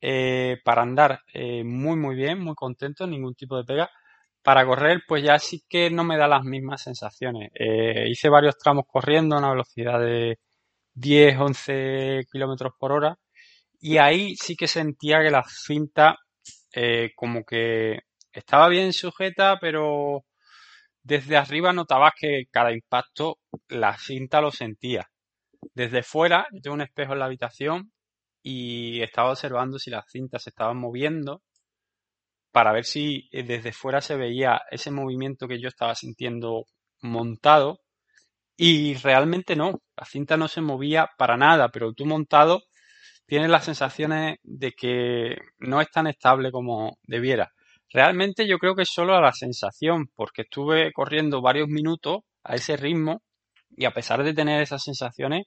Eh, 0.00 0.58
para 0.64 0.82
andar 0.82 1.20
eh, 1.32 1.62
muy 1.64 1.96
muy 1.96 2.16
bien, 2.16 2.40
muy 2.40 2.54
contento, 2.56 3.06
ningún 3.06 3.34
tipo 3.36 3.56
de 3.56 3.64
pega. 3.64 3.90
Para 4.42 4.66
correr, 4.66 5.02
pues 5.08 5.22
ya 5.24 5.38
sí 5.38 5.62
que 5.68 5.90
no 5.90 6.02
me 6.04 6.16
da 6.18 6.26
las 6.28 6.44
mismas 6.44 6.82
sensaciones. 6.82 7.50
Eh, 7.54 8.06
hice 8.10 8.28
varios 8.28 8.58
tramos 8.58 8.84
corriendo 8.88 9.36
a 9.36 9.38
una 9.40 9.50
velocidad 9.52 10.00
de 10.00 10.38
10, 10.94 11.38
11 11.38 12.22
kilómetros 12.32 12.74
por 12.78 12.92
hora 12.92 13.18
y 13.80 13.98
ahí 13.98 14.36
sí 14.36 14.56
que 14.56 14.68
sentía 14.68 15.22
que 15.22 15.30
la 15.32 15.44
cinta 15.48 16.18
como 17.16 17.44
que 17.44 18.00
estaba 18.32 18.68
bien 18.68 18.92
sujeta, 18.92 19.58
pero 19.60 20.24
desde 21.02 21.36
arriba 21.38 21.72
notabas 21.74 22.14
que 22.18 22.44
cada 22.52 22.72
impacto 22.72 23.38
la 23.68 23.96
cinta 23.98 24.40
lo 24.42 24.50
sentía. 24.52 25.11
Desde 25.74 26.02
fuera, 26.02 26.46
yo 26.52 26.60
tengo 26.60 26.74
un 26.74 26.82
espejo 26.82 27.12
en 27.12 27.18
la 27.20 27.26
habitación 27.26 27.92
y 28.42 29.02
estaba 29.02 29.30
observando 29.30 29.78
si 29.78 29.90
las 29.90 30.04
cintas 30.10 30.42
se 30.42 30.50
estaban 30.50 30.78
moviendo 30.78 31.42
para 32.52 32.72
ver 32.72 32.84
si 32.84 33.28
eh, 33.32 33.42
desde 33.42 33.72
fuera 33.72 34.00
se 34.00 34.16
veía 34.16 34.60
ese 34.70 34.90
movimiento 34.90 35.48
que 35.48 35.60
yo 35.60 35.68
estaba 35.68 35.94
sintiendo 35.94 36.66
montado 37.00 37.80
y 38.56 38.94
realmente 38.94 39.56
no, 39.56 39.80
la 39.96 40.04
cinta 40.04 40.36
no 40.36 40.48
se 40.48 40.60
movía 40.60 41.08
para 41.18 41.36
nada, 41.36 41.70
pero 41.70 41.92
tú 41.94 42.04
montado 42.06 42.62
tienes 43.26 43.50
las 43.50 43.64
sensaciones 43.64 44.36
de 44.42 44.72
que 44.72 45.36
no 45.58 45.80
es 45.80 45.90
tan 45.90 46.06
estable 46.06 46.52
como 46.52 46.98
debiera. 47.02 47.50
Realmente 47.90 48.46
yo 48.46 48.58
creo 48.58 48.74
que 48.74 48.82
es 48.82 48.90
solo 48.90 49.14
a 49.14 49.20
la 49.20 49.32
sensación, 49.32 50.08
porque 50.14 50.42
estuve 50.42 50.92
corriendo 50.92 51.40
varios 51.40 51.68
minutos 51.68 52.20
a 52.44 52.54
ese 52.54 52.76
ritmo 52.76 53.22
y 53.76 53.84
a 53.86 53.92
pesar 53.92 54.22
de 54.24 54.34
tener 54.34 54.62
esas 54.62 54.82
sensaciones, 54.82 55.46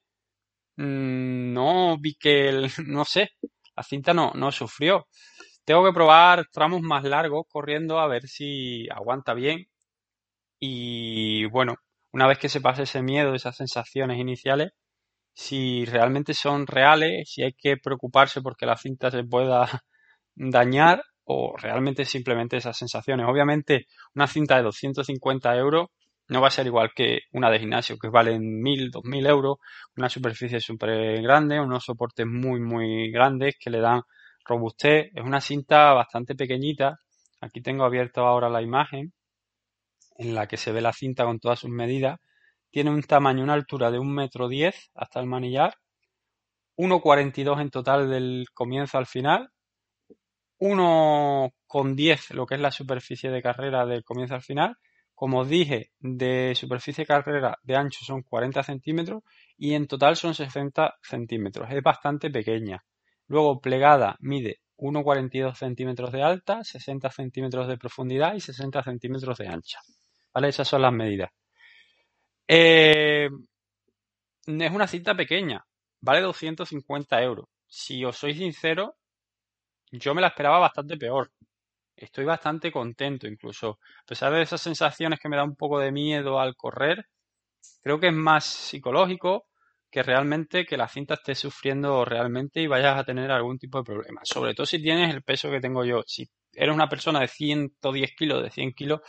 mm, 0.77 1.53
no 1.53 1.97
vi 1.99 2.15
que, 2.15 2.49
el, 2.49 2.67
no 2.87 3.05
sé, 3.05 3.29
la 3.75 3.83
cinta 3.83 4.13
no, 4.13 4.31
no 4.35 4.51
sufrió. 4.51 5.07
Tengo 5.65 5.85
que 5.85 5.93
probar 5.93 6.47
tramos 6.51 6.81
más 6.81 7.03
largos 7.05 7.45
corriendo 7.49 7.99
a 7.99 8.07
ver 8.07 8.27
si 8.27 8.87
aguanta 8.89 9.33
bien. 9.33 9.67
Y 10.59 11.45
bueno, 11.47 11.75
una 12.11 12.27
vez 12.27 12.39
que 12.39 12.49
se 12.49 12.61
pase 12.61 12.83
ese 12.83 13.01
miedo, 13.01 13.35
esas 13.35 13.57
sensaciones 13.57 14.19
iniciales, 14.19 14.71
si 15.33 15.85
realmente 15.85 16.33
son 16.33 16.67
reales, 16.67 17.29
si 17.31 17.43
hay 17.43 17.53
que 17.53 17.77
preocuparse 17.77 18.41
porque 18.41 18.65
la 18.65 18.77
cinta 18.77 19.11
se 19.11 19.23
pueda 19.25 19.67
dañar 20.35 21.03
o 21.25 21.55
realmente 21.57 22.05
simplemente 22.05 22.57
esas 22.57 22.77
sensaciones. 22.77 23.27
Obviamente, 23.29 23.87
una 24.15 24.27
cinta 24.27 24.57
de 24.57 24.63
250 24.63 25.55
euros 25.57 25.87
no 26.27 26.41
va 26.41 26.47
a 26.47 26.51
ser 26.51 26.65
igual 26.67 26.91
que 26.95 27.21
una 27.33 27.49
de 27.49 27.59
gimnasio 27.59 27.97
que 27.97 28.09
valen 28.09 28.61
1000, 28.61 28.91
2000 28.91 29.25
euros, 29.27 29.57
una 29.95 30.09
superficie 30.09 30.59
súper 30.59 31.21
grande, 31.21 31.59
unos 31.59 31.85
soportes 31.85 32.25
muy, 32.25 32.59
muy 32.59 33.11
grandes 33.11 33.55
que 33.59 33.69
le 33.69 33.79
dan 33.79 34.01
robustez. 34.45 35.11
Es 35.13 35.23
una 35.23 35.41
cinta 35.41 35.93
bastante 35.93 36.35
pequeñita. 36.35 36.99
Aquí 37.41 37.61
tengo 37.61 37.85
abierto 37.85 38.25
ahora 38.25 38.49
la 38.49 38.61
imagen 38.61 39.13
en 40.17 40.35
la 40.35 40.47
que 40.47 40.57
se 40.57 40.71
ve 40.71 40.81
la 40.81 40.93
cinta 40.93 41.25
con 41.25 41.39
todas 41.39 41.59
sus 41.59 41.69
medidas. 41.69 42.19
Tiene 42.71 42.91
un 42.91 43.03
tamaño, 43.03 43.43
una 43.43 43.53
altura 43.53 43.91
de 43.91 43.99
un 43.99 44.13
metro 44.13 44.47
diez 44.47 44.91
hasta 44.95 45.19
el 45.19 45.27
manillar, 45.27 45.75
1,42 46.77 47.61
en 47.61 47.69
total 47.69 48.09
del 48.09 48.47
comienzo 48.53 48.97
al 48.97 49.05
final 49.05 49.51
1,10 50.59 52.33
lo 52.33 52.45
que 52.45 52.55
es 52.55 52.61
la 52.61 52.71
superficie 52.71 53.29
de 53.29 53.41
carrera 53.41 53.85
del 53.85 54.03
comienzo 54.03 54.35
al 54.35 54.41
final. 54.41 54.77
Como 55.15 55.45
dije, 55.45 55.91
de 55.99 56.53
superficie 56.55 57.05
carrera 57.05 57.57
de 57.63 57.75
ancho 57.75 58.03
son 58.03 58.21
40 58.21 58.63
centímetros 58.63 59.23
y 59.57 59.73
en 59.73 59.87
total 59.87 60.17
son 60.17 60.35
60 60.35 60.95
centímetros. 61.01 61.69
Es 61.71 61.81
bastante 61.81 62.29
pequeña. 62.29 62.83
Luego 63.27 63.61
plegada 63.61 64.17
mide 64.19 64.59
1,42 64.77 65.55
centímetros 65.55 66.11
de 66.11 66.21
alta, 66.21 66.63
60 66.63 67.09
centímetros 67.11 67.67
de 67.67 67.77
profundidad 67.77 68.35
y 68.35 68.41
60 68.41 68.83
centímetros 68.83 69.37
de 69.37 69.47
ancha. 69.47 69.79
¿Vale? 70.33 70.49
Esas 70.49 70.67
son 70.67 70.81
las 70.81 70.91
medidas. 70.91 71.31
Eh, 72.47 73.29
es 74.45 74.71
una 74.71 74.87
cinta 74.87 75.15
pequeña, 75.15 75.65
vale 76.01 76.21
250 76.21 77.23
euros. 77.23 77.47
Si 77.67 78.03
os 78.05 78.17
soy 78.17 78.35
sincero, 78.35 78.97
yo 79.91 80.13
me 80.13 80.21
la 80.21 80.27
esperaba 80.27 80.59
bastante 80.59 80.97
peor. 80.97 81.31
Estoy 81.95 82.25
bastante 82.25 82.71
contento 82.71 83.27
incluso. 83.27 83.79
A 84.03 84.05
pesar 84.05 84.33
de 84.33 84.41
esas 84.41 84.61
sensaciones 84.61 85.19
que 85.19 85.29
me 85.29 85.37
da 85.37 85.43
un 85.43 85.55
poco 85.55 85.79
de 85.79 85.91
miedo 85.91 86.39
al 86.39 86.55
correr, 86.55 87.05
creo 87.81 87.99
que 87.99 88.07
es 88.07 88.13
más 88.13 88.45
psicológico 88.45 89.45
que 89.91 90.03
realmente 90.03 90.65
que 90.65 90.77
la 90.77 90.89
cinta 90.89 91.15
esté 91.15 91.35
sufriendo 91.35 92.03
realmente 92.05 92.61
y 92.61 92.67
vayas 92.67 92.97
a 92.99 93.03
tener 93.05 93.31
algún 93.31 93.57
tipo 93.57 93.77
de 93.79 93.85
problema. 93.85 94.21
Sobre 94.23 94.53
todo 94.53 94.65
si 94.65 94.81
tienes 94.81 95.13
el 95.13 95.23
peso 95.23 95.49
que 95.49 95.61
tengo 95.61 95.85
yo. 95.85 96.03
Si 96.05 96.27
eres 96.53 96.75
una 96.75 96.89
persona 96.89 97.21
de 97.21 97.27
110 97.29 98.11
kilos, 98.17 98.43
de 98.43 98.51
100 98.51 98.73
kilos, 98.73 99.01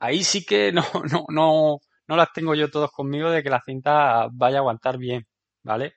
ahí 0.00 0.24
sí 0.24 0.44
que 0.44 0.72
no, 0.72 0.84
no, 1.10 1.24
no, 1.28 1.78
no 2.08 2.16
las 2.16 2.32
tengo 2.32 2.54
yo 2.54 2.70
todos 2.70 2.90
conmigo 2.92 3.30
de 3.30 3.42
que 3.42 3.50
la 3.50 3.62
cinta 3.64 4.28
vaya 4.32 4.58
a 4.58 4.60
aguantar 4.60 4.98
bien, 4.98 5.26
¿vale? 5.62 5.94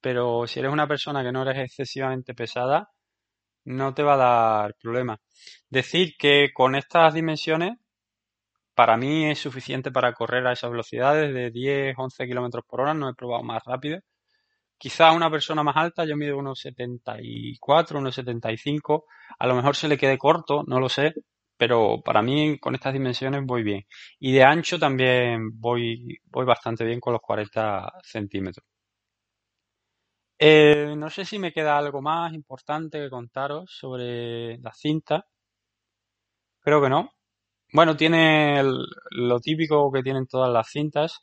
Pero 0.00 0.46
si 0.46 0.60
eres 0.60 0.72
una 0.72 0.88
persona 0.88 1.22
que 1.24 1.32
no 1.32 1.42
eres 1.42 1.58
excesivamente 1.64 2.34
pesada, 2.34 2.88
no 3.64 3.94
te 3.94 4.02
va 4.02 4.14
a 4.14 4.16
dar 4.16 4.74
problema. 4.80 5.18
Decir 5.70 6.14
que 6.18 6.50
con 6.54 6.74
estas 6.74 7.14
dimensiones, 7.14 7.78
para 8.74 8.96
mí 8.96 9.30
es 9.30 9.38
suficiente 9.38 9.90
para 9.90 10.12
correr 10.14 10.46
a 10.46 10.52
esas 10.52 10.70
velocidades 10.70 11.32
de 11.34 11.50
10, 11.50 11.94
11 11.98 12.26
kilómetros 12.26 12.64
por 12.66 12.80
hora, 12.80 12.94
no 12.94 13.08
he 13.10 13.14
probado 13.14 13.42
más 13.42 13.62
rápido. 13.64 14.00
Quizá 14.78 15.12
una 15.12 15.30
persona 15.30 15.62
más 15.62 15.76
alta, 15.76 16.04
yo 16.04 16.16
mido 16.16 16.36
unos 16.38 16.60
74, 16.60 17.98
unos 17.98 18.14
75, 18.16 19.04
a 19.38 19.46
lo 19.46 19.54
mejor 19.54 19.76
se 19.76 19.88
le 19.88 19.98
quede 19.98 20.18
corto, 20.18 20.64
no 20.66 20.80
lo 20.80 20.88
sé, 20.88 21.14
pero 21.56 22.02
para 22.04 22.22
mí 22.22 22.58
con 22.58 22.74
estas 22.74 22.92
dimensiones 22.92 23.42
voy 23.44 23.62
bien. 23.62 23.84
Y 24.18 24.32
de 24.32 24.44
ancho 24.44 24.78
también 24.78 25.50
voy, 25.60 26.18
voy 26.24 26.44
bastante 26.44 26.84
bien 26.84 27.00
con 27.00 27.12
los 27.12 27.22
40 27.22 27.92
centímetros. 28.02 28.66
Eh, 30.44 30.96
no 30.96 31.08
sé 31.08 31.24
si 31.24 31.38
me 31.38 31.52
queda 31.52 31.78
algo 31.78 32.02
más 32.02 32.32
importante 32.34 32.98
que 32.98 33.08
contaros 33.08 33.70
sobre 33.70 34.58
la 34.58 34.72
cinta. 34.72 35.24
Creo 36.60 36.82
que 36.82 36.88
no. 36.88 37.12
Bueno, 37.72 37.96
tiene 37.96 38.62
lo 39.10 39.40
típico 39.40 39.92
que 39.92 40.02
tienen 40.02 40.26
todas 40.26 40.52
las 40.52 40.68
cintas 40.68 41.20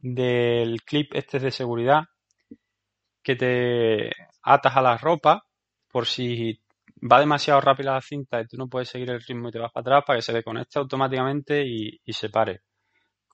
del 0.00 0.82
clip 0.82 1.14
este 1.14 1.38
de 1.38 1.50
seguridad 1.50 2.02
que 3.22 3.36
te 3.36 4.10
atas 4.42 4.76
a 4.76 4.82
la 4.82 4.98
ropa 4.98 5.44
por 5.90 6.06
si 6.06 6.60
va 7.10 7.20
demasiado 7.20 7.60
rápida 7.62 7.94
la 7.94 8.02
cinta 8.02 8.40
y 8.40 8.46
tú 8.46 8.56
no 8.58 8.68
puedes 8.68 8.88
seguir 8.90 9.10
el 9.10 9.22
ritmo 9.22 9.48
y 9.48 9.52
te 9.52 9.58
vas 9.58 9.72
para 9.72 9.82
atrás 9.82 10.04
para 10.06 10.18
que 10.18 10.22
se 10.22 10.32
desconecte 10.34 10.78
automáticamente 10.78 11.64
y, 11.66 12.12
se 12.12 12.28
pare. 12.28 12.60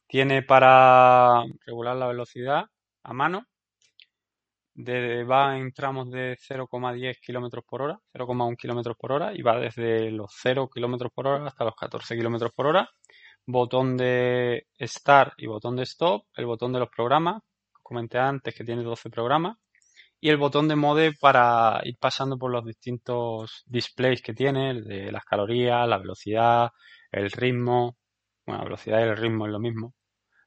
Tiene 0.07 0.43
para 0.43 1.43
regular 1.67 1.97
la 1.97 2.09
velocidad 2.09 2.67
a 3.03 3.13
mano. 3.13 3.47
Va 4.79 5.57
en 5.59 5.73
tramos 5.73 6.11
de 6.11 6.37
0,10 6.37 7.19
km 7.21 7.63
por 7.65 7.83
hora, 7.83 8.01
0,1 8.13 8.57
km 8.57 8.97
por 8.97 9.13
hora 9.13 9.33
y 9.35 9.43
va 9.43 9.59
desde 9.59 10.11
los 10.11 10.33
0 10.43 10.69
km 10.73 11.11
por 11.11 11.27
hora 11.27 11.47
hasta 11.47 11.65
los 11.65 11.75
14 11.75 12.17
km 12.17 12.51
por 12.55 12.67
hora. 12.67 12.89
Botón 13.47 13.97
de 13.97 14.67
Start 14.81 15.35
y 15.39 15.47
botón 15.47 15.77
de 15.77 15.85
Stop. 15.85 16.27
El 16.35 16.47
botón 16.47 16.73
de 16.73 16.81
los 16.81 16.91
programas, 16.91 17.43
comenté 17.83 18.19
antes 18.19 18.55
que 18.55 18.65
tiene 18.65 18.83
12 18.83 19.11
programas 19.11 19.57
y 20.21 20.31
el 20.31 20.37
botón 20.37 20.69
de 20.69 20.77
mode 20.77 21.13
para 21.21 21.81
ir 21.85 21.97
pasando 21.99 22.39
por 22.39 22.51
los 22.51 22.65
distintos 22.65 23.63
displays 23.67 24.23
que 24.23 24.35
tiene, 24.35 24.83
de 24.83 25.13
las 25.13 25.25
calorías, 25.25 25.89
la 25.89 25.99
velocidad, 25.99 26.71
el 27.13 27.31
ritmo. 27.31 27.97
Bueno, 28.47 28.61
la 28.63 28.65
velocidad 28.65 29.01
y 29.01 29.03
el 29.05 29.17
ritmo 29.17 29.47
es 29.47 29.53
lo 29.53 29.61
mismo. 29.61 29.95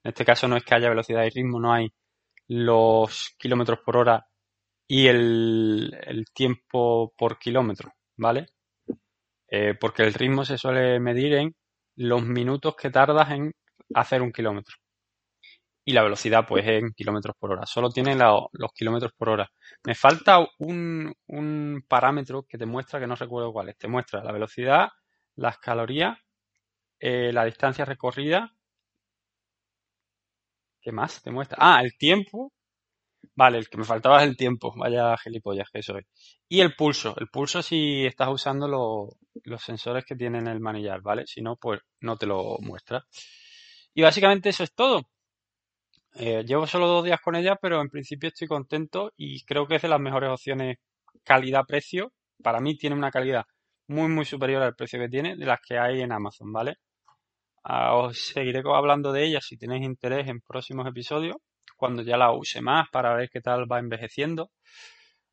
En 0.04 0.10
este 0.10 0.26
caso 0.26 0.48
no 0.48 0.58
es 0.58 0.64
que 0.64 0.76
haya 0.76 0.90
velocidad 0.90 1.24
y 1.26 1.30
ritmo, 1.30 1.60
no 1.60 1.74
hay 1.74 1.90
los 2.54 3.34
kilómetros 3.38 3.80
por 3.80 3.96
hora 3.96 4.28
y 4.86 5.08
el, 5.08 6.26
tiempo 6.34 7.14
por 7.18 7.40
kilómetro, 7.40 7.94
¿vale? 8.18 8.48
Eh, 9.48 9.76
porque 9.80 10.04
el 10.04 10.14
ritmo 10.14 10.44
se 10.44 10.58
suele 10.58 11.00
medir 11.00 11.34
en 11.36 11.56
los 11.96 12.24
minutos 12.24 12.76
que 12.76 12.90
tardas 12.90 13.32
en 13.32 13.54
hacer 13.94 14.22
un 14.22 14.34
kilómetro 14.34 14.76
y 15.86 15.94
la 15.94 16.04
velocidad 16.04 16.46
pues 16.46 16.68
en 16.68 16.92
kilómetros 16.92 17.38
por 17.40 17.54
hora. 17.54 17.66
Solo 17.66 17.90
tiene 17.90 18.16
los 18.16 18.74
kilómetros 18.76 19.14
por 19.18 19.30
hora. 19.30 19.50
Me 19.86 19.96
falta 19.96 20.46
un, 20.60 21.14
un, 21.28 21.86
parámetro 21.88 22.44
que 22.44 22.58
te 22.58 22.66
muestra, 22.66 23.00
que 23.00 23.08
no 23.08 23.16
recuerdo 23.16 23.54
cuál 23.54 23.70
es. 23.70 23.78
Te 23.78 23.88
muestra 23.88 24.24
la 24.24 24.34
velocidad, 24.34 24.90
las 25.36 25.58
calorías, 25.58 26.18
eh, 27.00 27.32
la 27.32 27.46
distancia 27.46 27.86
recorrida. 27.86 28.54
¿Qué 30.82 30.92
más 30.92 31.22
te 31.22 31.32
muestra? 31.32 31.58
Ah, 31.60 31.82
el 31.84 31.98
tiempo. 31.98 32.52
Vale, 33.36 33.58
el 33.60 33.70
que 33.70 33.78
me 33.78 33.86
faltaba 33.86 34.22
es 34.24 34.30
el 34.30 34.38
tiempo. 34.38 34.74
Vaya 34.76 35.18
gilipollas 35.18 35.70
que 35.72 35.82
soy. 35.84 36.04
Y 36.50 36.62
el 36.62 36.76
pulso. 36.76 37.16
El 37.20 37.28
pulso 37.30 37.62
si 37.62 38.06
estás 38.06 38.30
usando 38.30 38.68
los 39.44 39.62
sensores 39.64 40.06
que 40.06 40.16
tienen 40.16 40.48
el 40.48 40.60
manillar, 40.60 41.02
¿vale? 41.02 41.26
Si 41.28 41.42
no, 41.42 41.56
pues 41.56 41.80
no 42.02 42.18
te 42.18 42.26
lo 42.26 42.58
muestra. 42.62 43.06
Y 43.94 44.02
básicamente 44.02 44.50
eso 44.50 44.64
es 44.64 44.74
todo. 44.74 45.04
Eh, 46.16 46.44
llevo 46.46 46.68
solo 46.68 46.88
dos 46.88 47.04
días 47.06 47.22
con 47.22 47.36
ella, 47.36 47.58
pero 47.62 47.82
en 47.82 47.90
principio 47.90 48.30
estoy 48.30 48.48
contento 48.48 49.12
y 49.16 49.44
creo 49.46 49.68
que 49.68 49.76
es 49.76 49.82
de 49.82 49.88
las 49.90 50.00
mejores 50.00 50.30
opciones 50.30 50.78
calidad-precio. 51.24 52.12
Para 52.44 52.60
mí 52.60 52.78
tiene 52.78 52.96
una 52.96 53.12
calidad 53.12 53.46
muy, 53.88 54.10
muy 54.10 54.26
superior 54.26 54.62
al 54.64 54.76
precio 54.76 55.00
que 55.00 55.10
tiene 55.10 55.36
de 55.38 55.46
las 55.46 55.60
que 55.62 55.78
hay 55.78 56.02
en 56.02 56.12
Amazon, 56.12 56.52
¿vale? 56.52 56.78
Ah, 57.64 57.96
os 57.96 58.18
seguiré 58.34 58.62
hablando 58.66 59.12
de 59.12 59.26
ella 59.26 59.40
si 59.42 59.58
tenéis 59.58 59.84
interés 59.86 60.28
en 60.28 60.42
próximos 60.42 60.88
episodios, 60.88 61.38
cuando 61.78 62.02
ya 62.04 62.18
la 62.18 62.32
use 62.34 62.62
más 62.62 62.88
para 62.92 63.16
ver 63.16 63.30
qué 63.32 63.42
tal 63.42 63.72
va 63.72 63.80
envejeciendo. 63.80 64.52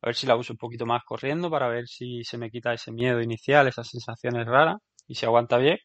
A 0.02 0.08
ver 0.08 0.14
si 0.16 0.26
la 0.26 0.36
uso 0.36 0.52
un 0.52 0.58
poquito 0.58 0.86
más 0.86 1.02
corriendo 1.04 1.50
para 1.50 1.68
ver 1.68 1.86
si 1.88 2.24
se 2.24 2.38
me 2.38 2.50
quita 2.50 2.72
ese 2.74 2.92
miedo 2.92 3.20
inicial, 3.22 3.66
esas 3.68 3.88
sensaciones 3.88 4.46
raras 4.46 4.76
y 5.06 5.14
se 5.16 5.26
aguanta 5.26 5.58
bien. 5.58 5.78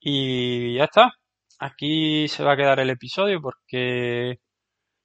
Y 0.00 0.74
ya 0.76 0.84
está 0.84 1.12
aquí 1.62 2.28
se 2.28 2.44
va 2.44 2.52
a 2.52 2.56
quedar 2.56 2.80
el 2.80 2.90
episodio 2.90 3.40
porque 3.40 4.38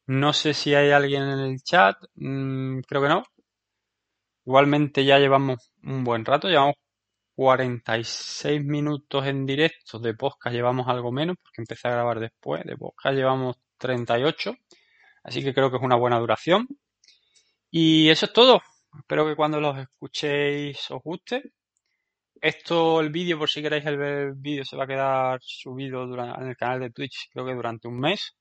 no 0.08 0.34
sé 0.34 0.54
si 0.54 0.76
hay 0.76 0.92
alguien 0.92 1.24
en 1.24 1.40
el 1.40 1.62
chat, 1.64 1.98
mm, 2.16 2.82
creo 2.82 3.02
que 3.04 3.10
no. 3.10 3.24
Igualmente 4.46 5.06
ya 5.06 5.20
llevamos 5.20 5.72
un 5.84 6.04
buen 6.04 6.26
rato, 6.26 6.48
llevamos 6.48 6.76
46 7.38 8.66
minutos 8.66 9.28
en 9.28 9.46
directo, 9.46 10.00
de 10.00 10.16
podcast 10.16 10.56
llevamos 10.56 10.88
algo 10.88 11.12
menos 11.12 11.38
porque 11.38 11.62
empecé 11.62 11.88
a 11.88 11.92
grabar 11.92 12.20
después, 12.20 12.64
de 12.66 12.76
podcast 12.76 13.16
llevamos 13.16 13.58
38, 13.78 14.56
así 15.24 15.44
que 15.44 15.54
creo 15.54 15.70
que 15.70 15.78
es 15.78 15.84
una 15.84 15.98
buena 15.98 16.18
duración. 16.20 16.68
Y 17.70 18.10
eso 18.10 18.26
es 18.26 18.34
todo. 18.34 18.62
Espero 18.98 19.28
que 19.28 19.36
cuando 19.36 19.62
los 19.62 19.78
escuchéis 19.78 20.90
os 20.90 21.04
guste. 21.04 21.44
Esto, 22.42 23.02
el 23.02 23.12
vídeo, 23.12 23.38
por 23.38 23.50
si 23.50 23.62
queréis 23.62 23.86
el 23.86 24.34
vídeo, 24.36 24.66
se 24.66 24.76
va 24.76 24.86
a 24.86 24.88
quedar 24.88 25.40
subido 25.44 26.06
en 26.06 26.48
el 26.48 26.58
canal 26.58 26.80
de 26.80 26.90
Twitch, 26.92 27.30
creo 27.32 27.46
que 27.46 27.54
durante 27.54 27.88
un 27.88 28.00
mes. 28.00 28.34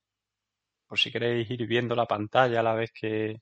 Por 0.87 0.97
si 0.99 1.11
queréis 1.11 1.49
ir 1.51 1.67
viendo 1.67 1.95
la 1.95 2.07
pantalla 2.07 2.61
a 2.61 2.63
la 2.63 2.73
vez 2.73 2.91
que, 2.91 3.41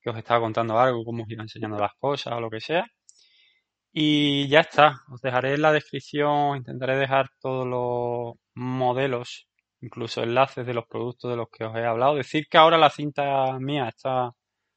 que 0.00 0.10
os 0.10 0.16
estaba 0.16 0.40
contando 0.40 0.78
algo, 0.78 1.04
cómo 1.04 1.24
os 1.24 1.30
iba 1.30 1.42
enseñando 1.42 1.78
las 1.78 1.92
cosas 1.98 2.32
o 2.34 2.40
lo 2.40 2.50
que 2.50 2.60
sea. 2.60 2.86
Y 3.96 4.48
ya 4.48 4.60
está, 4.60 5.02
os 5.12 5.20
dejaré 5.22 5.54
en 5.54 5.62
la 5.62 5.72
descripción, 5.72 6.56
intentaré 6.56 6.96
dejar 6.96 7.28
todos 7.40 7.66
los 7.66 8.34
modelos, 8.54 9.48
incluso 9.80 10.22
enlaces 10.22 10.66
de 10.66 10.74
los 10.74 10.86
productos 10.86 11.30
de 11.30 11.36
los 11.36 11.48
que 11.50 11.64
os 11.64 11.76
he 11.76 11.84
hablado. 11.84 12.16
Decir 12.16 12.46
que 12.50 12.58
ahora 12.58 12.76
la 12.78 12.90
cinta 12.90 13.58
mía 13.60 13.88
está 13.88 14.32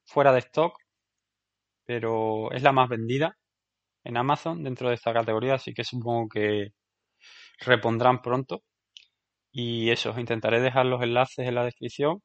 fuera 0.05 0.31
de 0.33 0.39
stock, 0.39 0.77
pero 1.85 2.51
es 2.51 2.61
la 2.63 2.71
más 2.71 2.89
vendida 2.89 3.37
en 4.03 4.17
Amazon 4.17 4.63
dentro 4.63 4.89
de 4.89 4.95
esta 4.95 5.13
categoría, 5.13 5.55
así 5.55 5.73
que 5.73 5.83
supongo 5.83 6.29
que 6.29 6.69
repondrán 7.61 8.21
pronto. 8.21 8.63
Y 9.51 9.89
eso, 9.91 10.11
os 10.11 10.19
intentaré 10.19 10.61
dejar 10.61 10.85
los 10.87 11.01
enlaces 11.03 11.47
en 11.47 11.55
la 11.55 11.65
descripción 11.65 12.21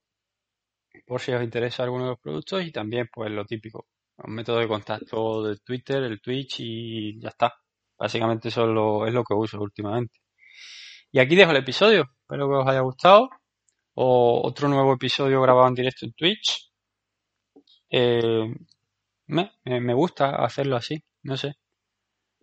por 1.06 1.20
si 1.20 1.32
os 1.32 1.42
interesa 1.42 1.82
alguno 1.82 2.04
de 2.04 2.10
los 2.10 2.20
productos 2.20 2.64
y 2.64 2.72
también 2.72 3.08
pues 3.12 3.30
lo 3.30 3.44
típico, 3.44 3.86
un 4.24 4.34
método 4.34 4.58
de 4.58 4.68
contacto 4.68 5.42
de 5.44 5.56
Twitter, 5.58 6.02
el 6.02 6.20
Twitch 6.20 6.60
y 6.60 7.20
ya 7.20 7.28
está. 7.30 7.54
Básicamente 7.98 8.48
eso 8.48 8.62
es 8.64 8.70
lo, 8.70 9.06
es 9.06 9.14
lo 9.14 9.24
que 9.24 9.34
uso 9.34 9.60
últimamente. 9.60 10.18
Y 11.12 11.18
aquí 11.20 11.36
dejo 11.36 11.50
el 11.52 11.58
episodio, 11.58 12.04
espero 12.22 12.48
que 12.48 12.54
os 12.56 12.66
haya 12.68 12.80
gustado. 12.80 13.28
O 13.94 14.42
otro 14.44 14.68
nuevo 14.68 14.94
episodio 14.94 15.42
grabado 15.42 15.68
en 15.68 15.74
directo 15.74 16.06
en 16.06 16.12
Twitch. 16.14 16.70
Eh, 17.90 18.54
me, 19.26 19.52
me 19.64 19.94
gusta 19.94 20.36
hacerlo 20.36 20.76
así, 20.76 21.02
no 21.22 21.36
sé. 21.36 21.54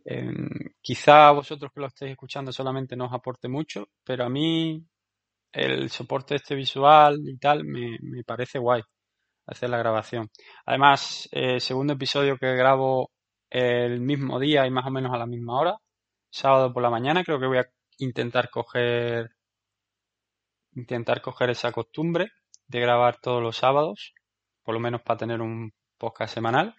Em, 0.06 0.50
quizá 0.82 1.28
a 1.30 1.32
vosotros 1.34 1.72
que 1.74 1.82
lo 1.82 1.88
estéis 1.88 2.12
escuchando 2.12 2.52
solamente 2.52 2.96
no 2.96 3.06
os 3.06 3.14
aporte 3.14 3.48
mucho, 3.48 3.90
pero 4.04 4.26
a 4.26 4.30
mí 4.30 4.84
el 5.52 5.90
soporte 5.90 6.36
este 6.36 6.56
visual 6.56 7.20
y 7.28 7.38
tal 7.38 7.66
me, 7.66 7.98
me 8.02 8.24
parece 8.24 8.60
guay 8.60 8.82
hacer 9.50 9.70
la 9.70 9.78
grabación. 9.78 10.30
Además, 10.66 11.28
eh, 11.32 11.60
segundo 11.60 11.94
episodio 11.94 12.38
que 12.38 12.56
grabo 12.56 13.12
el 13.50 14.02
mismo 14.02 14.40
día 14.40 14.66
y 14.68 14.72
más 14.72 14.86
o 14.86 14.92
menos 14.92 15.14
a 15.14 15.18
la 15.18 15.26
misma 15.26 15.60
hora, 15.60 15.78
sábado 16.30 16.72
por 16.74 16.84
la 16.84 16.90
mañana, 16.90 17.24
creo 17.24 17.40
que 17.40 17.48
voy 17.48 17.58
a 17.58 17.70
intentar 17.98 18.50
coger 18.50 19.32
intentar 20.76 21.22
coger 21.22 21.50
esa 21.50 21.72
costumbre 21.72 22.32
de 22.68 22.80
grabar 22.80 23.20
todos 23.20 23.42
los 23.42 23.58
sábados, 23.58 24.14
por 24.64 24.76
lo 24.76 24.80
menos 24.80 25.02
para 25.02 25.18
tener 25.18 25.42
un 25.42 25.74
podcast 25.98 26.34
semanal. 26.34 26.76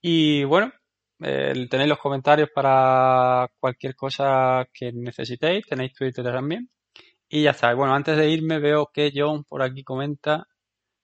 Y 0.00 0.44
bueno, 0.44 0.72
tenéis 1.18 1.88
los 1.88 1.98
comentarios 1.98 2.50
para 2.54 3.48
cualquier 3.58 3.94
cosa 3.94 4.66
que 4.72 4.92
necesitéis, 4.92 5.66
tenéis 5.66 5.94
Twitter 5.94 6.24
también. 6.24 6.68
Y 7.28 7.42
ya 7.44 7.50
está. 7.50 7.74
Bueno, 7.74 7.94
antes 7.94 8.16
de 8.16 8.30
irme 8.30 8.58
veo 8.60 8.90
que 8.92 9.12
John 9.14 9.44
por 9.44 9.62
aquí 9.62 9.82
comenta. 9.82 10.46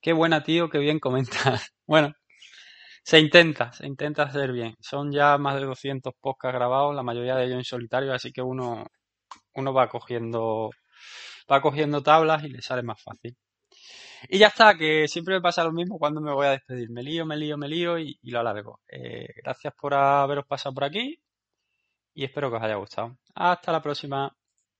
Qué 0.02 0.12
buena 0.12 0.42
tío, 0.42 0.68
qué 0.68 0.78
bien 0.78 0.98
comenta. 0.98 1.30
bueno, 1.86 2.12
se 3.04 3.20
intenta, 3.20 3.72
se 3.72 3.86
intenta 3.86 4.24
hacer 4.24 4.52
bien. 4.52 4.74
Son 4.80 5.12
ya 5.12 5.38
más 5.38 5.56
de 5.56 5.64
200 5.66 6.14
podcasts 6.20 6.56
grabados, 6.56 6.94
la 6.94 7.04
mayoría 7.04 7.36
de 7.36 7.44
ellos 7.46 7.58
en 7.58 7.64
solitario, 7.64 8.12
así 8.12 8.32
que 8.32 8.42
uno, 8.42 8.86
uno 9.54 9.74
va 9.74 9.88
cogiendo 9.88 10.70
va 11.50 11.62
cogiendo 11.62 12.02
tablas 12.02 12.44
y 12.44 12.48
le 12.48 12.62
sale 12.62 12.82
más 12.82 13.02
fácil. 13.02 13.36
Y 14.28 14.38
ya 14.38 14.48
está, 14.48 14.76
que 14.76 15.08
siempre 15.08 15.34
me 15.34 15.40
pasa 15.40 15.64
lo 15.64 15.72
mismo 15.72 15.98
cuando 15.98 16.20
me 16.20 16.32
voy 16.32 16.46
a 16.46 16.50
despedir. 16.52 16.90
Me 16.90 17.02
lío, 17.02 17.26
me 17.26 17.36
lío, 17.36 17.58
me 17.58 17.68
lío 17.68 17.98
y, 17.98 18.18
lo 18.22 18.40
alargo. 18.40 18.80
Eh, 18.88 19.28
gracias 19.44 19.74
por 19.80 19.94
haberos 19.94 20.46
pasado 20.46 20.74
por 20.74 20.84
aquí 20.84 21.20
y 22.14 22.24
espero 22.24 22.50
que 22.50 22.56
os 22.56 22.62
haya 22.62 22.76
gustado. 22.76 23.18
Hasta 23.34 23.72
la 23.72 23.82
próxima. 23.82 24.34